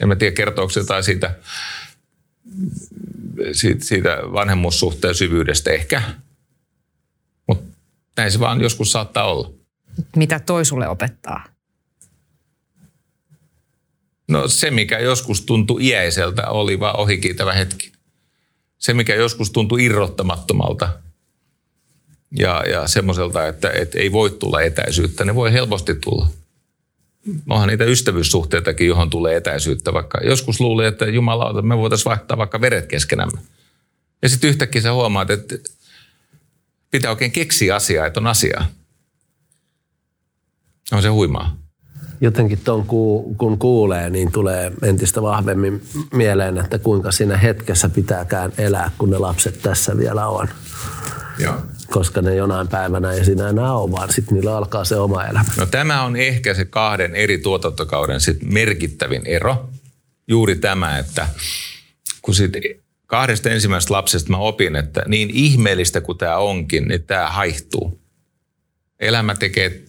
en 0.00 0.08
mä 0.08 0.16
tiedä 0.16 0.36
kertooko 0.36 0.72
jotain 0.76 1.04
siitä, 1.04 1.34
siitä, 3.52 3.84
siitä 3.84 4.18
vanhemmuussuhteen 4.32 5.14
syvyydestä 5.14 5.70
ehkä. 5.70 6.02
Mutta 7.46 7.76
näin 8.16 8.32
se 8.32 8.40
vaan 8.40 8.60
joskus 8.60 8.92
saattaa 8.92 9.24
olla. 9.24 9.52
Mitä 10.16 10.38
toi 10.38 10.64
sulle 10.64 10.88
opettaa? 10.88 11.59
No 14.30 14.48
se, 14.48 14.70
mikä 14.70 14.98
joskus 14.98 15.40
tuntui 15.42 15.86
iäiseltä, 15.86 16.48
oli 16.48 16.80
vaan 16.80 16.96
ohikiitävä 16.96 17.52
hetki. 17.52 17.92
Se, 18.78 18.94
mikä 18.94 19.14
joskus 19.14 19.50
tuntui 19.50 19.84
irrottamattomalta 19.84 20.88
ja, 22.38 22.64
ja 22.70 22.88
semmoiselta, 22.88 23.46
että, 23.46 23.70
että 23.70 23.98
ei 23.98 24.12
voi 24.12 24.30
tulla 24.30 24.62
etäisyyttä, 24.62 25.24
ne 25.24 25.34
voi 25.34 25.52
helposti 25.52 25.94
tulla. 25.94 26.28
Onhan 27.48 27.68
niitä 27.68 27.84
ystävyyssuhteitakin, 27.84 28.86
johon 28.86 29.10
tulee 29.10 29.36
etäisyyttä, 29.36 29.92
vaikka 29.92 30.18
joskus 30.24 30.60
luuli, 30.60 30.86
että 30.86 31.06
jumalauta, 31.06 31.62
me 31.62 31.78
voitaisiin 31.78 32.10
vaihtaa 32.10 32.38
vaikka 32.38 32.60
veret 32.60 32.86
keskenämme. 32.86 33.40
Ja 34.22 34.28
sitten 34.28 34.50
yhtäkkiä 34.50 34.82
sä 34.82 34.92
huomaat, 34.92 35.30
että 35.30 35.58
pitää 36.90 37.10
oikein 37.10 37.32
keksiä 37.32 37.74
asiaa, 37.74 38.06
että 38.06 38.20
on 38.20 38.26
asiaa. 38.26 38.66
On 40.92 41.02
se 41.02 41.08
huimaa 41.08 41.59
jotenkin 42.20 42.58
ton 42.64 42.86
kun 43.38 43.58
kuulee, 43.58 44.10
niin 44.10 44.32
tulee 44.32 44.72
entistä 44.82 45.22
vahvemmin 45.22 45.82
mieleen, 46.14 46.58
että 46.58 46.78
kuinka 46.78 47.12
siinä 47.12 47.36
hetkessä 47.36 47.88
pitääkään 47.88 48.52
elää, 48.58 48.90
kun 48.98 49.10
ne 49.10 49.18
lapset 49.18 49.62
tässä 49.62 49.96
vielä 49.96 50.26
on. 50.26 50.48
Joo. 51.38 51.54
Koska 51.90 52.22
ne 52.22 52.34
jonain 52.34 52.68
päivänä 52.68 53.12
ei 53.12 53.24
siinä 53.24 53.48
enää 53.48 53.74
ole, 53.74 53.92
vaan 53.92 54.12
sitten 54.12 54.34
niillä 54.34 54.56
alkaa 54.56 54.84
se 54.84 54.96
oma 54.96 55.24
elämä. 55.24 55.44
No 55.56 55.66
tämä 55.66 56.02
on 56.02 56.16
ehkä 56.16 56.54
se 56.54 56.64
kahden 56.64 57.14
eri 57.14 57.38
tuotantokauden 57.38 58.20
sit 58.20 58.42
merkittävin 58.42 59.22
ero. 59.24 59.70
Juuri 60.28 60.56
tämä, 60.56 60.98
että 60.98 61.28
kun 62.22 62.34
sit 62.34 62.52
kahdesta 63.06 63.50
ensimmäisestä 63.50 63.94
lapsesta 63.94 64.30
mä 64.30 64.36
opin, 64.36 64.76
että 64.76 65.02
niin 65.06 65.30
ihmeellistä 65.30 66.00
kuin 66.00 66.18
tämä 66.18 66.36
onkin, 66.36 66.88
niin 66.88 67.02
tämä 67.02 67.28
haihtuu. 67.30 68.00
Elämä 69.00 69.34
tekee 69.34 69.82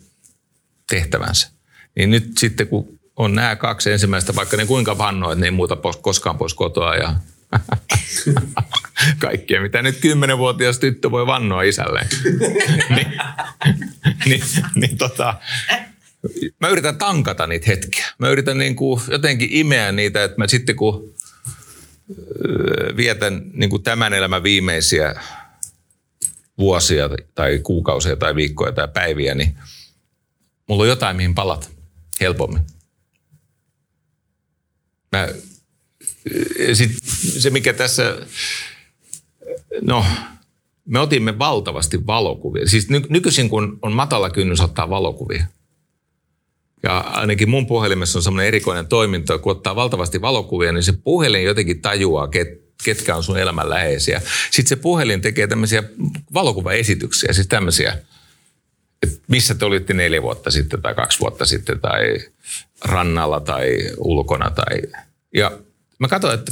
tehtävänsä. 0.89 1.49
Niin 1.95 2.11
nyt 2.11 2.31
sitten 2.37 2.67
kun 2.67 2.99
on 3.15 3.35
nämä 3.35 3.55
kaksi 3.55 3.91
ensimmäistä, 3.91 4.35
vaikka 4.35 4.57
ne 4.57 4.65
kuinka 4.65 4.97
vannoo, 4.97 5.31
että 5.31 5.39
ne 5.39 5.47
ei 5.47 5.51
muuta 5.51 5.77
koskaan 6.01 6.37
pois 6.37 6.53
kotoa 6.53 6.95
ja 6.95 7.15
kaikkea, 9.19 9.61
mitä 9.61 9.81
nyt 9.81 9.97
kymmenenvuotias 10.01 10.79
tyttö 10.79 11.11
voi 11.11 11.27
vannoa 11.27 11.61
isälleen. 11.61 12.07
niin, 12.95 13.13
niin, 14.25 14.43
niin 14.75 14.97
tota, 14.97 15.33
mä 16.59 16.67
yritän 16.67 16.97
tankata 16.97 17.47
niitä 17.47 17.65
hetkiä. 17.67 18.05
Mä 18.17 18.29
yritän 18.29 18.57
niin 18.57 18.75
kuin 18.75 19.01
jotenkin 19.11 19.49
imeä 19.51 19.91
niitä, 19.91 20.23
että 20.23 20.37
mä 20.37 20.47
sitten 20.47 20.75
kun 20.75 21.13
vietän 22.97 23.41
niin 23.53 23.69
kuin 23.69 23.83
tämän 23.83 24.13
elämän 24.13 24.43
viimeisiä 24.43 25.15
vuosia 26.57 27.09
tai 27.35 27.59
kuukausia 27.63 28.15
tai 28.15 28.35
viikkoja 28.35 28.71
tai 28.71 28.87
päiviä, 28.87 29.35
niin 29.35 29.57
mulla 30.67 30.83
on 30.83 30.89
jotain, 30.89 31.15
mihin 31.15 31.35
palata 31.35 31.67
helpommin. 32.21 32.61
Mä, 35.11 35.27
sit 36.73 36.91
se, 37.39 37.49
mikä 37.49 37.73
tässä, 37.73 38.17
no, 39.81 40.05
me 40.85 40.99
otimme 40.99 41.39
valtavasti 41.39 42.07
valokuvia. 42.07 42.69
Siis 42.69 42.89
ny, 42.89 43.01
nykyisin, 43.09 43.49
kun 43.49 43.79
on 43.81 43.93
matala 43.93 44.29
kynnys 44.29 44.61
ottaa 44.61 44.89
valokuvia, 44.89 45.45
ja 46.83 46.97
ainakin 46.97 47.49
mun 47.49 47.67
puhelimessa 47.67 48.19
on 48.19 48.23
semmoinen 48.23 48.47
erikoinen 48.47 48.87
toiminto, 48.87 49.39
kun 49.39 49.51
ottaa 49.51 49.75
valtavasti 49.75 50.21
valokuvia, 50.21 50.71
niin 50.71 50.83
se 50.83 50.93
puhelin 50.93 51.43
jotenkin 51.43 51.81
tajuaa, 51.81 52.27
ket, 52.27 52.47
ketkä 52.83 53.15
on 53.15 53.23
sun 53.23 53.37
elämän 53.37 53.69
läheisiä. 53.69 54.21
Sitten 54.51 54.69
se 54.69 54.75
puhelin 54.75 55.21
tekee 55.21 55.47
tämmöisiä 55.47 55.83
valokuvaesityksiä, 56.33 57.33
siis 57.33 57.47
tämmöisiä– 57.47 57.97
missä 59.27 59.55
te 59.55 59.65
olitte 59.65 59.93
neljä 59.93 60.21
vuotta 60.21 60.51
sitten 60.51 60.81
tai 60.81 60.95
kaksi 60.95 61.19
vuotta 61.19 61.45
sitten 61.45 61.79
tai 61.79 62.19
rannalla 62.85 63.39
tai 63.39 63.77
ulkona. 63.97 64.49
Tai, 64.49 64.81
ja 65.35 65.51
mä 65.99 66.07
katsoin, 66.07 66.39
että 66.39 66.51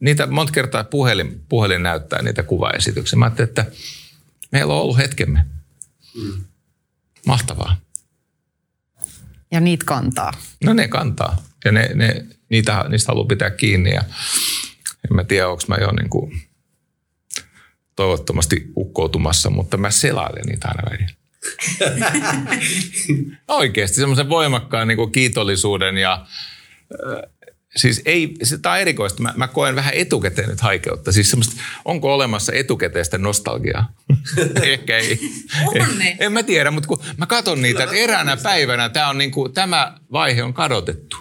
niitä 0.00 0.26
monta 0.26 0.52
kertaa 0.52 0.84
puhelin, 0.84 1.44
puhelin 1.48 1.82
näyttää 1.82 2.22
niitä 2.22 2.42
kuvaesityksiä. 2.42 3.18
Mä 3.18 3.24
ajattelin, 3.24 3.48
että 3.48 3.66
meillä 4.52 4.74
on 4.74 4.80
ollut 4.80 4.98
hetkemme. 4.98 5.46
Mm. 6.14 6.44
Mahtavaa. 7.26 7.76
Ja 9.50 9.60
niitä 9.60 9.84
kantaa. 9.84 10.32
No 10.64 10.72
ne 10.72 10.88
kantaa. 10.88 11.42
Ja 11.64 11.72
ne, 11.72 11.90
ne, 11.94 12.26
niitä, 12.48 12.84
niistä 12.88 13.12
haluaa 13.12 13.26
pitää 13.26 13.50
kiinni. 13.50 13.94
Ja 13.94 14.04
en 15.10 15.16
mä 15.16 15.24
tiedä, 15.24 15.48
onko 15.48 15.62
mä 15.68 15.76
jo 15.80 15.92
niin 15.92 16.10
kuin 16.10 16.42
toivottomasti 17.96 18.72
ukkoutumassa, 18.76 19.50
mutta 19.50 19.76
mä 19.76 19.90
selailen 19.90 20.46
niitä 20.46 20.68
aina 20.68 20.90
välillä. 20.90 21.21
Oikeasti 23.48 23.96
semmoisen 23.96 24.28
voimakkaan 24.28 24.88
niin 24.88 24.96
kuin 24.96 25.12
kiitollisuuden 25.12 25.96
ja 25.96 26.26
siis 27.76 28.02
ei, 28.04 28.34
se, 28.42 28.58
tämä 28.58 28.72
on 28.74 28.80
erikoista. 28.80 29.22
Mä, 29.22 29.34
mä 29.36 29.48
koen 29.48 29.74
vähän 29.74 29.94
etukäteen 29.94 30.48
nyt 30.48 30.60
haikeutta. 30.60 31.12
Siis 31.12 31.30
semmoista, 31.30 31.62
onko 31.84 32.14
olemassa 32.14 32.52
etukäteistä 32.52 33.18
nostalgiaa? 33.18 33.92
Ehkä 34.62 34.98
ei. 34.98 35.20
En, 35.74 36.16
en 36.18 36.32
mä 36.32 36.42
tiedä, 36.42 36.70
mutta 36.70 36.88
kun 36.88 36.98
mä 37.16 37.26
katson 37.26 37.62
niitä, 37.62 37.84
että 37.84 37.96
eräänä 37.96 38.36
päivänä 38.36 38.88
tämä, 38.88 39.08
on 39.08 39.18
niin 39.18 39.30
kuin, 39.30 39.52
tämä 39.52 39.94
vaihe 40.12 40.42
on 40.42 40.54
kadotettu. 40.54 41.16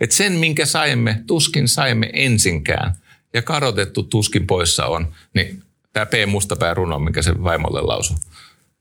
Että 0.00 0.16
sen, 0.16 0.32
minkä 0.32 0.66
saimme, 0.66 1.22
tuskin 1.26 1.68
saimme 1.68 2.10
ensinkään. 2.12 2.94
Ja 3.34 3.42
kadotettu 3.42 4.02
tuskin 4.02 4.46
poissa 4.46 4.86
on. 4.86 5.14
Niin 5.34 5.62
tämä 5.92 6.06
P. 6.06 6.12
Mustapää 6.26 6.74
runo, 6.74 6.98
mikä 6.98 7.22
se 7.22 7.42
vaimolle 7.42 7.80
lausuu. 7.80 8.16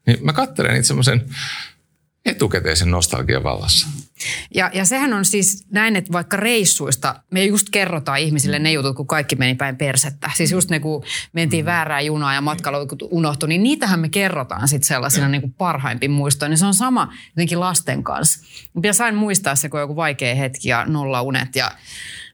Niin 0.07 0.25
mä 0.25 0.33
katselen 0.33 0.73
niitä 0.73 0.87
semmoisen 0.87 1.25
etukäteisen 2.25 2.91
nostalgian 2.91 3.43
vallassa. 3.43 3.87
Ja, 4.55 4.71
ja 4.73 4.85
sehän 4.85 5.13
on 5.13 5.25
siis 5.25 5.65
näin, 5.71 5.95
että 5.95 6.11
vaikka 6.11 6.37
reissuista, 6.37 7.23
me 7.31 7.45
just 7.45 7.67
kerrotaan 7.71 8.19
ihmisille 8.19 8.59
ne 8.59 8.71
jutut, 8.71 8.95
kun 8.95 9.07
kaikki 9.07 9.35
meni 9.35 9.55
päin 9.55 9.77
persettä. 9.77 10.31
Siis 10.35 10.51
just 10.51 10.69
ne, 10.69 10.79
kun 10.79 11.03
mentiin 11.33 11.65
väärää 11.65 12.01
junaa 12.01 12.33
ja 12.33 12.41
matkalla 12.41 12.87
unohtui, 13.11 13.49
niin 13.49 13.63
niitähän 13.63 13.99
me 13.99 14.09
kerrotaan 14.09 14.67
sitten 14.67 14.87
sellaisena 14.87 15.29
niin 15.29 15.41
kuin 15.41 15.53
parhaimpin 15.53 16.11
muistoin. 16.11 16.49
Niin 16.49 16.57
se 16.57 16.65
on 16.65 16.73
sama 16.73 17.13
jotenkin 17.29 17.59
lasten 17.59 18.03
kanssa. 18.03 18.39
Pitäisi 18.75 19.03
aina 19.03 19.17
muistaa 19.17 19.55
se, 19.55 19.69
kun 19.69 19.79
on 19.79 19.83
joku 19.83 19.95
vaikea 19.95 20.35
hetki 20.35 20.69
ja 20.69 20.85
nolla 20.85 21.21
unet 21.21 21.55
ja 21.55 21.71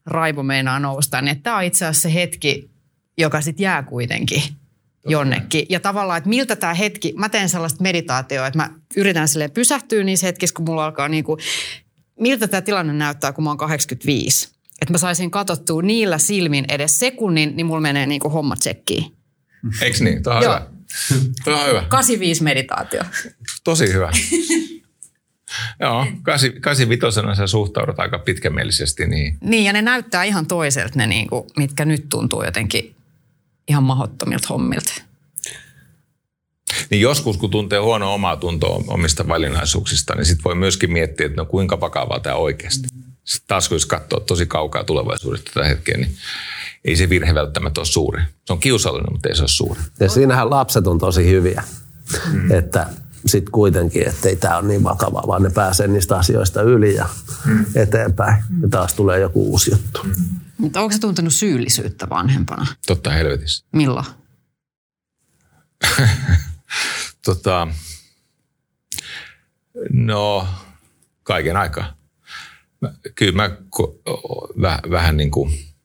raivo 0.05 0.43
meinaa 0.43 0.79
nousta, 0.79 1.21
niin 1.21 1.41
tämä 1.41 1.57
on 1.57 1.63
itse 1.63 1.85
asiassa 1.85 2.09
se 2.09 2.13
hetki, 2.13 2.69
joka 3.17 3.41
sitten 3.41 3.63
jää 3.63 3.83
kuitenkin 3.83 4.43
jonnekin. 5.07 5.65
Ja 5.69 5.79
tavallaan, 5.79 6.17
että 6.17 6.29
miltä 6.29 6.55
tämä 6.55 6.73
hetki, 6.73 7.13
mä 7.17 7.29
teen 7.29 7.49
sellaista 7.49 7.83
meditaatioa, 7.83 8.47
että 8.47 8.59
mä 8.59 8.69
yritän 8.97 9.27
sille 9.27 9.47
pysähtyä 9.47 10.03
niissä 10.03 10.27
hetkissä, 10.27 10.53
kun 10.53 10.65
mulla 10.65 10.85
alkaa 10.85 11.09
niin 11.09 11.23
kuin, 11.23 11.39
miltä 12.19 12.47
tämä 12.47 12.61
tilanne 12.61 12.93
näyttää, 12.93 13.33
kun 13.33 13.43
mä 13.43 13.49
oon 13.49 13.57
85. 13.57 14.49
Että 14.81 14.93
mä 14.93 14.97
saisin 14.97 15.31
katsottua 15.31 15.81
niillä 15.81 16.17
silmin 16.17 16.65
edes 16.69 16.99
sekunnin, 16.99 17.55
niin 17.55 17.65
mulla 17.65 17.81
menee 17.81 18.05
niin 18.05 18.21
kuin 18.21 18.31
homma 18.31 18.55
tsekkiin. 18.55 19.17
Eikö 19.81 20.03
niin? 20.03 20.23
Tuo 20.23 20.33
on 20.33 20.43
Joo. 20.43 20.53
hyvä. 20.53 20.67
Tuo 21.43 21.53
on 21.53 21.69
hyvä. 21.69 21.85
85 21.89 22.43
meditaatio. 22.43 23.03
Tosi 23.63 23.93
hyvä. 23.93 24.11
Joo, 25.79 26.07
85 26.23 27.37
sä 27.37 27.47
suhtaudut 27.47 27.99
aika 27.99 28.19
pitkämielisesti 28.19 29.07
niin. 29.07 29.37
Niin, 29.41 29.63
ja 29.63 29.73
ne 29.73 29.81
näyttää 29.81 30.23
ihan 30.23 30.45
toiselta 30.45 30.93
ne, 30.95 31.07
niin 31.07 31.27
kuin, 31.27 31.43
mitkä 31.57 31.85
nyt 31.85 32.09
tuntuu 32.09 32.43
jotenkin 32.43 32.95
ihan 33.67 33.83
mahottomilta 33.83 34.47
hommilta. 34.49 34.93
Niin 36.89 37.01
joskus, 37.01 37.37
kun 37.37 37.49
tuntee 37.49 37.79
huonoa 37.79 38.13
omaa 38.13 38.37
tuntoa 38.37 38.83
omista 38.87 39.27
valinnaisuuksista, 39.27 40.15
niin 40.15 40.25
sitten 40.25 40.43
voi 40.43 40.55
myöskin 40.55 40.91
miettiä, 40.91 41.25
että 41.25 41.41
no 41.41 41.45
kuinka 41.45 41.79
vakavaa 41.79 42.19
tämä 42.19 42.35
oikeasti. 42.35 42.87
Sitten 43.23 43.47
taas 43.47 43.67
kun 43.69 43.75
jos 43.75 43.85
katsoo 43.85 44.19
tosi 44.19 44.45
kaukaa 44.45 44.83
tulevaisuudesta 44.83 45.51
tätä 45.53 45.67
hetkeä, 45.67 45.97
niin 45.97 46.15
ei 46.85 46.95
se 46.95 47.09
virhe 47.09 47.33
välttämättä 47.33 47.81
ole 47.81 47.85
suuri. 47.85 48.21
Se 48.45 48.53
on 48.53 48.59
kiusallinen, 48.59 49.11
mutta 49.11 49.29
ei 49.29 49.35
se 49.35 49.41
ole 49.41 49.47
suuri. 49.47 49.81
Ja 49.99 50.09
siinähän 50.09 50.49
lapset 50.49 50.87
on 50.87 50.99
tosi 50.99 51.29
hyviä. 51.29 51.63
Mm. 52.31 52.51
Että 52.51 52.89
sitten 53.25 53.51
kuitenkin, 53.51 54.07
että 54.07 54.29
ei 54.29 54.35
tämä 54.35 54.57
ole 54.57 54.67
niin 54.67 54.83
vakavaa, 54.83 55.23
vaan 55.27 55.43
ne 55.43 55.49
pääsee 55.49 55.87
niistä 55.87 56.17
asioista 56.17 56.61
yli 56.61 56.95
ja 56.95 57.09
mm. 57.45 57.65
eteenpäin. 57.75 58.43
Ja 58.61 58.69
taas 58.69 58.93
tulee 58.93 59.19
joku 59.19 59.51
uusi 59.51 59.71
juttu. 59.71 60.01
Mm. 60.03 60.13
Mutta 60.57 60.81
onko 60.81 60.93
se 60.93 60.99
tuntenut 60.99 61.33
syyllisyyttä 61.33 62.09
vanhempana? 62.09 62.65
Totta 62.87 63.11
helvetissä. 63.11 63.65
Milloin? 63.71 64.05
tota, 67.25 67.67
no, 69.91 70.47
kaiken 71.23 71.57
aikaa. 71.57 71.97
Mä, 72.81 72.93
kyllä 73.15 73.35
mä 73.35 73.57
väh, 74.61 74.79
vähän 74.89 75.17
niin 75.17 75.31
kuin 75.31 75.75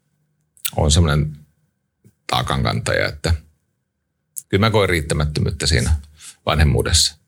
on 0.76 0.90
semmoinen 0.90 1.36
taakankantaja, 2.26 3.08
että 3.08 3.34
kyllä 4.48 4.66
mä 4.66 4.70
koen 4.70 4.88
riittämättömyyttä 4.88 5.66
siinä 5.66 5.96
vanhemmuudessa. 6.46 7.18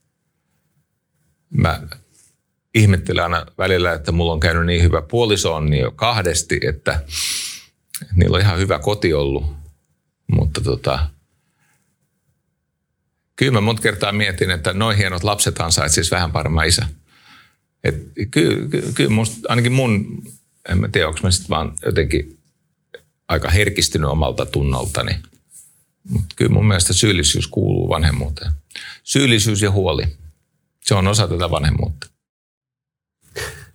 Mä 1.51 1.83
ihmettelen 2.75 3.25
aina 3.25 3.47
välillä, 3.59 3.93
että 3.93 4.13
mulla 4.13 4.33
on 4.33 4.41
käynyt 4.41 4.67
niin 4.67 4.83
hyvä 4.83 5.03
puoliso 5.03 5.55
on 5.55 5.71
niin 5.71 5.83
jo 5.83 5.91
kahdesti, 5.91 6.61
että 6.69 7.03
niillä 8.15 8.35
on 8.35 8.41
ihan 8.41 8.59
hyvä 8.59 8.79
koti 8.79 9.15
ollut. 9.15 9.45
Mutta 10.33 10.61
tota, 10.61 11.11
kyllä 13.37 13.53
mä 13.53 13.61
monta 13.61 13.83
kertaa 13.83 14.13
mietin, 14.13 14.51
että 14.51 14.73
noin 14.73 14.97
hienot 14.97 15.25
lapset 15.25 15.61
ansaitsisi 15.61 16.11
vähän 16.11 16.33
paremmin 16.33 16.65
isä. 16.65 16.89
Et 17.85 18.13
kyllä, 18.31 18.69
kyllä, 18.69 18.93
kyllä 18.95 19.11
musta, 19.11 19.37
ainakin 19.49 19.73
mun, 19.73 20.23
en 20.69 20.79
mä 20.79 20.89
tiedä, 20.89 21.09
onko 21.09 21.21
mä 21.23 21.31
sitten 21.31 21.51
vaan 21.51 21.73
jotenkin 21.85 22.39
aika 23.29 23.51
herkistynyt 23.51 24.11
omalta 24.11 24.47
tunnoltani. 24.47 25.19
Mutta 26.11 26.35
kyllä 26.37 26.53
mun 26.53 26.69
mielestä 26.69 26.93
syyllisyys 26.93 27.47
kuuluu 27.47 27.89
vanhemmuuteen. 27.89 28.53
Syyllisyys 29.03 29.63
ja 29.63 29.71
huoli. 29.71 30.05
Se 30.81 30.95
on 30.95 31.07
osa 31.07 31.29
tätä 31.29 31.51
vanhemmuutta. 31.51 32.14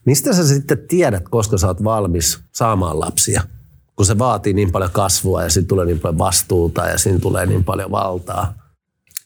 Mistä 0.10 0.34
sä 0.34 0.48
sitten 0.48 0.88
tiedät, 0.88 1.30
koska 1.30 1.58
sä 1.58 1.68
oot 1.68 1.84
valmis 1.84 2.40
saamaan 2.52 3.00
lapsia? 3.00 3.44
Kun 3.96 4.06
se 4.06 4.18
vaatii 4.18 4.54
niin 4.54 4.72
paljon 4.72 4.92
kasvua 4.92 5.44
ja 5.44 5.50
siinä 5.50 5.68
tulee 5.68 5.86
niin 5.86 6.00
paljon 6.00 6.18
vastuuta 6.18 6.88
ja 6.88 6.98
siinä 6.98 7.20
tulee 7.20 7.46
niin 7.46 7.64
paljon 7.64 7.92
valtaa. 7.92 8.54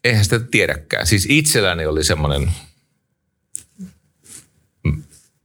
Eihän 0.04 0.24
sitä 0.24 0.40
tiedäkään. 0.40 1.08
Siis 1.08 1.26
itselläni 1.30 1.86
oli 1.86 2.04
semmoinen, 2.04 2.52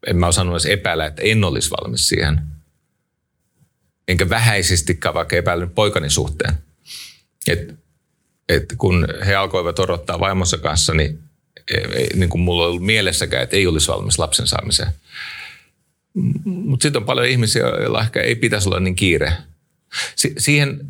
en 0.07 0.17
mä 0.17 0.27
osannut 0.27 0.55
edes 0.55 0.67
epäillä, 0.67 1.07
että 1.07 1.23
en 1.23 1.45
olisi 1.45 1.71
valmis 1.71 2.09
siihen. 2.09 2.41
Enkä 4.09 4.29
vähäisestikään 4.29 5.15
vaikka 5.15 5.37
epäillyt 5.37 5.75
poikani 5.75 6.11
suhteen. 6.11 6.59
Et, 7.47 7.75
et 8.49 8.75
kun 8.79 9.09
he 9.27 9.35
alkoivat 9.35 9.79
odottaa 9.79 10.21
vaimonsa 10.21 10.59
kanssa, 10.59 10.95
niin, 10.95 11.28
niin 12.15 12.29
kuin 12.29 12.43
mulla 12.43 12.67
ollut 12.67 12.83
mielessäkään, 12.83 13.43
että 13.43 13.57
ei 13.57 13.67
olisi 13.67 13.89
valmis 13.89 14.19
lapsen 14.19 14.47
saamiseen. 14.47 14.93
Mutta 16.45 16.83
sitten 16.83 17.03
on 17.03 17.07
paljon 17.07 17.27
ihmisiä, 17.27 17.63
joilla 17.63 18.03
ehkä 18.03 18.21
ei 18.21 18.35
pitäisi 18.35 18.69
olla 18.69 18.81
niin 18.81 18.97
kiire. 18.97 19.33
Si- 20.17 20.35
siihen 20.39 20.87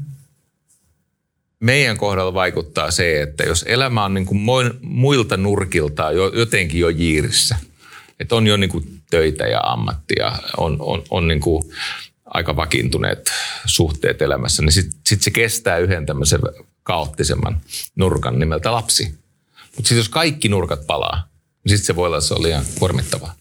meidän 1.60 1.96
kohdalla 1.96 2.34
vaikuttaa 2.34 2.90
se, 2.90 3.22
että 3.22 3.44
jos 3.44 3.64
elämä 3.68 4.04
on 4.04 4.14
niin 4.14 4.26
kuin 4.26 4.40
muilta 4.82 5.36
nurkilta 5.36 6.12
jo, 6.12 6.32
jotenkin 6.34 6.80
jo 6.80 6.88
jiirissä, 6.88 7.56
että 8.20 8.34
on 8.34 8.46
jo 8.46 8.56
niin 8.56 8.70
kuin 8.70 9.00
töitä 9.10 9.46
ja 9.46 9.60
ammattia, 9.60 10.32
on, 10.56 10.76
on, 10.80 11.02
on 11.10 11.28
niin 11.28 11.40
kuin 11.40 11.64
aika 12.24 12.56
vakiintuneet 12.56 13.30
suhteet 13.64 14.22
elämässä, 14.22 14.62
niin 14.62 14.72
sitten 14.72 15.00
sit 15.06 15.22
se 15.22 15.30
kestää 15.30 15.78
yhden 15.78 16.06
tämmöisen 16.06 16.40
kaoottisemman 16.82 17.60
nurkan 17.96 18.38
nimeltä 18.38 18.72
lapsi. 18.72 19.14
Mutta 19.78 19.88
sitten 19.88 20.00
jos 20.00 20.08
kaikki 20.08 20.48
nurkat 20.48 20.86
palaa, 20.86 21.28
niin 21.64 21.78
sitten 21.78 21.86
se 21.86 21.96
voi 21.96 22.06
olla 22.06 22.20
se 22.20 22.34
on 22.34 22.42
liian 22.42 22.64
kuormittavaa. 22.78 23.34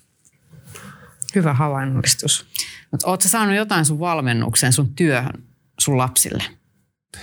Hyvä 1.36 1.54
havainnollistus. 1.54 2.46
Mutta 2.92 3.08
ootko 3.08 3.30
saanut 3.30 3.56
jotain 3.56 3.86
sun 3.86 4.00
valmennukseen, 4.00 4.74
sun 4.74 4.96
työhön, 4.96 5.44
sun 5.80 5.98
lapsille? 5.98 6.44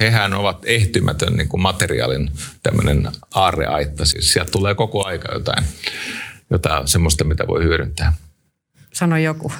Hehän 0.00 0.34
ovat 0.34 0.58
ehtymätön 0.64 1.32
niin 1.32 1.48
kuin 1.48 1.60
materiaalin 1.60 2.30
tämmöinen 2.62 3.08
aarreaitta. 3.34 4.04
Siis 4.04 4.32
sieltä 4.32 4.50
tulee 4.50 4.74
koko 4.74 5.06
aika 5.06 5.34
jotain, 5.34 5.64
jotain 6.50 6.88
semmoista, 6.88 7.24
mitä 7.24 7.46
voi 7.46 7.64
hyödyntää. 7.64 8.12
Sano 8.92 9.16
joku. 9.16 9.52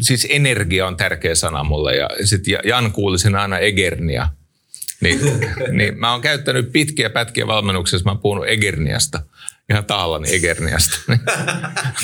Siis 0.00 0.26
energia 0.30 0.86
on 0.86 0.96
tärkeä 0.96 1.34
sana 1.34 1.64
mulle 1.64 1.96
ja 1.96 2.08
sitten 2.24 2.58
Jan 2.64 2.92
kuuli 2.92 3.18
sen 3.18 3.36
aina 3.36 3.58
Egernia. 3.58 4.28
Niin, 5.00 5.20
niin 5.72 5.98
mä 5.98 6.12
oon 6.12 6.20
käyttänyt 6.20 6.72
pitkiä 6.72 7.10
pätkiä 7.10 7.46
valmennuksessa, 7.46 8.04
mä 8.04 8.10
oon 8.10 8.20
puhunut 8.20 8.48
Egerniasta 8.48 9.22
ihan 9.70 9.84
tahallani 9.84 10.34
Egerniasta. 10.34 10.96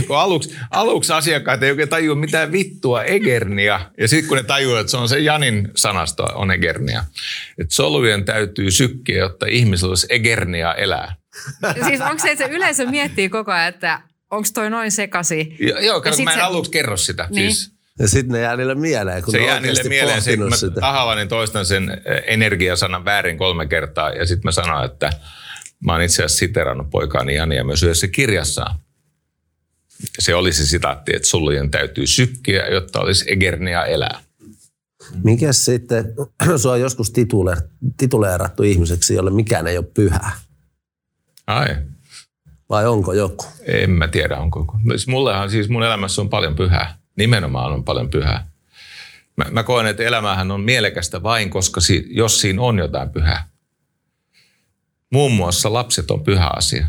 kun 0.07 0.19
aluksi, 0.19 0.57
aluksi 0.71 1.13
asiakkaat 1.13 1.63
ei 1.63 1.71
oikein 1.71 1.89
tajua 1.89 2.15
mitään 2.15 2.53
vittua 2.53 3.05
Egernia, 3.05 3.81
ja 3.99 4.09
sitten 4.09 4.29
kun 4.29 4.37
ne 4.37 4.43
tajuaa, 4.43 4.81
että 4.81 4.91
se 4.91 4.97
on 4.97 5.09
se 5.09 5.19
Janin 5.19 5.69
sanasto 5.77 6.23
on 6.23 6.51
Egernia. 6.51 7.05
Että 7.59 7.75
solujen 7.75 8.25
täytyy 8.25 8.71
sykkiä, 8.71 9.19
jotta 9.19 9.47
ihmisellä 9.47 9.91
olisi 9.91 10.07
Egernia 10.11 10.75
elää. 10.75 11.15
Siis 11.89 12.01
onko 12.01 12.19
se, 12.19 12.31
että 12.31 12.47
se 12.47 12.53
yleisö 12.53 12.87
miettii 12.87 13.29
koko 13.29 13.53
ajan, 13.53 13.69
että 13.69 14.01
onko 14.31 14.49
toi 14.55 14.71
noin 14.71 14.93
sekasi? 14.93 15.57
Jo, 15.59 15.79
joo, 15.79 16.01
kato, 16.01 16.23
mä 16.23 16.31
en 16.31 16.39
se... 16.39 16.43
aluksi 16.43 16.71
kerro 16.71 16.97
sitä. 16.97 17.29
Niin. 17.31 17.53
Siis, 17.53 17.76
ja 17.99 18.09
sitten 18.09 18.33
ne 18.33 18.41
jää 18.41 18.57
niille 18.57 18.75
mieleen, 18.75 19.23
kun 19.23 19.33
se 19.33 19.39
ne 19.39 19.47
jää 19.47 19.61
niille 19.61 19.83
mieleen, 19.89 20.23
se, 20.23 20.37
mä 20.37 20.57
sitä. 20.57 20.81
tahallani 20.81 21.27
toistan 21.27 21.67
sen 21.67 22.03
energiasanan 22.27 23.05
väärin 23.05 23.39
kolme 23.39 23.67
kertaa, 23.67 24.11
ja 24.11 24.27
sitten 24.27 24.45
mä 24.45 24.53
sanon, 24.53 24.85
että 24.85 25.11
Mä 25.85 25.93
oon 25.93 26.03
itse 26.03 26.25
asiassa 26.25 26.39
siterannut 26.39 26.91
poikaani 26.91 27.35
Jania 27.35 27.65
myös 27.65 27.83
yhdessä 27.83 28.09
kirjassaan. 28.09 28.79
Se 30.19 30.35
oli 30.35 30.53
se 30.53 30.67
sitaatti, 30.67 31.17
että 31.17 31.29
sulujen 31.29 31.71
täytyy 31.71 32.07
sykkiä, 32.07 32.69
jotta 32.69 33.01
olisi 33.01 33.25
egernia 33.33 33.85
elää. 33.85 34.21
Mikä 35.25 35.53
sitten, 35.53 36.15
sua 36.63 36.73
on 36.73 36.81
joskus 36.81 37.11
tituleer, 37.11 37.59
tituleerattu 37.97 38.63
ihmiseksi, 38.63 39.15
jolle 39.15 39.31
mikään 39.31 39.67
ei 39.67 39.79
ole 39.79 39.87
pyhää. 39.95 40.31
Ai. 41.47 41.77
Vai 42.71 42.87
onko 42.87 43.13
joku? 43.13 43.45
En 43.65 43.91
mä 43.91 44.09
tiedä, 44.09 44.37
onko. 44.37 44.77
Siis 44.89 45.07
mullehan 45.07 45.51
siis 45.51 45.69
mun 45.69 45.83
elämässä 45.83 46.23
on 46.23 46.29
paljon 46.29 46.57
pyhää. 46.57 46.99
Nimenomaan 47.17 47.73
on 47.73 47.85
paljon 47.85 48.11
pyhää. 48.11 48.51
Mä, 49.37 49.45
mä 49.51 49.63
koen, 49.63 49.87
että 49.87 50.03
elämähän 50.03 50.51
on 50.51 50.61
mielekästä 50.61 51.23
vain, 51.23 51.51
koska 51.51 51.81
si, 51.81 52.07
jos 52.11 52.41
siinä 52.41 52.63
on 52.63 52.79
jotain 52.79 53.11
pyhää. 53.11 53.49
Muun 55.11 55.33
muassa 55.33 55.73
lapset 55.73 56.11
on 56.11 56.25
pyhä 56.25 56.51
asia. 56.57 56.87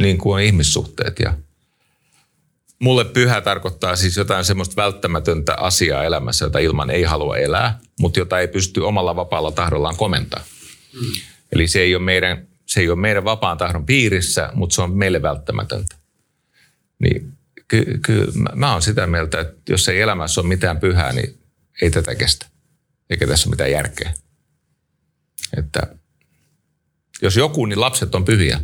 Niin 0.00 0.18
kuin 0.18 0.34
on 0.34 0.40
ihmissuhteet. 0.40 1.18
Ja 1.18 1.34
mulle 2.78 3.04
pyhä 3.04 3.40
tarkoittaa 3.40 3.96
siis 3.96 4.16
jotain 4.16 4.44
semmoista 4.44 4.82
välttämätöntä 4.82 5.54
asiaa 5.54 6.04
elämässä, 6.04 6.44
jota 6.44 6.58
ilman 6.58 6.90
ei 6.90 7.02
halua 7.02 7.36
elää, 7.36 7.78
mutta 8.00 8.18
jota 8.18 8.38
ei 8.38 8.48
pysty 8.48 8.80
omalla 8.80 9.16
vapaalla 9.16 9.50
tahdollaan 9.50 9.96
komentaa. 9.96 10.42
Mm. 10.94 11.12
Eli 11.52 11.68
se 11.68 11.80
ei 11.80 11.94
ole 11.94 12.02
meidän, 12.02 12.46
se 12.66 12.80
ei 12.80 12.88
ole 12.88 12.98
meidän 12.98 13.24
vapaan 13.24 13.58
tahdon 13.58 13.86
piirissä, 13.86 14.50
mutta 14.54 14.74
se 14.74 14.82
on 14.82 14.96
meille 14.96 15.22
välttämätöntä. 15.22 15.96
Niin 16.98 17.32
kyllä 17.70 17.98
ky, 18.06 18.26
mä, 18.34 18.50
mä 18.54 18.72
oon 18.72 18.82
sitä 18.82 19.06
mieltä, 19.06 19.40
että 19.40 19.72
jos 19.72 19.88
ei 19.88 20.00
elämässä 20.00 20.40
ole 20.40 20.48
mitään 20.48 20.80
pyhää, 20.80 21.12
niin 21.12 21.40
ei 21.82 21.90
tätä 21.90 22.14
kestä. 22.14 22.46
Eikä 23.10 23.26
tässä 23.26 23.48
ole 23.48 23.52
mitään 23.52 23.70
järkeä. 23.70 24.14
Että 25.56 25.80
jos 27.22 27.36
joku, 27.36 27.66
niin 27.66 27.80
lapset 27.80 28.14
on 28.14 28.24
pyhiä. 28.24 28.60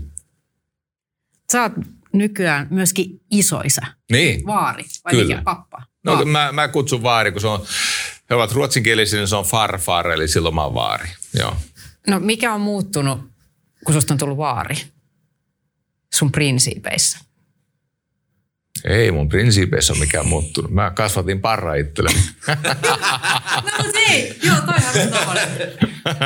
Sä 1.53 1.63
oot 1.63 1.73
nykyään 2.13 2.67
myöskin 2.71 3.21
isoisa. 3.31 3.83
Niin. 4.13 4.47
Vaari 4.47 4.85
vai 5.05 5.11
Kyllä. 5.11 5.35
mikä? 5.35 5.43
Pappa. 5.43 5.83
No 6.05 6.13
Vaari. 6.13 6.25
mä, 6.25 6.53
mä 6.53 6.69
kutsun 6.69 7.03
vaari, 7.03 7.33
kun 7.33 7.41
se 7.41 7.47
on, 7.47 7.67
he 8.31 8.35
ovat 8.35 8.53
ruotsinkielisiä, 8.53 9.19
niin 9.19 9.29
se 9.29 9.37
on 9.37 9.45
farfar, 9.45 10.11
eli 10.11 10.29
silloin 10.29 10.55
mä 10.55 10.65
oon 10.65 10.75
vaari. 10.75 11.09
Joo. 11.39 11.57
No 12.07 12.21
mikä 12.21 12.55
on 12.55 12.61
muuttunut, 12.61 13.21
kun 13.85 13.95
susta 13.95 14.15
on 14.15 14.19
tullut 14.19 14.39
vaari? 14.39 14.77
Sun 16.15 16.33
prinsiipeissä. 16.33 17.26
Ei 18.85 19.11
mun 19.11 19.29
prinsiipeissä 19.29 19.93
ole 19.93 20.01
mikään 20.01 20.27
muuttunut. 20.27 20.71
Mä 20.71 20.91
kasvatin 20.91 21.41
parra 21.41 21.75
itselleni. 21.75 22.19
No 23.79 23.85
niin, 23.95 24.37
joo, 24.43 24.57
toi 24.67 25.03
on 25.05 25.09
tommonen 25.13 25.49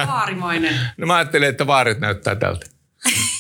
vaarimainen. 0.07 0.75
No 0.97 1.07
mä 1.07 1.17
ajattelin, 1.17 1.49
että 1.49 1.67
vaarit 1.67 2.01
näyttää 2.01 2.35
tältä. 2.35 2.67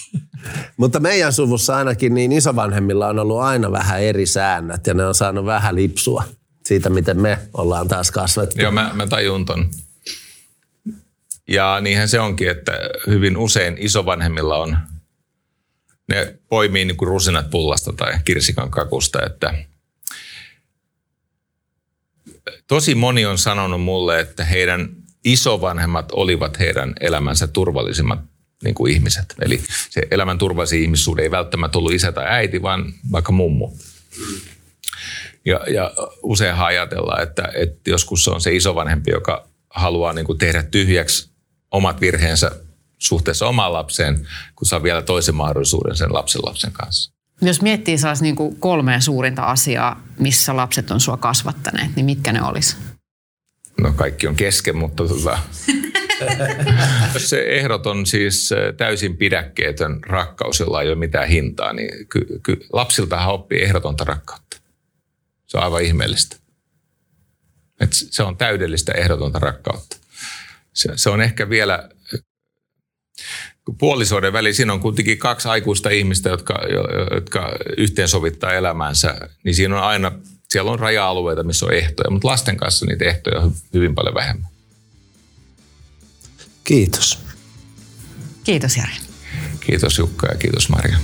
Mutta 0.77 1.01
meidän 1.01 1.33
suvussa 1.33 1.77
ainakin 1.77 2.15
niin 2.15 2.33
isovanhemmilla 2.33 3.09
on 3.09 3.19
ollut 3.19 3.41
aina 3.41 3.73
vähän 3.73 4.03
eri 4.03 4.27
säännöt 4.27 4.87
ja 4.87 4.95
ne 4.95 5.07
on 5.07 5.15
saanut 5.15 5.47
vähän 5.47 5.75
lipsua 5.75 6.25
siitä, 6.67 6.91
miten 6.91 7.21
me 7.21 7.39
ollaan 7.55 7.89
taas 7.89 8.11
kasvettu. 8.11 8.63
Joo, 8.63 8.73
mä, 8.73 8.91
mä 8.95 9.07
tajun 9.07 9.45
ton. 9.45 9.71
Ja 11.49 11.81
niinhän 11.81 12.09
se 12.09 12.21
onkin, 12.21 12.51
että 12.51 12.73
hyvin 13.07 13.37
usein 13.37 13.77
isovanhemmilla 13.79 14.57
on, 14.57 14.79
ne 16.11 16.35
poimii 16.49 16.85
niin 16.85 16.97
kuin 16.97 17.09
rusinat 17.09 17.51
pullasta 17.51 17.93
tai 17.93 18.13
kirsikan 18.25 18.71
kakusta, 18.71 19.27
että 19.27 19.55
tosi 22.67 22.95
moni 22.95 23.27
on 23.27 23.39
sanonut 23.39 23.83
mulle, 23.83 24.21
että 24.21 24.45
heidän 24.45 24.89
isovanhemmat 25.25 26.13
olivat 26.13 26.59
heidän 26.59 26.95
elämänsä 27.01 27.47
turvallisimmat 27.47 28.21
niin 28.65 28.75
kuin 28.75 28.93
ihmiset. 28.93 29.35
Eli 29.43 29.61
se 29.91 30.03
elämän 30.11 30.39
turvallisin 30.39 30.83
ihmissuhde 30.83 31.23
ei 31.23 31.31
välttämättä 31.31 31.79
ollut 31.79 31.93
isä 31.93 32.13
tai 32.13 32.27
äiti, 32.29 32.63
vaan 32.63 32.93
vaikka 33.13 33.33
mummu. 33.33 33.71
Ja, 35.45 35.61
ja 35.69 35.93
useinhan 36.23 36.67
ajatellaan, 36.67 37.23
että, 37.23 37.53
että 37.55 37.91
joskus 37.91 38.25
se 38.25 38.31
on 38.31 38.41
se 38.41 38.57
isovanhempi, 38.57 39.11
joka 39.11 39.49
haluaa 39.71 40.13
niin 40.13 40.27
kuin 40.27 40.39
tehdä 40.39 40.63
tyhjäksi 40.63 41.31
omat 41.71 42.01
virheensä 42.01 42.51
suhteessa 43.01 43.47
omaan 43.47 43.73
lapseen, 43.73 44.27
kun 44.57 44.67
saa 44.67 44.83
vielä 44.83 45.03
toisen 45.03 45.35
mahdollisuuden 45.35 45.97
sen 45.97 46.15
lapsen 46.15 46.43
lapsen 46.45 46.73
kanssa. 46.73 47.13
Jos 47.43 47.63
miettii 47.63 47.99
saas 47.99 48.23
niinku 48.23 48.57
kolmea 48.59 49.01
suurinta 49.01 49.43
asiaa, 49.43 50.03
missä 50.19 50.57
lapset 50.57 50.91
on 50.91 51.01
sua 51.01 51.17
kasvattaneet, 51.17 51.97
niin 51.97 52.07
mitkä 52.07 52.33
ne 52.33 52.43
olisi? 52.43 52.77
No 53.81 53.93
kaikki 53.93 54.27
on 54.27 54.37
kesken, 54.37 54.77
mutta 54.77 55.09
tota, 55.09 55.39
se 57.17 57.43
ehdoton 57.43 58.07
siis 58.07 58.53
äh, 58.53 58.59
täysin 58.77 59.17
pidäkkeetön 59.17 60.01
rakkaus, 60.07 60.61
jolla 60.61 60.83
ei 60.83 60.89
ole 60.89 60.97
mitään 60.97 61.29
hintaa, 61.29 61.73
niin 61.73 62.09
ky, 62.09 62.27
ky, 62.43 62.67
lapsiltahan 62.73 63.35
oppii 63.35 63.63
ehdotonta 63.63 64.05
rakkautta. 64.05 64.57
Se 65.47 65.59
on 65.59 65.65
aivan 65.65 65.83
ihmeellistä. 65.83 66.37
Et 67.81 67.93
se 67.93 68.23
on 68.23 68.37
täydellistä 68.37 68.93
ehdotonta 68.93 69.39
rakkautta. 69.39 69.97
Se, 70.73 70.93
se 70.97 71.11
on 71.11 71.21
ehkä 71.21 71.49
vielä, 71.49 71.89
puolisoiden 73.79 74.33
väliin, 74.33 74.55
siinä 74.55 74.73
on 74.73 74.81
kuitenkin 74.81 75.19
kaksi 75.19 75.49
aikuista 75.49 75.91
ihmistä, 75.91 76.29
jotka, 76.29 76.55
jo- 76.73 77.15
jotka 77.15 77.53
yhteensovittaa 77.77 78.53
elämäänsä, 78.53 79.29
niin 79.45 79.55
siinä 79.55 79.77
on 79.77 79.83
aina, 79.83 80.13
siellä 80.51 80.71
on 80.71 80.79
raja-alueita, 80.79 81.43
missä 81.43 81.67
on 81.67 81.75
ehtoja, 81.75 82.11
mutta 82.11 82.29
lasten 82.29 82.57
kanssa 82.57 82.87
niitä 82.87 83.05
ehtoja 83.05 83.41
on 83.41 83.51
hy- 83.53 83.69
hyvin 83.75 83.95
paljon 83.95 84.15
vähemmän. 84.15 84.51
Kiitos. 86.65 87.19
Kiitos 88.45 88.77
Jari. 88.77 88.93
Kiitos 89.61 89.99
Jukka 89.99 90.27
ja 90.27 90.37
kiitos 90.39 90.69
Maria. 90.69 90.97